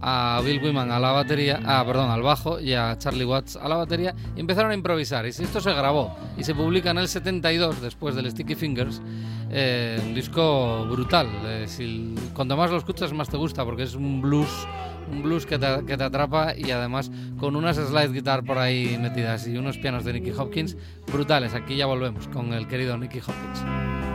a 0.00 0.40
Bill 0.44 0.62
Wyman 0.62 0.90
a 0.90 0.98
la 0.98 1.12
batería, 1.12 1.60
ah, 1.64 1.82
perdón, 1.86 2.10
al 2.10 2.22
bajo 2.22 2.60
y 2.60 2.72
a 2.74 2.96
Charlie 2.98 3.24
Watts 3.24 3.56
a 3.56 3.68
la 3.68 3.76
batería 3.76 4.14
y 4.34 4.40
empezaron 4.40 4.70
a 4.70 4.74
improvisar. 4.74 5.26
Y 5.26 5.30
esto 5.30 5.60
se 5.60 5.72
grabó 5.72 6.16
y 6.36 6.44
se 6.44 6.54
publica 6.54 6.90
en 6.90 6.98
el 6.98 7.08
72 7.08 7.80
después 7.82 8.14
del 8.14 8.30
Sticky 8.30 8.54
Fingers, 8.54 9.02
eh, 9.50 10.00
un 10.02 10.14
disco 10.14 10.86
brutal. 10.86 11.28
Eh, 11.44 11.64
si, 11.68 12.14
cuanto 12.34 12.56
más 12.56 12.70
lo 12.70 12.78
escuchas 12.78 13.12
más 13.12 13.28
te 13.28 13.36
gusta 13.36 13.64
porque 13.64 13.82
es 13.82 13.94
un 13.94 14.22
blues, 14.22 14.66
un 15.10 15.22
blues 15.22 15.44
que 15.44 15.58
te, 15.58 15.84
que 15.86 15.96
te 15.96 16.04
atrapa 16.04 16.56
y 16.56 16.70
además 16.70 17.10
con 17.38 17.56
unas 17.56 17.76
slide 17.76 18.12
guitar 18.12 18.44
por 18.44 18.58
ahí 18.58 18.96
metidas 19.00 19.46
y 19.46 19.56
unos 19.56 19.78
pianos 19.78 20.04
de 20.04 20.14
Nicky 20.14 20.30
Hopkins 20.30 20.76
brutales. 21.12 21.54
Aquí 21.54 21.76
ya 21.76 21.86
volvemos 21.86 22.28
con 22.28 22.52
el 22.54 22.66
querido 22.68 22.96
Nicky 22.96 23.18
Hopkins. 23.18 24.09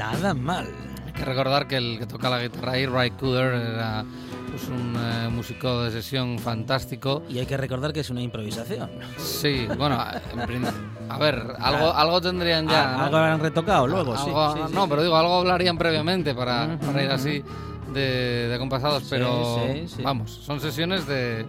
Nada 0.00 0.32
mal. 0.32 0.66
Hay 1.06 1.12
que 1.12 1.24
recordar 1.26 1.68
que 1.68 1.76
el 1.76 1.98
que 1.98 2.06
toca 2.06 2.30
la 2.30 2.40
guitarra 2.40 2.72
ahí, 2.72 2.86
Ray 2.86 3.10
Cooder, 3.10 3.52
era 3.52 4.02
pues, 4.48 4.66
un 4.68 4.94
eh, 4.96 5.28
músico 5.30 5.82
de 5.82 5.90
sesión 5.90 6.38
fantástico. 6.38 7.22
Y 7.28 7.38
hay 7.38 7.44
que 7.44 7.58
recordar 7.58 7.92
que 7.92 8.00
es 8.00 8.08
una 8.08 8.22
improvisación. 8.22 8.88
Sí, 9.18 9.68
bueno, 9.76 10.02
en 10.32 10.40
prin- 10.46 10.66
a 11.06 11.18
ver, 11.18 11.54
algo, 11.58 11.92
algo 11.92 12.18
tendrían 12.22 12.66
ya. 12.66 12.94
Ah, 12.94 12.96
¿no? 12.96 13.04
algo 13.04 13.16
habrán 13.18 13.40
retocado 13.40 13.86
luego, 13.86 14.16
sí, 14.16 14.30
Algo- 14.30 14.54
sí, 14.54 14.60
sí, 14.68 14.74
no, 14.74 14.84
sí. 14.84 14.86
pero 14.88 15.02
digo, 15.02 15.16
algo 15.16 15.40
hablarían 15.40 15.76
previamente 15.76 16.34
para, 16.34 16.78
para 16.78 17.02
ir 17.04 17.10
así 17.10 17.44
de, 17.92 18.48
de 18.48 18.58
compasados, 18.58 19.04
pero 19.10 19.66
vamos, 20.02 20.30
son 20.30 20.60
sesiones 20.60 21.06
de, 21.06 21.44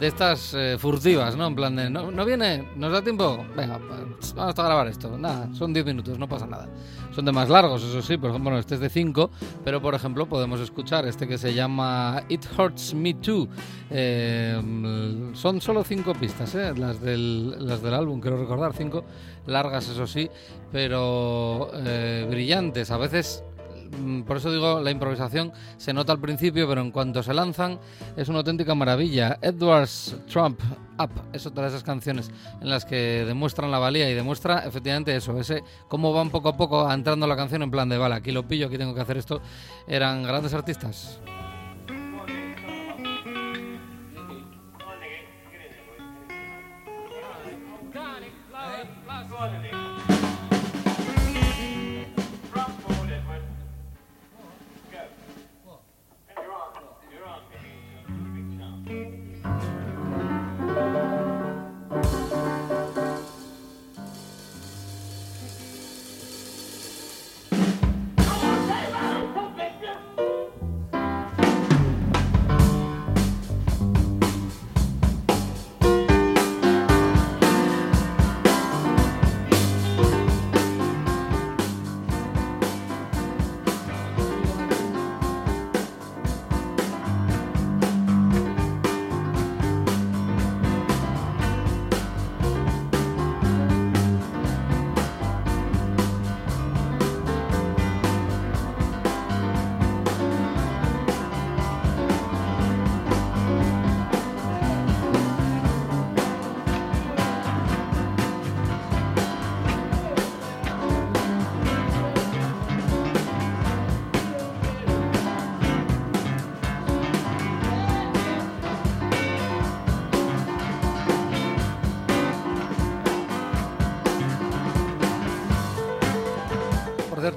de 0.00 0.06
estas 0.06 0.54
eh, 0.54 0.76
furtivas, 0.78 1.36
¿no? 1.36 1.46
En 1.46 1.54
plan 1.54 1.76
de, 1.76 1.88
¿no, 1.88 2.10
¿no 2.10 2.24
viene? 2.24 2.68
¿Nos 2.76 2.92
da 2.92 3.02
tiempo? 3.02 3.44
Venga, 3.56 3.78
pues, 3.78 4.34
vamos 4.34 4.58
a 4.58 4.62
grabar 4.62 4.88
esto. 4.88 5.16
Nada, 5.16 5.48
son 5.54 5.72
10 5.72 5.86
minutos, 5.86 6.18
no 6.18 6.28
pasa 6.28 6.46
nada. 6.46 6.68
Son 7.14 7.24
de 7.24 7.30
más 7.30 7.48
largos, 7.48 7.82
eso 7.84 8.02
sí, 8.02 8.16
por 8.16 8.30
ejemplo, 8.30 8.50
bueno, 8.50 8.58
este 8.58 8.74
es 8.74 8.80
de 8.80 8.90
5, 8.90 9.30
pero 9.64 9.80
por 9.80 9.94
ejemplo 9.94 10.26
podemos 10.26 10.58
escuchar 10.60 11.06
este 11.06 11.28
que 11.28 11.38
se 11.38 11.54
llama 11.54 12.24
It 12.28 12.44
Hurts 12.58 12.92
Me 12.94 13.14
Too. 13.14 13.48
Eh, 13.90 15.30
son 15.34 15.60
solo 15.60 15.84
5 15.84 16.12
pistas, 16.14 16.54
¿eh? 16.56 16.72
las, 16.76 17.00
del, 17.00 17.64
las 17.64 17.82
del 17.82 17.94
álbum, 17.94 18.20
quiero 18.20 18.36
recordar, 18.36 18.72
5 18.72 19.04
largas, 19.46 19.88
eso 19.88 20.08
sí, 20.08 20.28
pero 20.72 21.70
eh, 21.74 22.26
brillantes. 22.28 22.90
A 22.90 22.96
veces 22.96 23.44
por 24.26 24.36
eso 24.36 24.52
digo, 24.52 24.80
la 24.80 24.90
improvisación 24.90 25.52
se 25.76 25.92
nota 25.92 26.12
al 26.12 26.20
principio, 26.20 26.68
pero 26.68 26.80
en 26.80 26.90
cuanto 26.90 27.22
se 27.22 27.34
lanzan 27.34 27.78
es 28.16 28.28
una 28.28 28.38
auténtica 28.38 28.74
maravilla. 28.74 29.38
Edwards 29.42 30.16
Trump 30.30 30.60
Up 30.98 31.10
es 31.32 31.46
otra 31.46 31.64
de 31.64 31.68
esas 31.70 31.82
canciones 31.82 32.30
en 32.60 32.70
las 32.70 32.84
que 32.84 33.24
demuestran 33.24 33.70
la 33.70 33.78
valía 33.78 34.08
y 34.10 34.14
demuestra 34.14 34.64
efectivamente 34.66 35.14
eso, 35.14 35.38
ese 35.38 35.62
cómo 35.88 36.12
van 36.12 36.30
poco 36.30 36.48
a 36.48 36.56
poco 36.56 36.90
entrando 36.90 37.26
la 37.26 37.36
canción 37.36 37.62
en 37.62 37.70
plan 37.70 37.88
de, 37.88 37.98
vale, 37.98 38.14
aquí 38.14 38.32
lo 38.32 38.46
pillo, 38.46 38.66
aquí 38.66 38.78
tengo 38.78 38.94
que 38.94 39.00
hacer 39.00 39.16
esto. 39.16 39.40
Eran 39.86 40.22
grandes 40.22 40.54
artistas. 40.54 41.20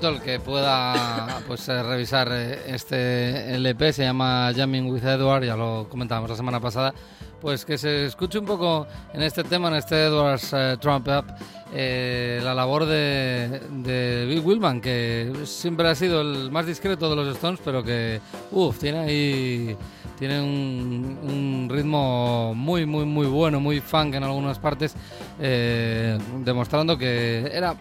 El 0.10 0.22
que 0.22 0.40
pueda 0.40 1.42
pues 1.48 1.68
eh, 1.70 1.84
revisar 1.84 2.30
eh, 2.32 2.62
este 2.68 3.56
LP 3.56 3.94
se 3.94 4.04
llama 4.04 4.52
Jamming 4.56 4.90
with 4.90 5.04
Edward, 5.04 5.44
ya 5.44 5.56
lo 5.56 5.88
comentábamos 5.90 6.30
la 6.30 6.36
semana 6.36 6.60
pasada, 6.60 6.94
pues 7.42 7.66
que 7.66 7.78
se 7.78 8.06
escuche 8.06 8.40
un 8.40 8.46
poco 8.46 8.88
en 9.14 9.22
este 9.22 9.44
tema, 9.44 9.68
en 9.70 9.76
este 9.76 10.06
Edwards 10.06 10.52
eh, 10.54 10.78
Trump 10.80 11.08
Up, 11.08 11.26
eh, 11.74 12.40
la 12.44 12.54
labor 12.54 12.86
de, 12.86 13.62
de 13.70 14.26
Bill 14.28 14.40
Willman, 14.40 14.82
que 14.82 15.34
siempre 15.46 15.88
ha 15.88 15.96
sido 15.96 16.22
el 16.22 16.52
más 16.52 16.66
discreto 16.66 17.10
de 17.10 17.16
los 17.16 17.28
Stones, 17.36 17.60
pero 17.64 17.84
que, 17.84 18.20
uff, 18.52 18.80
tiene 18.80 19.00
ahí 19.00 19.78
tiene 20.18 20.42
un, 20.42 21.18
un, 21.24 21.70
ritmo 21.70 22.54
muy, 22.56 22.86
muy, 22.86 23.06
muy 23.06 23.28
bueno, 23.28 23.60
muy 23.60 23.80
funk 23.80 24.16
en 24.16 24.24
algunas 24.24 24.58
partes, 24.60 24.96
eh, 25.40 26.18
demostrando 26.44 26.98
que 26.98 27.50
era 27.54 27.76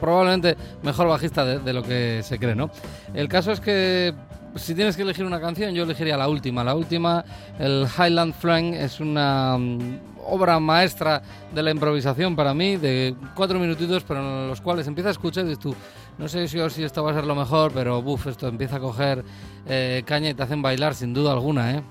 probablemente 0.00 0.56
mejor 0.82 1.08
bajista 1.08 1.44
de, 1.44 1.72
lo 1.72 1.82
que 1.82 2.20
se 2.22 2.38
cree, 2.38 2.54
¿no? 2.54 2.70
El 3.14 3.28
caso 3.28 3.52
es 3.52 3.60
que 3.60 4.14
si 4.56 4.74
tienes 4.74 4.96
que 4.96 5.02
elegir 5.02 5.24
una 5.24 5.40
canción, 5.40 5.74
yo 5.74 5.84
elegiría 5.84 6.16
la 6.16 6.28
última. 6.28 6.64
La 6.64 6.74
última, 6.74 7.24
el 7.58 7.86
Highland 7.86 8.34
Flank, 8.34 8.74
es 8.74 9.00
una 9.00 9.56
um, 9.56 9.98
obra 10.26 10.58
maestra 10.58 11.22
de 11.54 11.62
la 11.62 11.70
improvisación 11.70 12.34
para 12.34 12.54
mí, 12.54 12.76
de 12.76 13.14
cuatro 13.34 13.58
minutitos, 13.58 14.02
pero 14.04 14.20
en 14.20 14.48
los 14.48 14.60
cuales 14.60 14.86
empieza 14.86 15.10
a 15.10 15.12
escuchar 15.12 15.44
y 15.44 15.48
dices 15.48 15.62
tú, 15.62 15.74
no 16.18 16.28
sé 16.28 16.48
si, 16.48 16.58
si 16.70 16.84
esto 16.84 17.04
va 17.04 17.10
a 17.10 17.14
ser 17.14 17.24
lo 17.24 17.34
mejor, 17.34 17.72
pero 17.72 18.02
buf, 18.02 18.26
esto 18.26 18.48
empieza 18.48 18.76
a 18.76 18.80
coger 18.80 19.24
eh, 19.66 20.02
caña 20.06 20.30
y 20.30 20.34
te 20.34 20.42
hacen 20.42 20.62
bailar 20.62 20.94
sin 20.94 21.12
duda 21.12 21.32
alguna, 21.32 21.72
¿eh? 21.72 21.82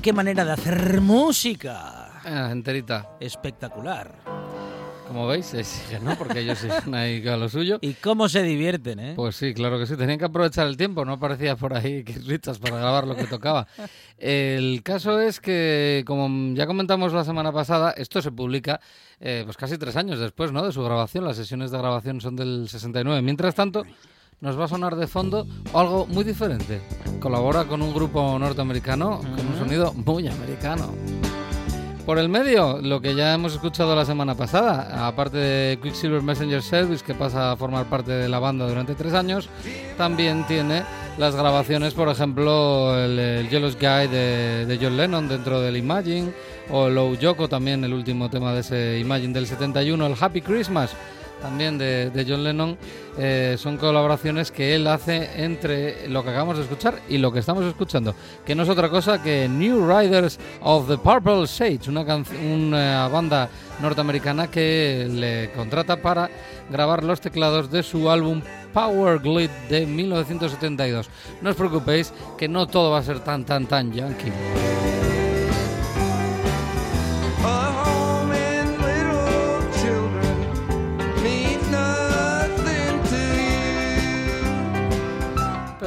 ¡Qué 0.00 0.12
manera 0.12 0.44
de 0.44 0.52
hacer 0.52 1.00
música! 1.00 2.20
Ah, 2.24 2.48
enterita. 2.50 3.10
Espectacular. 3.20 4.10
Como 5.06 5.26
veis, 5.26 5.52
exigen, 5.52 6.04
¿no? 6.04 6.16
Porque 6.16 6.40
ellos 6.40 6.58
siguen 6.58 6.94
ahí 6.94 7.26
a 7.28 7.36
lo 7.36 7.48
suyo. 7.50 7.78
Y 7.82 7.92
cómo 7.94 8.28
se 8.30 8.42
divierten, 8.42 8.98
¿eh? 9.00 9.12
Pues 9.14 9.36
sí, 9.36 9.52
claro 9.52 9.78
que 9.78 9.86
sí. 9.86 9.96
Tenían 9.96 10.18
que 10.18 10.24
aprovechar 10.24 10.66
el 10.66 10.78
tiempo. 10.78 11.04
No 11.04 11.12
aparecía 11.12 11.56
por 11.56 11.74
ahí 11.74 12.02
Richards 12.26 12.58
para 12.58 12.78
grabar 12.78 13.06
lo 13.06 13.14
que 13.14 13.24
tocaba. 13.24 13.66
El 14.16 14.82
caso 14.82 15.20
es 15.20 15.40
que, 15.40 16.04
como 16.06 16.54
ya 16.54 16.66
comentamos 16.66 17.12
la 17.12 17.24
semana 17.24 17.52
pasada, 17.52 17.90
esto 17.90 18.22
se 18.22 18.32
publica 18.32 18.80
eh, 19.20 19.42
pues 19.44 19.58
casi 19.58 19.76
tres 19.76 19.96
años 19.96 20.18
después 20.18 20.52
¿no? 20.52 20.64
de 20.64 20.72
su 20.72 20.82
grabación. 20.82 21.24
Las 21.24 21.36
sesiones 21.36 21.70
de 21.70 21.78
grabación 21.78 22.20
son 22.22 22.34
del 22.34 22.68
69. 22.68 23.20
Mientras 23.20 23.54
tanto, 23.54 23.84
nos 24.42 24.58
va 24.58 24.64
a 24.64 24.68
sonar 24.68 24.96
de 24.96 25.06
fondo 25.06 25.46
algo 25.72 26.04
muy 26.06 26.24
diferente. 26.24 26.82
Colabora 27.20 27.64
con 27.64 27.80
un 27.80 27.94
grupo 27.94 28.38
norteamericano 28.38 29.20
con 29.20 29.46
un 29.46 29.56
sonido 29.56 29.94
muy 29.94 30.28
americano. 30.28 30.92
Por 32.04 32.18
el 32.18 32.28
medio, 32.28 32.78
lo 32.82 33.00
que 33.00 33.14
ya 33.14 33.32
hemos 33.32 33.52
escuchado 33.52 33.94
la 33.94 34.04
semana 34.04 34.34
pasada, 34.34 35.06
aparte 35.06 35.36
de 35.36 35.78
Quicksilver 35.80 36.20
Messenger 36.20 36.60
Service, 36.60 37.04
que 37.04 37.14
pasa 37.14 37.52
a 37.52 37.56
formar 37.56 37.86
parte 37.86 38.10
de 38.10 38.28
la 38.28 38.40
banda 38.40 38.66
durante 38.66 38.96
tres 38.96 39.14
años, 39.14 39.48
también 39.96 40.44
tiene 40.48 40.82
las 41.16 41.36
grabaciones, 41.36 41.94
por 41.94 42.08
ejemplo, 42.08 42.98
el, 42.98 43.16
el 43.20 43.48
Jealous 43.48 43.76
Guy 43.76 44.08
de, 44.08 44.66
de 44.66 44.78
John 44.82 44.96
Lennon 44.96 45.28
dentro 45.28 45.60
del 45.60 45.76
Imagine, 45.76 46.32
o 46.70 46.88
Low 46.88 47.14
Yoko 47.14 47.48
también, 47.48 47.84
el 47.84 47.92
último 47.92 48.28
tema 48.28 48.52
de 48.52 48.60
ese 48.60 48.98
Imagine 48.98 49.32
del 49.32 49.46
71, 49.46 50.04
el 50.04 50.16
Happy 50.20 50.40
Christmas 50.40 50.96
también 51.42 51.76
de, 51.76 52.10
de 52.10 52.24
John 52.26 52.44
Lennon, 52.44 52.78
eh, 53.18 53.56
son 53.58 53.76
colaboraciones 53.76 54.50
que 54.50 54.74
él 54.74 54.86
hace 54.86 55.44
entre 55.44 56.08
lo 56.08 56.22
que 56.22 56.30
acabamos 56.30 56.56
de 56.56 56.62
escuchar 56.62 57.00
y 57.08 57.18
lo 57.18 57.32
que 57.32 57.40
estamos 57.40 57.64
escuchando, 57.64 58.14
que 58.46 58.54
no 58.54 58.62
es 58.62 58.68
otra 58.68 58.88
cosa 58.88 59.22
que 59.22 59.48
New 59.48 59.86
Riders 59.86 60.38
of 60.62 60.88
the 60.88 60.96
Purple 60.96 61.46
Sage, 61.46 61.88
una, 61.88 62.02
una 62.02 63.08
banda 63.08 63.48
norteamericana 63.80 64.50
que 64.50 65.08
le 65.10 65.50
contrata 65.54 66.00
para 66.00 66.30
grabar 66.70 67.02
los 67.02 67.20
teclados 67.20 67.70
de 67.70 67.82
su 67.82 68.08
álbum 68.08 68.40
Power 68.72 69.18
Glide 69.18 69.50
de 69.68 69.84
1972. 69.84 71.10
No 71.42 71.50
os 71.50 71.56
preocupéis 71.56 72.12
que 72.38 72.48
no 72.48 72.66
todo 72.66 72.90
va 72.90 72.98
a 72.98 73.02
ser 73.02 73.20
tan 73.20 73.44
tan 73.44 73.66
tan 73.66 73.92
yankee. 73.92 74.32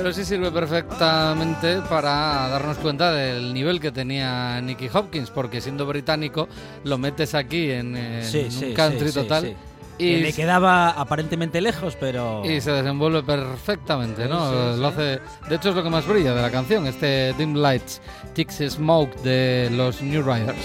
Pero 0.05 0.13
sí 0.13 0.23
sirve 0.23 0.51
perfectamente 0.51 1.81
para 1.89 2.47
darnos 2.47 2.77
cuenta 2.77 3.11
del 3.11 3.51
nivel 3.55 3.79
que 3.79 3.91
tenía 3.91 4.61
Nicky 4.61 4.87
Hopkins, 4.93 5.31
porque 5.31 5.61
siendo 5.61 5.87
británico 5.87 6.47
lo 6.83 6.99
metes 6.99 7.33
aquí 7.33 7.71
en, 7.71 7.97
en 7.97 8.23
Sí, 8.23 8.41
un 8.43 8.51
sí, 8.51 8.73
country 8.75 9.07
sí, 9.07 9.13
total 9.15 9.55
y, 9.97 10.17
le 10.17 10.31
quedaba 10.31 10.91
aparentemente 10.91 11.59
lejos, 11.59 11.97
pero... 11.99 12.43
y 12.45 12.61
se 12.61 12.69
desenvuelve 12.69 13.23
perfectamente, 13.23 14.27
¿no? 14.27 14.75
Lo 14.75 14.85
hace, 14.89 15.21
de 15.49 15.55
hecho 15.55 15.69
es 15.69 15.75
lo 15.75 15.81
que 15.81 15.89
más 15.89 16.05
brilla 16.05 16.35
de 16.35 16.41
la 16.43 16.51
canción, 16.51 16.85
este 16.85 17.33
Dim 17.33 17.55
Lights, 17.55 17.99
Ticks 18.35 18.61
Smoke 18.69 19.15
de 19.23 19.71
los 19.71 20.03
New 20.03 20.21
Riders. 20.21 20.55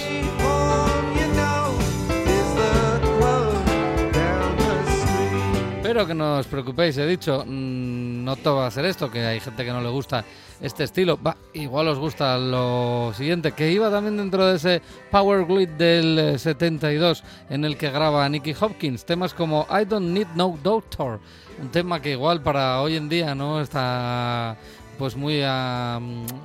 Pero 5.82 6.07
que 6.07 6.14
no 6.14 6.38
os 6.38 6.47
preocupéis, 6.47 6.99
he 6.99 7.07
dicho, 7.07 7.43
mm, 7.45 8.00
no 8.31 8.37
todo 8.37 8.57
va 8.59 8.68
a 8.68 8.70
ser 8.70 8.85
esto, 8.85 9.11
que 9.11 9.26
hay 9.26 9.41
gente 9.41 9.64
que 9.64 9.72
no 9.72 9.81
le 9.81 9.89
gusta 9.89 10.24
este 10.61 10.85
estilo. 10.85 11.18
Va, 11.20 11.37
igual 11.53 11.89
os 11.89 11.99
gusta 11.99 12.39
lo 12.39 13.12
siguiente, 13.12 13.51
que 13.51 13.72
iba 13.72 13.91
también 13.91 14.16
dentro 14.16 14.47
de 14.47 14.55
ese 14.55 14.83
Power 15.11 15.47
Glide 15.47 15.76
del 15.76 16.18
eh, 16.18 16.39
72 16.39 17.24
en 17.49 17.64
el 17.64 17.76
que 17.76 17.91
graba 17.91 18.28
Nicky 18.28 18.55
Hopkins. 18.61 19.05
Temas 19.05 19.35
como 19.35 19.66
I 19.68 19.85
Don't 19.85 20.12
Need 20.12 20.28
No 20.37 20.57
Doctor, 20.62 21.18
un 21.61 21.70
tema 21.70 22.01
que 22.01 22.12
igual 22.12 22.41
para 22.41 22.81
hoy 22.81 22.95
en 22.95 23.09
día 23.09 23.35
no 23.35 23.61
está 23.61 24.57
pues 24.97 25.16
muy 25.16 25.43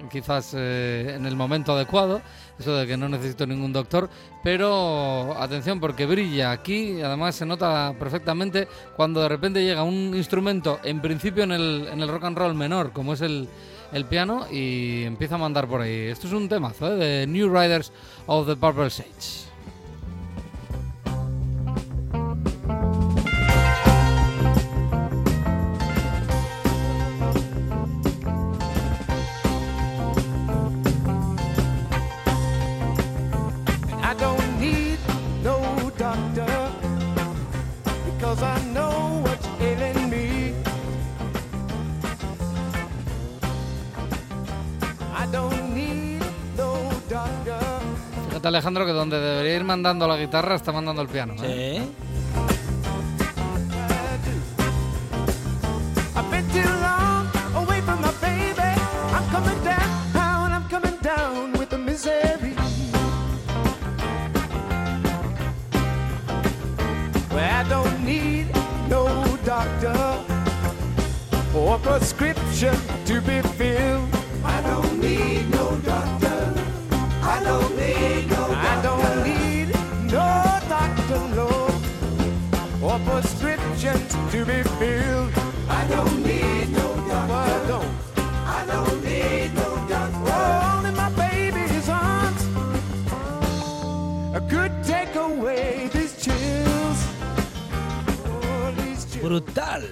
quizás 0.10 0.56
eh, 0.58 1.14
en 1.16 1.28
el 1.28 1.36
momento 1.36 1.74
adecuado, 1.74 2.22
eso 2.60 2.76
de 2.76 2.88
que 2.88 2.98
no 2.98 3.10
necesito 3.10 3.46
ningún 3.46 3.74
doctor, 3.74 4.10
pero 4.44 5.36
atención 5.40 5.80
porque 5.80 6.06
brilla 6.06 6.52
aquí, 6.52 7.02
además 7.02 7.36
se 7.36 7.46
nota 7.46 7.94
perfectamente 7.98 8.68
cuando 8.96 9.22
de 9.22 9.30
repente 9.30 9.64
llega 9.64 9.84
un 9.84 10.14
instrumento, 10.16 10.80
en 10.84 11.02
principio 11.02 11.44
en 11.44 11.52
el, 11.52 11.88
en 11.92 12.02
el 12.02 12.08
rock 12.08 12.26
and 12.26 12.38
roll 12.38 12.54
menor, 12.54 12.92
como 12.92 13.14
es 13.14 13.22
el, 13.22 13.48
el 13.92 14.06
piano, 14.06 14.46
y 14.52 15.04
empieza 15.04 15.36
a 15.36 15.40
mandar 15.40 15.68
por 15.68 15.82
ahí. 15.82 16.08
Esto 16.08 16.28
es 16.28 16.34
un 16.34 16.48
temazo 16.48 16.94
¿eh? 16.94 16.96
de 16.96 17.28
New 17.28 17.50
Riders 17.50 17.92
of 18.28 18.48
the 18.48 18.56
Purple 18.56 18.90
Sage. 18.90 19.55
Alejandro 48.56 48.86
que 48.86 48.94
donde 48.94 49.20
debería 49.20 49.58
ir 49.58 49.66
mandando 49.66 50.08
la 50.08 50.16
guitarra 50.16 50.56
está 50.56 50.72
mandando 50.72 51.02
el 51.02 51.10
piano. 51.10 51.34
Sí. 51.38 51.46
¿eh? 51.46 51.84
I've 56.16 56.32
been 56.32 56.48
too 56.54 56.64
long 56.80 57.28
away 57.54 57.82
from 57.82 58.00
my 58.00 58.14
baby. 58.22 58.80
I'm 59.12 59.28
coming 59.30 59.62
down, 59.62 60.54
I'm 60.54 60.70
coming 60.70 60.98
down 61.02 61.52
with 61.60 61.68
the 61.68 61.78
misery. 61.78 62.56
Well, 67.34 67.66
I 67.66 67.68
don't 67.68 68.06
need 68.06 68.48
no 68.88 69.38
doctor 69.44 70.24
or 71.54 71.78
prescription 71.80 72.74
to 73.06 73.20
be 73.20 73.42
filled. 73.58 74.15
Or 82.96 83.00
prescriptions 83.12 84.16
to 84.32 84.46
be 84.46 84.64
filled. 84.80 85.34
I 85.68 85.88
don't 85.88 86.18
need 86.24 86.70
no 86.72 86.88
doctor. 87.10 87.34
I 87.34 87.68
don't. 87.68 87.92
I 88.60 88.66
don't 88.72 89.04
need 89.04 89.54
no 89.54 89.70
doctor. 89.90 90.32
Oh, 90.32 90.78
only 90.78 90.92
my 90.92 91.10
baby's 91.24 91.90
arms 91.90 92.42
could 94.50 94.74
take 94.84 95.16
away 95.16 95.90
these 95.94 96.14
chills. 96.24 97.00
Oh, 98.28 98.74
these 98.78 99.06
chills. 99.12 99.24
Brutal. 99.24 99.84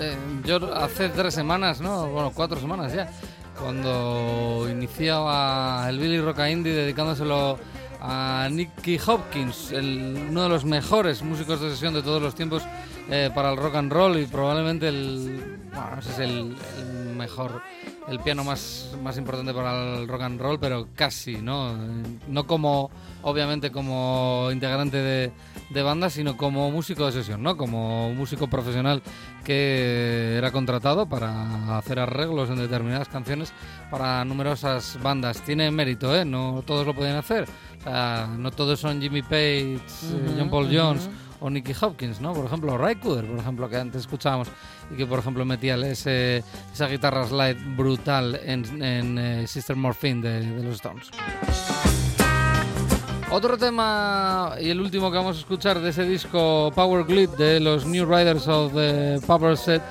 Eh, 0.00 0.16
yo 0.44 0.74
hace 0.74 1.08
tres 1.08 1.34
semanas, 1.34 1.80
¿no? 1.80 2.08
Bueno, 2.08 2.32
cuatro 2.34 2.58
semanas 2.58 2.92
ya, 2.92 3.10
cuando 3.58 4.66
iniciaba 4.70 5.86
el 5.88 5.98
Billy 5.98 6.20
Roca 6.20 6.48
Indie 6.48 6.72
dedicándoselo 6.72 7.58
a 8.06 8.48
Nicky 8.50 8.98
Hopkins, 9.06 9.72
el- 9.72 10.26
uno 10.28 10.42
de 10.42 10.48
los 10.50 10.64
mejores 10.66 11.22
músicos 11.22 11.60
de 11.60 11.70
sesión 11.70 11.94
de 11.94 12.02
todos 12.02 12.20
los 12.20 12.34
tiempos 12.34 12.62
eh, 13.10 13.30
para 13.34 13.50
el 13.50 13.56
rock 13.56 13.76
and 13.76 13.90
roll 13.92 14.18
y 14.18 14.26
probablemente 14.26 14.88
el, 14.88 15.58
bueno, 15.72 15.98
es 16.00 16.18
el 16.18 16.54
mejor, 17.16 17.62
el 18.08 18.20
piano 18.20 18.44
más, 18.44 18.94
más 19.02 19.16
importante 19.16 19.54
para 19.54 19.96
el 19.96 20.08
rock 20.08 20.22
and 20.22 20.40
roll, 20.40 20.58
pero 20.60 20.88
casi, 20.94 21.36
¿no? 21.36 21.74
No 22.28 22.46
como, 22.46 22.90
obviamente, 23.22 23.72
como 23.72 24.50
integrante 24.52 24.98
de, 24.98 25.32
de 25.70 25.82
banda, 25.82 26.10
sino 26.10 26.36
como 26.36 26.70
músico 26.70 27.06
de 27.06 27.12
sesión, 27.12 27.42
¿no? 27.42 27.56
Como 27.56 28.12
músico 28.12 28.48
profesional 28.48 29.02
que 29.44 30.36
era 30.36 30.50
contratado 30.50 31.06
para 31.06 31.78
hacer 31.78 31.98
arreglos 31.98 32.50
en 32.50 32.56
determinadas 32.56 33.08
canciones 33.08 33.52
para 33.90 34.24
numerosas 34.24 34.98
bandas. 35.02 35.40
Tiene 35.42 35.70
mérito, 35.70 36.14
¿eh? 36.14 36.24
No 36.24 36.62
todos 36.66 36.86
lo 36.86 36.94
pueden 36.94 37.16
hacer. 37.16 37.46
O 37.80 37.82
sea, 37.82 38.28
no 38.38 38.50
todos 38.50 38.80
son 38.80 39.00
Jimmy 39.00 39.22
Page, 39.22 39.76
eh, 39.76 40.34
John 40.38 40.50
Paul 40.50 40.68
Jones 40.74 41.08
o 41.40 41.50
Nicky 41.50 41.74
Hopkins, 41.78 42.20
¿no? 42.20 42.32
Por 42.32 42.46
ejemplo, 42.46 42.78
Ray 42.78 42.96
Cooder, 42.96 43.26
por 43.26 43.38
ejemplo, 43.38 43.68
que 43.68 43.76
antes 43.76 44.02
escuchábamos 44.02 44.48
y 44.90 44.96
que, 44.96 45.06
por 45.06 45.18
ejemplo, 45.18 45.44
metía 45.44 45.76
ese, 45.76 46.44
esa 46.72 46.86
guitarra 46.86 47.26
slide 47.26 47.76
brutal 47.76 48.40
en, 48.44 48.82
en, 48.82 49.18
eh, 49.18 49.46
Sister 49.46 49.76
Morphine 49.76 50.22
de, 50.22 50.40
de 50.40 50.62
los 50.62 50.74
Stones. 50.76 51.10
Otro 53.30 53.58
tema 53.58 54.54
y 54.60 54.70
el 54.70 54.80
último 54.80 55.10
que 55.10 55.16
vamos 55.16 55.36
a 55.36 55.40
escuchar 55.40 55.80
de 55.80 55.90
ese 55.90 56.04
disco 56.04 56.70
Power 56.72 57.04
Glide 57.04 57.36
de 57.36 57.58
los 57.58 57.84
New 57.84 58.06
Riders 58.06 58.46
of 58.46 58.72
the 58.74 59.18
Power 59.26 59.56
Set 59.56 59.82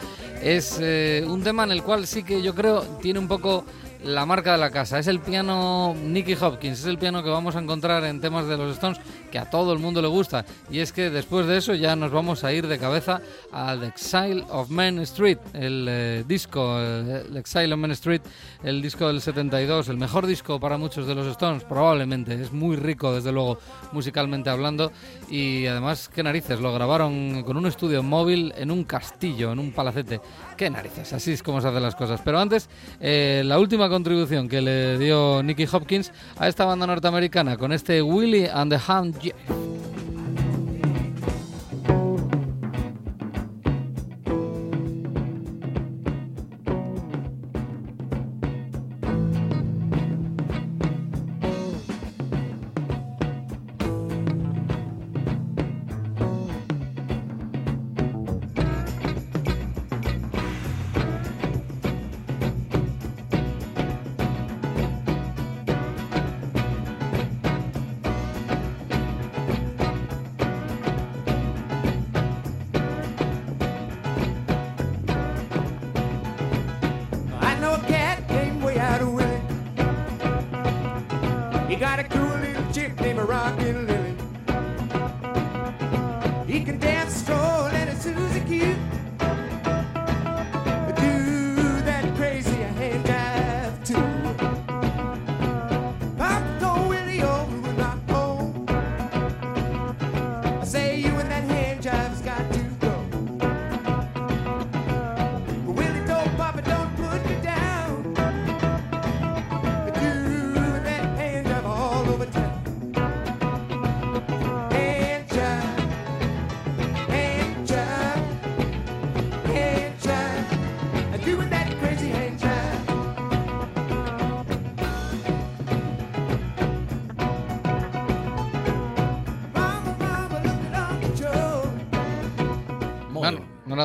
es 0.41 0.77
eh, 0.81 1.25
un 1.27 1.43
tema 1.43 1.63
en 1.63 1.71
el 1.71 1.83
cual 1.83 2.07
sí 2.07 2.23
que 2.23 2.41
yo 2.41 2.53
creo 2.53 2.81
tiene 3.01 3.19
un 3.19 3.27
poco 3.27 3.65
la 4.03 4.25
marca 4.25 4.53
de 4.53 4.57
la 4.57 4.69
casa. 4.69 4.99
Es 4.99 5.07
el 5.07 5.19
piano 5.19 5.95
Nicky 5.95 6.35
Hopkins, 6.39 6.79
es 6.79 6.85
el 6.85 6.97
piano 6.97 7.23
que 7.23 7.29
vamos 7.29 7.55
a 7.55 7.59
encontrar 7.59 8.03
en 8.03 8.19
temas 8.19 8.47
de 8.47 8.57
los 8.57 8.73
Stones 8.73 8.99
que 9.31 9.39
a 9.39 9.49
todo 9.49 9.73
el 9.73 9.79
mundo 9.79 10.01
le 10.01 10.07
gusta. 10.07 10.45
Y 10.69 10.79
es 10.79 10.91
que 10.91 11.09
después 11.09 11.47
de 11.47 11.57
eso 11.57 11.73
ya 11.73 11.95
nos 11.95 12.11
vamos 12.11 12.43
a 12.43 12.51
ir 12.53 12.67
de 12.67 12.77
cabeza 12.77 13.21
al 13.51 13.83
Exile 13.83 14.43
of 14.49 14.69
Main 14.69 14.99
Street, 14.99 15.37
el 15.53 15.87
eh, 15.89 16.23
disco, 16.27 16.77
eh, 16.79 17.23
Exile 17.35 17.73
of 17.73 17.79
Main 17.79 17.91
Street, 17.91 18.21
el 18.63 18.81
disco 18.81 19.07
del 19.07 19.21
72, 19.21 19.89
el 19.89 19.97
mejor 19.97 20.27
disco 20.27 20.59
para 20.59 20.77
muchos 20.77 21.07
de 21.07 21.15
los 21.15 21.27
Stones, 21.27 21.63
probablemente. 21.63 22.33
Es 22.39 22.51
muy 22.51 22.75
rico, 22.75 23.13
desde 23.13 23.31
luego, 23.31 23.59
musicalmente 23.91 24.49
hablando. 24.49 24.91
Y 25.29 25.65
además, 25.65 26.09
qué 26.13 26.23
narices, 26.23 26.59
lo 26.59 26.73
grabaron 26.73 27.43
con 27.43 27.57
un 27.57 27.65
estudio 27.65 28.03
móvil 28.03 28.53
en 28.57 28.71
un 28.71 28.83
castillo, 28.83 29.51
en 29.51 29.59
un 29.59 29.71
palacete. 29.71 30.19
Qué 30.57 30.69
narices, 30.69 31.13
así 31.13 31.31
es 31.31 31.41
como 31.41 31.61
se 31.61 31.67
hacen 31.67 31.81
las 31.81 31.95
cosas. 31.95 32.21
Pero 32.23 32.39
antes, 32.39 32.69
eh, 32.99 33.41
la 33.45 33.59
última 33.59 33.89
contribución 33.89 34.47
que 34.47 34.61
le 34.61 34.97
dio 34.97 35.41
Nicky 35.43 35.67
Hopkins 35.71 36.11
a 36.37 36.47
esta 36.47 36.65
banda 36.65 36.85
norteamericana 36.85 37.57
con 37.57 37.71
este 37.71 38.01
Willie 38.01 38.49
and 38.49 38.71
the 38.71 38.79
Hand 38.87 39.15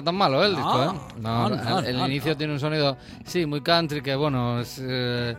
Tan 0.03 0.15
malo 0.15 0.43
¿eh, 0.43 0.47
el 0.47 0.57
disco, 0.57 0.77
No, 0.77 0.85
¿eh? 0.85 0.95
No, 1.21 1.49
no, 1.51 1.57
no, 1.57 1.79
el, 1.81 1.99
inicio 2.01 2.37
tiene 2.37 2.53
un 2.53 2.61
sonido, 2.61 2.97
sí, 3.25 3.47
muy 3.47 3.61
country, 3.61 4.03
que 4.03 4.15
bueno, 4.15 4.61
es 4.61 4.81
eh, 4.83 5.37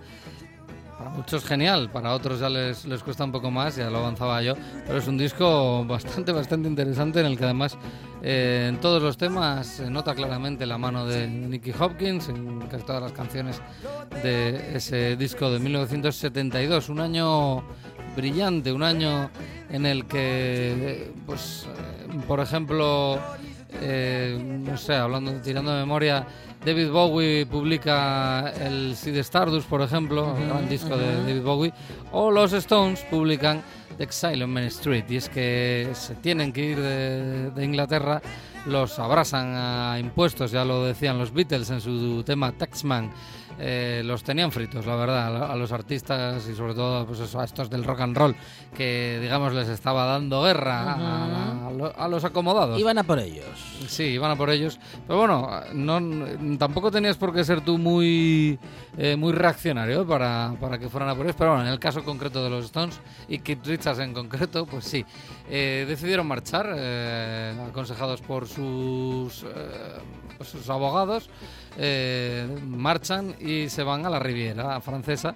para 0.97 1.11
muchos 1.11 1.45
genial, 1.45 1.89
para 1.89 2.13
otros 2.13 2.41
ya 2.41 2.49
les, 2.49 2.85
les 2.85 3.01
cuesta 3.01 3.23
un 3.23 3.31
poco 3.31 3.49
más, 3.49 3.77
ya 3.77 3.89
lo 3.89 3.99
avanzaba 3.99 4.41
yo, 4.41 4.53
pero 4.85 4.99
es 4.99 5.07
un 5.07 5.17
disco 5.17 5.85
bastante, 5.85 6.33
bastante 6.33 6.67
interesante 6.67 7.21
en 7.21 7.25
el 7.27 7.37
que 7.37 7.45
además 7.45 7.77
eh, 8.21 8.65
en 8.67 8.81
todos 8.81 9.01
los 9.01 9.17
temas 9.17 9.65
se 9.65 9.89
nota 9.89 10.13
claramente 10.13 10.65
la 10.65 10.77
mano 10.77 11.05
de 11.05 11.25
Nicky 11.25 11.71
Hopkins, 11.79 12.27
en 12.27 12.59
casi 12.67 12.83
todas 12.83 13.01
las 13.01 13.13
canciones 13.13 13.61
de 14.21 14.75
ese 14.75 15.15
disco 15.15 15.49
de 15.49 15.59
1972, 15.59 16.89
un 16.89 16.99
año 16.99 17.63
brillante, 18.17 18.73
un 18.73 18.83
año 18.83 19.29
en 19.69 19.85
el 19.85 20.05
que, 20.05 21.13
pues, 21.25 21.65
eh, 21.65 22.19
por 22.27 22.41
ejemplo, 22.41 23.19
eh, 23.81 24.37
no 24.39 24.77
sé, 24.77 24.95
hablando, 24.95 25.33
tirando 25.41 25.71
de 25.71 25.79
memoria, 25.79 26.25
David 26.65 26.89
Bowie 26.89 27.45
publica 27.45 28.51
el 28.59 28.95
Seed 28.95 29.17
Stardust, 29.17 29.69
por 29.69 29.81
ejemplo, 29.81 30.35
el 30.37 30.47
gran 30.47 30.67
disco 30.67 30.97
de 30.97 31.15
David 31.15 31.41
Bowie, 31.41 31.73
o 32.11 32.31
los 32.31 32.51
Stones 32.53 33.01
publican 33.09 33.61
The 33.97 34.03
Exile 34.03 34.43
on 34.43 34.51
Main 34.51 34.67
Street, 34.67 35.05
y 35.09 35.17
es 35.17 35.29
que 35.29 35.89
se 35.93 36.15
tienen 36.15 36.51
que 36.51 36.65
ir 36.65 36.79
de, 36.79 37.51
de 37.51 37.65
Inglaterra, 37.65 38.21
los 38.65 38.99
abrasan 38.99 39.53
a 39.55 39.97
impuestos, 39.99 40.51
ya 40.51 40.65
lo 40.65 40.83
decían 40.83 41.17
los 41.17 41.33
Beatles 41.33 41.69
en 41.69 41.81
su 41.81 42.23
tema 42.23 42.51
Taxman, 42.51 43.11
eh, 43.59 44.01
los 44.05 44.23
tenían 44.23 44.51
fritos, 44.51 44.85
la 44.85 44.95
verdad, 44.95 45.51
a, 45.51 45.55
los 45.55 45.71
artistas 45.71 46.47
y 46.47 46.55
sobre 46.55 46.73
todo 46.73 47.05
pues 47.05 47.19
eso, 47.19 47.39
a 47.39 47.43
estos 47.45 47.69
del 47.69 47.83
rock 47.83 48.01
and 48.01 48.17
roll, 48.17 48.35
que 48.75 49.19
digamos 49.21 49.53
les 49.53 49.67
estaba 49.67 50.05
dando 50.05 50.41
guerra 50.43 50.93
a- 50.93 51.69
a 51.97 52.07
los 52.07 52.23
acomodados. 52.23 52.79
Iban 52.79 52.97
a 52.97 53.03
por 53.03 53.19
ellos. 53.19 53.45
Sí, 53.87 54.03
iban 54.03 54.31
a 54.31 54.35
por 54.35 54.49
ellos. 54.49 54.79
Pero 55.07 55.19
bueno, 55.19 55.49
no, 55.73 56.57
tampoco 56.57 56.89
tenías 56.91 57.17
por 57.17 57.33
qué 57.33 57.43
ser 57.43 57.61
tú 57.61 57.77
muy, 57.77 58.57
eh, 59.01 59.15
muy 59.15 59.31
reaccionario 59.31 60.05
para, 60.05 60.53
para 60.59 60.77
que 60.77 60.89
fueran 60.89 61.09
a 61.09 61.15
por 61.15 61.25
ellos. 61.25 61.35
Pero 61.37 61.51
bueno, 61.51 61.65
en 61.65 61.71
el 61.71 61.79
caso 61.79 62.03
concreto 62.03 62.43
de 62.43 62.49
los 62.49 62.65
Stones 62.65 62.99
y 63.29 63.39
Keith 63.39 63.65
Richards 63.65 63.99
en 63.99 64.13
concreto, 64.13 64.65
pues 64.65 64.83
sí. 64.83 65.05
Eh, 65.49 65.85
decidieron 65.87 66.27
marchar, 66.27 66.69
eh, 66.75 67.55
aconsejados 67.69 68.21
por 68.21 68.45
sus, 68.45 69.43
eh, 69.43 69.47
pues 70.37 70.49
sus 70.49 70.69
abogados. 70.69 71.29
marchan 72.67 73.35
y 73.39 73.69
se 73.69 73.83
van 73.83 74.05
a 74.05 74.09
la 74.09 74.19
Riviera 74.19 74.81
francesa. 74.81 75.35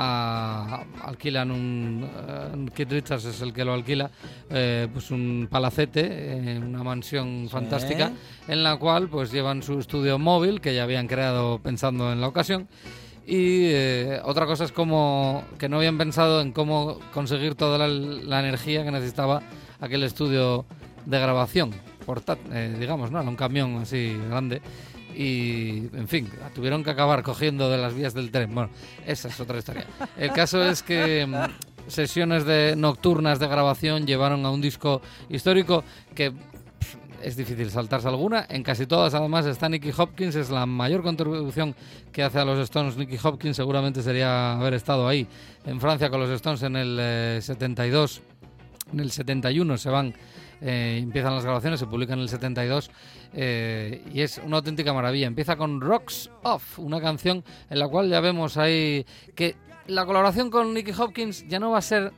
A- 0.00 0.84
alquilan 1.04 1.50
un 1.50 2.08
eh, 2.08 2.66
Keith 2.74 2.92
Richards 2.92 3.24
es 3.24 3.40
el 3.42 3.52
que 3.52 3.64
lo 3.64 3.74
alquila 3.74 4.10
eh, 4.50 4.86
pues 4.92 5.10
un 5.10 5.48
palacete 5.50 6.06
eh, 6.54 6.58
una 6.58 6.82
mansión 6.84 7.48
fantástica 7.50 8.12
en 8.46 8.62
la 8.62 8.76
cual 8.76 9.08
pues 9.08 9.32
llevan 9.32 9.62
su 9.62 9.78
estudio 9.80 10.18
móvil 10.18 10.60
que 10.60 10.74
ya 10.74 10.84
habían 10.84 11.06
creado 11.08 11.58
pensando 11.58 12.12
en 12.12 12.20
la 12.20 12.28
ocasión. 12.28 12.68
Y 13.26 13.66
eh, 13.72 14.20
otra 14.24 14.46
cosa 14.46 14.64
es 14.64 14.72
como 14.72 15.44
que 15.58 15.68
no 15.68 15.76
habían 15.76 15.98
pensado 15.98 16.40
en 16.40 16.52
cómo 16.52 16.98
conseguir 17.12 17.54
toda 17.56 17.76
la, 17.76 17.88
la 17.88 18.40
energía 18.40 18.84
que 18.84 18.90
necesitaba 18.90 19.42
aquel 19.80 20.02
estudio 20.04 20.64
de 21.04 21.18
grabación 21.20 21.72
portátil, 22.06 22.50
eh, 22.54 22.74
digamos, 22.80 23.10
¿no? 23.10 23.20
Era 23.20 23.28
un 23.28 23.36
camión 23.36 23.76
así 23.82 24.16
grande 24.30 24.62
y, 25.18 25.88
en 25.94 26.06
fin, 26.06 26.30
tuvieron 26.54 26.84
que 26.84 26.90
acabar 26.90 27.24
cogiendo 27.24 27.68
de 27.68 27.76
las 27.76 27.92
vías 27.92 28.14
del 28.14 28.30
tren. 28.30 28.54
Bueno, 28.54 28.70
esa 29.04 29.26
es 29.26 29.40
otra 29.40 29.58
historia. 29.58 29.84
El 30.16 30.30
caso 30.30 30.64
es 30.64 30.84
que 30.84 31.26
mm, 31.26 31.90
sesiones 31.90 32.44
de 32.44 32.76
nocturnas 32.76 33.40
de 33.40 33.48
grabación 33.48 34.06
llevaron 34.06 34.46
a 34.46 34.50
un 34.52 34.60
disco 34.60 35.02
histórico 35.28 35.82
que 36.14 36.32
es 37.20 37.36
difícil 37.36 37.68
saltarse 37.68 38.06
alguna. 38.06 38.46
En 38.48 38.62
casi 38.62 38.86
todas, 38.86 39.12
además, 39.12 39.44
está 39.46 39.68
Nicky 39.68 39.90
Hopkins. 39.96 40.36
Es 40.36 40.50
la 40.50 40.66
mayor 40.66 41.02
contribución 41.02 41.74
que 42.12 42.22
hace 42.22 42.38
a 42.38 42.44
los 42.44 42.60
Stones 42.60 42.96
Nicky 42.96 43.18
Hopkins. 43.20 43.56
Seguramente 43.56 44.04
sería 44.04 44.52
haber 44.52 44.74
estado 44.74 45.08
ahí 45.08 45.26
en 45.66 45.80
Francia 45.80 46.10
con 46.10 46.20
los 46.20 46.30
Stones 46.30 46.62
en 46.62 46.76
el 46.76 46.96
eh, 47.00 47.38
72. 47.42 48.22
En 48.92 49.00
el 49.00 49.10
71 49.10 49.78
se 49.78 49.90
van, 49.90 50.14
eh, 50.60 50.98
empiezan 51.02 51.34
las 51.34 51.44
grabaciones, 51.44 51.80
se 51.80 51.86
publican 51.86 52.18
en 52.18 52.22
el 52.22 52.28
72 52.28 52.90
eh, 53.34 54.02
y 54.12 54.20
es 54.22 54.40
una 54.44 54.56
auténtica 54.56 54.92
maravilla. 54.92 55.26
Empieza 55.26 55.56
con 55.56 55.80
Rocks 55.80 56.30
Off, 56.42 56.78
una 56.78 57.00
canción 57.00 57.44
en 57.70 57.78
la 57.78 57.88
cual 57.88 58.08
ya 58.08 58.20
vemos 58.20 58.56
ahí 58.56 59.04
que 59.34 59.56
la 59.86 60.04
colaboración 60.04 60.50
con 60.50 60.74
Nicky 60.74 60.92
Hopkins 60.98 61.46
ya 61.48 61.58
no 61.58 61.70
va 61.70 61.78
a 61.78 61.82
ser 61.82 62.12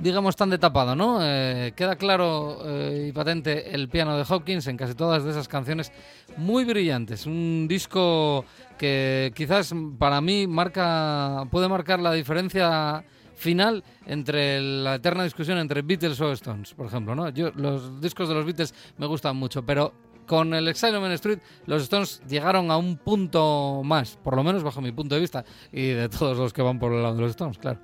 digamos 0.00 0.34
tan 0.34 0.50
de 0.50 0.58
tapado, 0.58 0.96
¿no? 0.96 1.18
Eh, 1.20 1.72
queda 1.76 1.96
claro 1.96 2.58
eh, 2.64 3.06
y 3.08 3.12
patente 3.12 3.74
el 3.74 3.88
piano 3.88 4.16
de 4.16 4.24
Hopkins 4.26 4.66
en 4.66 4.76
casi 4.76 4.94
todas 4.94 5.24
de 5.24 5.30
esas 5.30 5.46
canciones 5.46 5.92
muy 6.36 6.64
brillantes. 6.64 7.26
Un 7.26 7.66
disco 7.68 8.44
que 8.78 9.32
quizás 9.34 9.74
para 9.98 10.20
mí 10.20 10.46
marca 10.46 11.46
puede 11.50 11.68
marcar 11.68 12.00
la 12.00 12.12
diferencia 12.12 13.04
final 13.40 13.82
entre 14.06 14.60
la 14.60 14.96
eterna 14.96 15.24
discusión 15.24 15.58
entre 15.58 15.82
Beatles 15.82 16.20
o 16.20 16.32
Stones, 16.32 16.74
por 16.74 16.86
ejemplo, 16.86 17.14
¿no? 17.14 17.28
Yo 17.30 17.50
los 17.56 18.00
discos 18.00 18.28
de 18.28 18.34
los 18.34 18.44
Beatles 18.44 18.74
me 18.98 19.06
gustan 19.06 19.36
mucho, 19.36 19.64
pero 19.64 19.92
con 20.26 20.54
el 20.54 20.68
Exile 20.68 20.96
on 20.96 21.10
Street, 21.12 21.40
los 21.66 21.82
Stones 21.82 22.22
llegaron 22.28 22.70
a 22.70 22.76
un 22.76 22.96
punto 22.96 23.82
más, 23.84 24.16
por 24.22 24.36
lo 24.36 24.44
menos 24.44 24.62
bajo 24.62 24.80
mi 24.80 24.92
punto 24.92 25.16
de 25.16 25.20
vista, 25.20 25.44
y 25.72 25.88
de 25.88 26.08
todos 26.08 26.38
los 26.38 26.52
que 26.52 26.62
van 26.62 26.78
por 26.78 26.92
el 26.92 27.02
lado 27.02 27.16
de 27.16 27.22
los 27.22 27.30
Stones, 27.30 27.58
claro. 27.58 27.80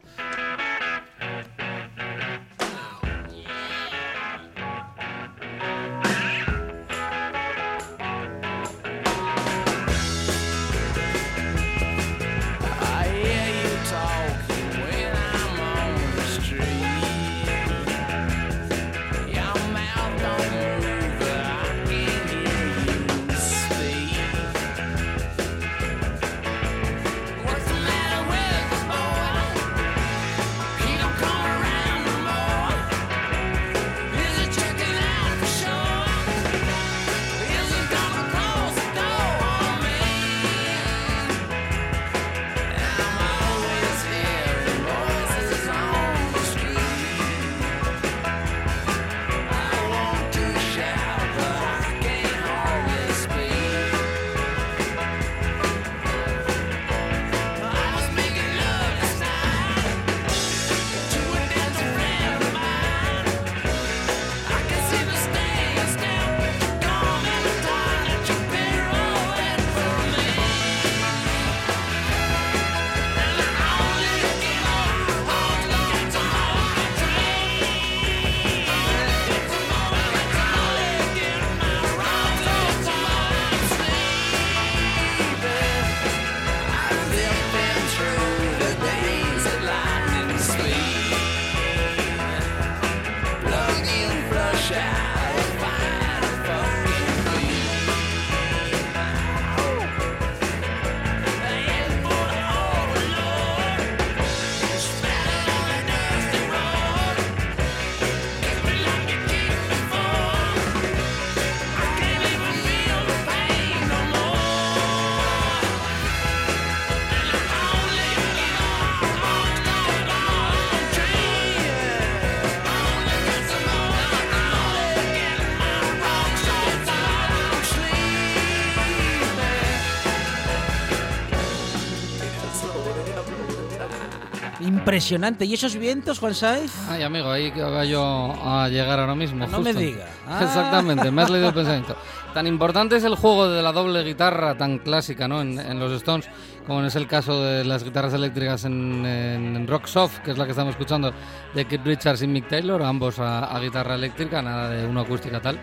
Impresionante. 134.97 135.45
¿Y 135.45 135.53
esos 135.53 135.77
vientos, 135.77 136.19
Juan 136.21 136.35
Saiz? 136.35 136.73
Ay, 136.89 137.03
amigo, 137.03 137.31
ahí 137.31 137.51
que 137.51 137.61
va 137.63 137.85
yo 137.85 138.33
a 138.43 138.67
llegar 138.71 138.99
ahora 138.99 139.15
mismo. 139.15 139.47
No 139.47 139.59
me 139.61 139.75
justo. 139.75 139.79
diga. 139.79 140.07
Ah. 140.27 140.41
Exactamente, 140.43 141.11
me 141.11 141.21
has 141.21 141.29
leído 141.29 141.49
el 141.49 141.55
pensamiento. 141.55 141.95
Tan 142.33 142.47
importante 142.47 142.97
es 142.97 143.05
el 143.05 143.15
juego 143.15 143.47
de 143.47 143.63
la 143.63 143.73
doble 143.73 144.03
guitarra 144.05 144.57
tan 144.57 144.79
clásica 144.79 145.29
¿no? 145.29 145.43
en, 145.43 145.59
en 145.61 145.79
los 145.79 145.93
Stones, 145.93 146.31
como 146.67 146.83
es 146.83 146.97
el 146.97 147.07
caso 147.07 147.43
de 147.45 147.65
las 147.67 147.85
guitarras 147.85 148.15
eléctricas 148.15 148.65
en, 148.65 149.05
en- 149.05 149.57
en 149.57 149.67
Rock 149.67 149.85
Soft, 149.87 150.21
que 150.21 150.31
es 150.31 150.39
la 150.39 150.47
que 150.47 150.53
estamos 150.53 150.71
escuchando, 150.71 151.13
de 151.55 151.65
Keith 151.67 151.85
Richards 151.85 152.23
y 152.23 152.27
Mick 152.27 152.49
Taylor, 152.49 152.83
ambos 152.83 153.19
a, 153.19 153.55
a 153.55 153.61
guitarra 153.61 153.97
eléctrica, 153.97 154.41
nada 154.41 154.71
de 154.71 154.87
una 154.87 155.03
acústica 155.03 155.41
tal. 155.43 155.59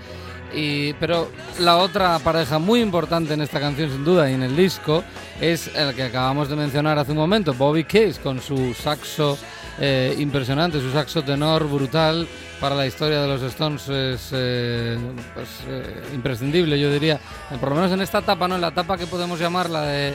Y, 0.53 0.93
pero 0.93 1.31
la 1.59 1.77
otra 1.77 2.19
pareja 2.19 2.59
muy 2.59 2.81
importante 2.81 3.33
en 3.33 3.41
esta 3.41 3.59
canción, 3.59 3.89
sin 3.89 4.03
duda, 4.03 4.29
y 4.29 4.33
en 4.33 4.43
el 4.43 4.55
disco, 4.55 5.03
es 5.41 5.73
el 5.75 5.95
que 5.95 6.03
acabamos 6.03 6.49
de 6.49 6.55
mencionar 6.55 6.97
hace 6.99 7.11
un 7.11 7.17
momento, 7.17 7.53
Bobby 7.53 7.83
Case, 7.83 8.19
con 8.21 8.39
su 8.39 8.73
saxo 8.73 9.37
eh, 9.79 10.15
impresionante, 10.19 10.79
su 10.79 10.91
saxo 10.91 11.23
tenor 11.23 11.67
brutal 11.67 12.27
para 12.59 12.75
la 12.75 12.85
historia 12.85 13.21
de 13.21 13.27
los 13.27 13.41
Stones 13.41 13.89
es 13.89 14.29
eh, 14.31 14.97
pues, 15.33 15.49
eh, 15.67 16.03
imprescindible, 16.13 16.79
yo 16.79 16.91
diría, 16.91 17.19
por 17.59 17.69
lo 17.69 17.75
menos 17.75 17.91
en 17.91 18.01
esta 18.01 18.19
etapa, 18.19 18.47
¿no? 18.47 18.55
En 18.55 18.61
la 18.61 18.67
etapa 18.67 18.97
que 18.97 19.07
podemos 19.07 19.39
llamar 19.39 19.69
la 19.69 19.81
de 19.81 20.13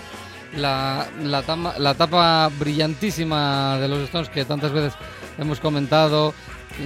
la, 0.56 1.08
la 1.20 1.90
etapa 1.90 2.48
brillantísima 2.58 3.78
de 3.78 3.88
los 3.88 3.98
Stones 4.04 4.28
que 4.28 4.44
tantas 4.44 4.72
veces 4.72 4.94
hemos 5.38 5.58
comentado, 5.60 6.32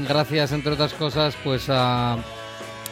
gracias 0.08 0.52
entre 0.52 0.72
otras 0.72 0.94
cosas, 0.94 1.36
pues 1.44 1.66
a 1.68 2.16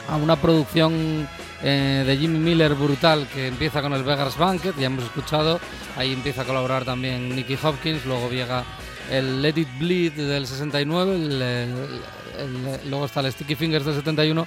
a 0.09 0.17
una 0.17 0.37
producción 0.37 1.29
eh, 1.63 2.05
de 2.07 2.17
Jimmy 2.17 2.39
Miller 2.39 2.75
brutal 2.75 3.27
que 3.33 3.49
empieza 3.49 3.83
con 3.83 3.93
el 3.93 4.03
Vegas 4.03 4.39
Banquet, 4.39 4.75
ya 4.79 4.87
hemos 4.87 5.05
escuchado, 5.05 5.61
ahí 5.97 6.13
empieza 6.13 6.43
a 6.43 6.45
colaborar 6.45 6.85
también 6.85 7.35
Nicky 7.35 7.59
Hopkins, 7.63 8.07
luego 8.07 8.31
llega 8.31 8.65
el 9.11 9.43
Let 9.43 9.55
It 9.57 9.69
Bleed 9.79 10.13
del 10.13 10.47
69, 10.47 11.15
el, 11.15 12.89
luego 12.89 13.05
está 13.05 13.21
el 13.21 13.33
Sticky 13.33 13.55
Fingers 13.55 13.85
del 13.85 13.95
71 13.97 14.47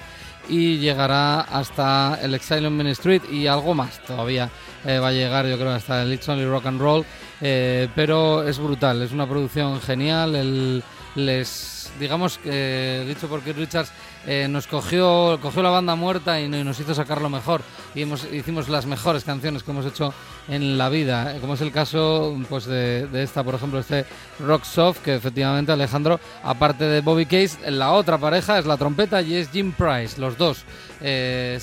y 0.50 0.78
llegará 0.78 1.42
hasta 1.42 2.20
el 2.22 2.34
Exile 2.34 2.68
on 2.68 2.76
Main 2.76 2.88
Street 2.90 3.22
y 3.32 3.48
algo 3.48 3.74
más 3.74 4.00
todavía 4.04 4.50
eh, 4.86 4.98
va 4.98 5.10
a 5.10 5.12
llegar 5.12 5.46
yo 5.48 5.58
creo 5.58 5.72
hasta 5.72 6.04
el 6.04 6.14
It's 6.14 6.28
Only 6.28 6.46
Rock 6.46 6.66
and 6.66 6.82
Roll 6.82 7.06
eh, 7.40 7.88
pero 7.96 8.46
es 8.48 8.60
brutal 8.60 9.02
es 9.02 9.12
una 9.12 9.28
producción 9.28 9.80
genial 9.80 10.84
les 11.16 11.92
digamos 12.00 12.38
que 12.40 13.06
dicho 13.08 13.28
por 13.28 13.42
Keith 13.42 13.58
Richards 13.58 13.92
eh, 14.26 14.48
nos 14.50 14.68
cogió 14.68 15.38
cogió 15.42 15.62
la 15.62 15.70
banda 15.70 15.96
muerta 15.96 16.40
y, 16.40 16.48
no- 16.48 16.58
y 16.58 16.64
nos 16.64 16.80
hizo 16.80 16.94
sacarlo 16.96 17.30
mejor. 17.30 17.62
Y 17.96 18.02
hemos, 18.04 18.26
hicimos 18.32 18.70
las 18.70 18.86
mejores 18.86 19.24
canciones 19.24 19.64
que 19.64 19.72
hemos 19.72 19.86
hecho 19.86 20.14
en 20.48 20.78
la 20.78 20.90
vida 20.90 21.36
eh, 21.36 21.40
como 21.40 21.54
es 21.54 21.62
el 21.62 21.72
caso 21.72 22.36
pues 22.50 22.66
de, 22.66 23.08
esta 23.24 23.44
por 23.44 23.56
ejemplo 23.56 23.80
este 23.80 24.06
Rock 24.40 24.64
Soft 24.66 25.00
que 25.04 25.16
efectivamente 25.16 25.72
Alejandro 25.72 26.20
aparte 26.44 26.84
de 26.86 27.02
Bobby 27.02 27.26
Case 27.26 27.72
la 27.72 27.92
otra 27.92 28.18
pareja 28.18 28.60
es 28.60 28.66
la 28.66 28.76
trompeta 28.78 29.22
y 29.22 29.36
es 29.36 29.50
Jim 29.52 29.72
Price 29.74 30.20
los 30.20 30.38
dos. 30.38 30.64
Eh, 31.02 31.60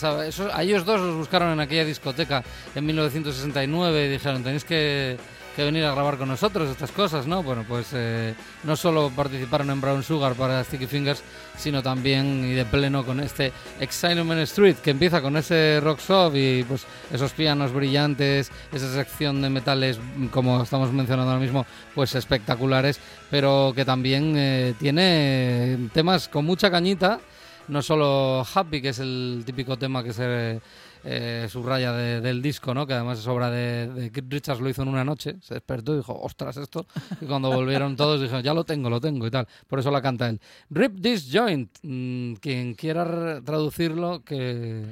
ellos 0.58 0.84
dos 0.84 1.00
los 1.00 1.14
buscaron 1.16 1.52
en 1.52 1.60
aquella 1.60 1.84
discoteca 1.84 2.42
en 2.74 2.84
1969 2.86 4.06
y 4.06 4.08
dijeron 4.10 4.42
tenéis 4.42 4.64
que 4.64 5.16
que 5.54 5.64
venir 5.64 5.84
a 5.84 5.92
grabar 5.92 6.16
con 6.16 6.28
nosotros 6.28 6.70
estas 6.70 6.90
cosas, 6.92 7.26
¿no? 7.26 7.42
Bueno, 7.42 7.64
pues 7.66 7.88
eh, 7.92 8.34
no 8.64 8.76
solo 8.76 9.10
participaron 9.14 9.70
en 9.70 9.80
Brown 9.80 10.02
Sugar 10.02 10.34
para 10.34 10.62
Sticky 10.64 10.86
Fingers, 10.86 11.22
sino 11.56 11.82
también 11.82 12.44
y 12.44 12.52
de 12.52 12.64
pleno 12.64 13.04
con 13.04 13.20
este 13.20 13.52
Excitement 13.80 14.40
Street, 14.42 14.76
que 14.76 14.90
empieza 14.90 15.20
con 15.20 15.36
ese 15.36 15.80
rock 15.82 15.98
soft 16.00 16.34
y 16.36 16.64
pues 16.64 16.86
esos 17.12 17.32
pianos 17.32 17.72
brillantes, 17.72 18.50
esa 18.72 18.92
sección 18.92 19.42
de 19.42 19.50
metales, 19.50 19.98
como 20.30 20.62
estamos 20.62 20.92
mencionando 20.92 21.32
ahora 21.32 21.42
mismo, 21.42 21.66
pues 21.94 22.14
espectaculares, 22.14 23.00
pero 23.30 23.72
que 23.74 23.84
también 23.84 24.34
eh, 24.36 24.74
tiene 24.78 25.90
temas 25.92 26.28
con 26.28 26.44
mucha 26.44 26.70
cañita, 26.70 27.20
no 27.68 27.82
solo 27.82 28.46
Happy, 28.54 28.80
que 28.80 28.90
es 28.90 28.98
el 28.98 29.42
típico 29.44 29.76
tema 29.76 30.02
que 30.02 30.12
se 30.12 30.60
eh, 31.04 31.46
subraya 31.50 31.92
de- 31.92 32.20
del 32.20 32.42
disco, 32.42 32.74
¿no? 32.74 32.86
que 32.86 32.94
además 32.94 33.18
es 33.18 33.26
obra 33.26 33.50
de, 33.50 34.10
Richards, 34.28 34.60
lo 34.60 34.68
hizo 34.68 34.82
en 34.82 34.88
una 34.88 35.04
noche, 35.04 35.36
se 35.40 35.54
despertó 35.54 35.94
y 35.94 35.98
dijo, 35.98 36.18
ostras, 36.20 36.56
esto, 36.56 36.86
y 37.20 37.26
cuando 37.26 37.50
volvieron 37.50 37.96
todos 37.96 38.20
dijeron, 38.20 38.42
ya 38.42 38.54
lo 38.54 38.64
tengo, 38.64 38.90
lo 38.90 39.00
tengo 39.00 39.26
y 39.26 39.30
tal, 39.30 39.46
por 39.66 39.78
eso 39.78 39.90
la 39.90 40.02
canta 40.02 40.28
él. 40.28 40.40
Rip 40.70 41.00
This 41.00 41.28
Joint, 41.32 41.70
mm, 41.82 42.34
quien 42.34 42.74
quiera 42.74 43.40
traducirlo, 43.42 44.22
que 44.24 44.84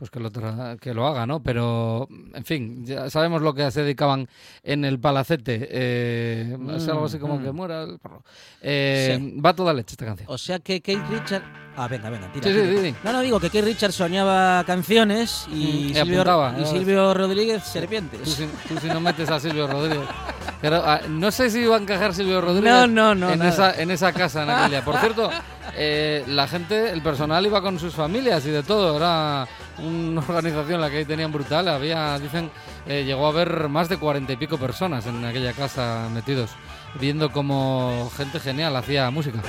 pues 0.00 0.10
que 0.10 0.18
lo, 0.18 0.32
tra- 0.32 0.78
que 0.78 0.94
lo 0.94 1.06
haga, 1.06 1.26
¿no? 1.26 1.42
Pero, 1.42 2.08
en 2.34 2.44
fin, 2.44 2.84
ya 2.86 3.08
sabemos 3.10 3.42
lo 3.42 3.52
que 3.54 3.70
se 3.70 3.82
dedicaban 3.82 4.26
en 4.64 4.84
el 4.86 4.98
palacete. 4.98 5.68
eh, 5.70 6.56
es 6.74 6.88
algo 6.88 7.04
así 7.04 7.18
como 7.18 7.36
Mm, 7.38 7.44
que 7.44 7.52
mm. 7.52 7.54
muera 7.54 7.82
el 7.82 7.98
perro. 7.98 8.24
Eh, 8.62 9.34
Va 9.44 9.54
toda 9.54 9.72
leche 9.74 9.92
esta 9.92 10.06
canción. 10.06 10.26
O 10.30 10.38
sea 10.38 10.58
que 10.58 10.80
Kate 10.80 11.02
Richard. 11.10 11.42
Ah, 11.76 11.86
venga, 11.86 12.10
venga, 12.10 12.32
tira. 12.32 12.44
Sí, 12.48 12.52
sí, 12.52 12.60
tira. 12.66 12.80
sí, 12.82 12.88
sí. 12.88 12.94
No, 13.04 13.12
no, 13.12 13.20
digo 13.20 13.38
que 13.38 13.48
Kate 13.48 13.62
Richard 13.62 13.92
soñaba 13.92 14.64
canciones 14.64 15.46
y, 15.48 15.52
Mm, 15.52 15.56
y 15.90 15.94
Silvio, 15.94 16.22
apuntaba, 16.22 16.54
y. 16.58 16.64
Silvio 16.64 17.14
Rodríguez 17.14 17.62
serpientes. 17.62 18.22
Tú 18.22 18.30
si, 18.30 18.46
tú 18.68 18.78
si 18.80 18.86
no 18.88 19.00
metes 19.00 19.28
a 19.30 19.38
Silvio 19.38 19.66
Rodríguez. 19.66 20.08
Pero, 20.62 20.76
ah, 20.84 21.00
no 21.08 21.30
sé 21.30 21.50
si 21.50 21.60
iba 21.60 21.76
a 21.76 21.80
encajar 21.80 22.14
Silvio 22.14 22.40
Rodríguez 22.40 22.70
No, 22.70 22.86
no, 22.86 23.14
no, 23.14 23.30
en, 23.32 23.38
nada. 23.38 23.50
esa, 23.50 23.80
en 23.80 23.90
esa 23.90 24.12
casa 24.12 24.66
día. 24.68 24.84
Por 24.84 24.96
cierto, 24.98 25.30
eh, 25.76 26.24
la 26.26 26.46
gente, 26.46 26.90
el 26.90 27.02
personal 27.02 27.44
iba 27.44 27.60
con 27.60 27.78
sus 27.78 27.94
familias 27.94 28.44
y 28.46 28.50
de 28.50 28.62
todo. 28.62 28.96
Era 28.96 29.46
una 29.78 30.20
organización 30.28 30.80
la 30.80 30.90
que 30.90 30.98
ahí 30.98 31.04
tenían 31.04 31.32
brutal. 31.32 31.68
Había, 31.68 32.18
dicen, 32.18 32.50
eh, 32.86 33.04
llegó 33.04 33.26
a 33.26 33.30
haber 33.30 33.68
más 33.68 33.88
de 33.88 33.98
cuarenta 33.98 34.32
y 34.32 34.36
pico 34.36 34.58
personas 34.58 35.06
en 35.06 35.24
aquella 35.24 35.52
casa 35.52 36.08
metidos, 36.12 36.50
viendo 37.00 37.30
como 37.30 38.10
gente 38.16 38.40
genial 38.40 38.76
hacía 38.76 39.10
música. 39.10 39.40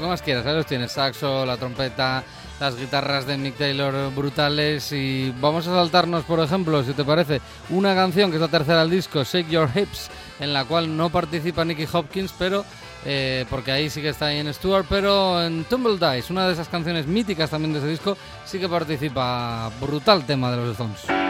Lo 0.00 0.08
más 0.08 0.22
quieras, 0.22 0.44
¿sabes? 0.44 0.66
Tienes 0.66 0.92
saxo, 0.92 1.44
la 1.44 1.56
trompeta, 1.56 2.24
las 2.58 2.76
guitarras 2.76 3.26
de 3.26 3.36
Mick 3.36 3.56
Taylor 3.56 4.12
brutales 4.14 4.92
y 4.92 5.32
vamos 5.40 5.66
a 5.66 5.74
saltarnos, 5.74 6.24
por 6.24 6.40
ejemplo, 6.40 6.82
si 6.82 6.92
te 6.92 7.04
parece, 7.04 7.40
una 7.70 7.94
canción 7.94 8.30
que 8.30 8.36
es 8.36 8.40
la 8.40 8.48
tercera 8.48 8.80
del 8.80 8.90
disco, 8.90 9.22
Shake 9.24 9.48
Your 9.48 9.68
Hips, 9.74 10.10
en 10.40 10.52
la 10.52 10.64
cual 10.64 10.96
no 10.96 11.10
participa 11.10 11.64
Nicky 11.64 11.86
Hopkins, 11.92 12.34
pero 12.38 12.64
eh, 13.04 13.46
porque 13.48 13.72
ahí 13.72 13.88
sí 13.88 14.02
que 14.02 14.10
está 14.10 14.32
Ian 14.32 14.52
Stewart, 14.52 14.84
pero 14.88 15.42
en 15.42 15.64
Tumble 15.64 15.94
Dice, 15.94 16.32
una 16.32 16.46
de 16.46 16.52
esas 16.52 16.68
canciones 16.68 17.06
míticas 17.06 17.50
también 17.50 17.72
de 17.72 17.78
ese 17.78 17.88
disco, 17.88 18.16
sí 18.44 18.58
que 18.58 18.68
participa 18.68 19.70
brutal 19.80 20.24
tema 20.26 20.50
de 20.50 20.56
los 20.58 20.70
Stones. 20.72 21.29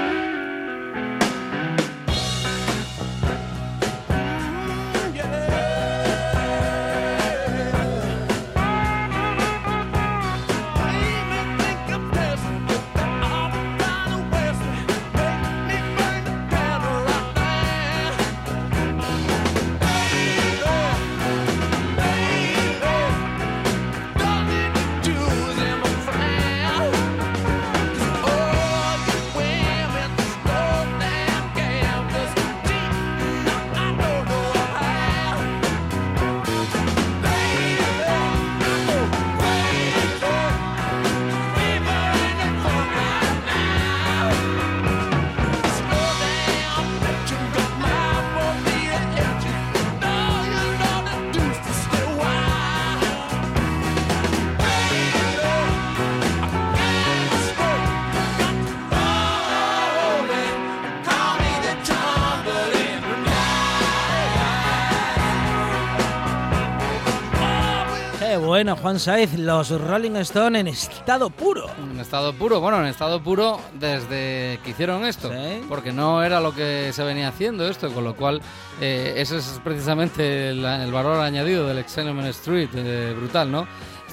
Bueno, 68.61 68.77
Juan 68.77 69.01
Saiz, 69.01 69.33
los 69.39 69.71
Rolling 69.71 70.17
Stone 70.17 70.61
en 70.61 70.69
estado 70.69 71.31
puro. 71.31 71.65
En 71.79 71.99
estado 71.99 72.35
puro, 72.35 72.61
bueno, 72.61 72.79
en 72.81 72.89
estado 72.89 73.23
puro 73.23 73.59
desde 73.73 74.61
que 74.63 74.73
hicieron 74.73 75.07
esto, 75.07 75.31
porque 75.67 75.93
no 75.93 76.23
era 76.23 76.41
lo 76.41 76.55
que 76.55 76.93
se 76.93 77.03
venía 77.03 77.29
haciendo 77.29 77.67
esto, 77.67 77.91
con 77.91 78.05
lo 78.05 78.15
cual 78.15 78.43
eh, 78.79 79.15
ese 79.17 79.39
es 79.39 79.59
precisamente 79.65 80.51
el, 80.51 80.63
el 80.63 80.93
valor 80.93 81.21
añadido 81.21 81.67
del 81.67 81.79
Executive 81.79 82.29
Street, 82.29 82.69
eh, 82.75 83.15
brutal, 83.17 83.51
¿no? 83.51 83.67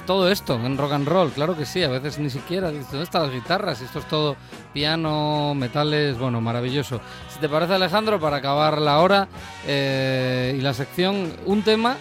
Todo 0.06 0.30
esto 0.30 0.54
en 0.54 0.78
rock 0.78 0.92
and 0.92 1.06
roll, 1.06 1.30
claro 1.30 1.54
que 1.54 1.66
sí, 1.66 1.82
a 1.82 1.88
veces 1.88 2.18
ni 2.18 2.30
siquiera, 2.30 2.70
dices, 2.70 2.90
¿dónde 2.90 3.04
están 3.04 3.24
las 3.24 3.32
guitarras? 3.32 3.82
Esto 3.82 3.98
es 3.98 4.08
todo 4.08 4.34
piano, 4.72 5.52
metales, 5.54 6.18
bueno, 6.18 6.40
maravilloso. 6.40 7.02
Si 7.28 7.38
te 7.38 7.50
parece 7.50 7.74
Alejandro, 7.74 8.18
para 8.18 8.38
acabar 8.38 8.80
la 8.80 9.00
hora 9.00 9.28
eh, 9.66 10.56
y 10.58 10.62
la 10.62 10.72
sección, 10.72 11.34
un 11.44 11.60
tema 11.60 11.98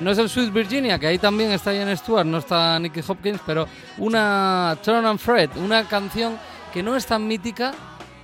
no 0.00 0.10
es 0.10 0.18
el 0.18 0.28
Sweet 0.28 0.52
Virginia, 0.52 0.98
que 0.98 1.06
ahí 1.06 1.18
también 1.18 1.52
está 1.52 1.72
Ian 1.74 1.94
Stewart, 1.96 2.26
no 2.26 2.38
está 2.38 2.78
Nicky 2.78 3.00
Hopkins, 3.06 3.40
pero 3.44 3.68
una 3.98 4.76
Turn 4.82 5.04
and 5.04 5.18
Fred, 5.18 5.50
una 5.56 5.84
canción 5.84 6.38
que 6.72 6.82
no 6.82 6.96
es 6.96 7.06
tan 7.06 7.26
mítica, 7.26 7.72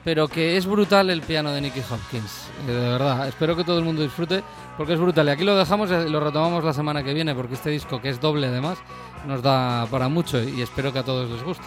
pero 0.05 0.29
que 0.29 0.57
es 0.57 0.67
brutal 0.67 1.11
el 1.11 1.21
piano 1.23 1.51
de 1.53 1.61
Nicky 1.61 1.81
Hopkins. 1.81 2.49
Eh, 2.67 2.71
de 2.73 2.89
verdad, 2.91 3.29
espero 3.29 3.57
que 3.57 3.65
todo 3.65 3.79
el 3.79 3.85
mundo 3.85 4.03
disfrute, 4.03 4.43
porque 4.77 4.95
es 4.95 5.01
brutal. 5.01 5.27
Y 5.27 5.31
aquí 5.31 5.45
lo 5.45 5.57
dejamos 5.57 5.91
y 5.91 6.09
lo 6.09 6.21
retomamos 6.21 6.65
la 6.65 6.73
semana 6.73 7.03
que 7.03 7.13
viene, 7.13 7.35
porque 7.35 7.55
este 7.55 7.71
disco, 7.71 8.01
que 8.01 8.09
es 8.09 8.21
doble 8.21 8.47
además, 8.47 8.79
nos 9.27 9.43
da 9.43 9.87
para 9.91 10.09
mucho 10.09 10.43
y 10.43 10.63
espero 10.63 10.93
que 10.93 11.01
a 11.01 11.05
todos 11.05 11.29
les 11.29 11.43
guste. 11.43 11.67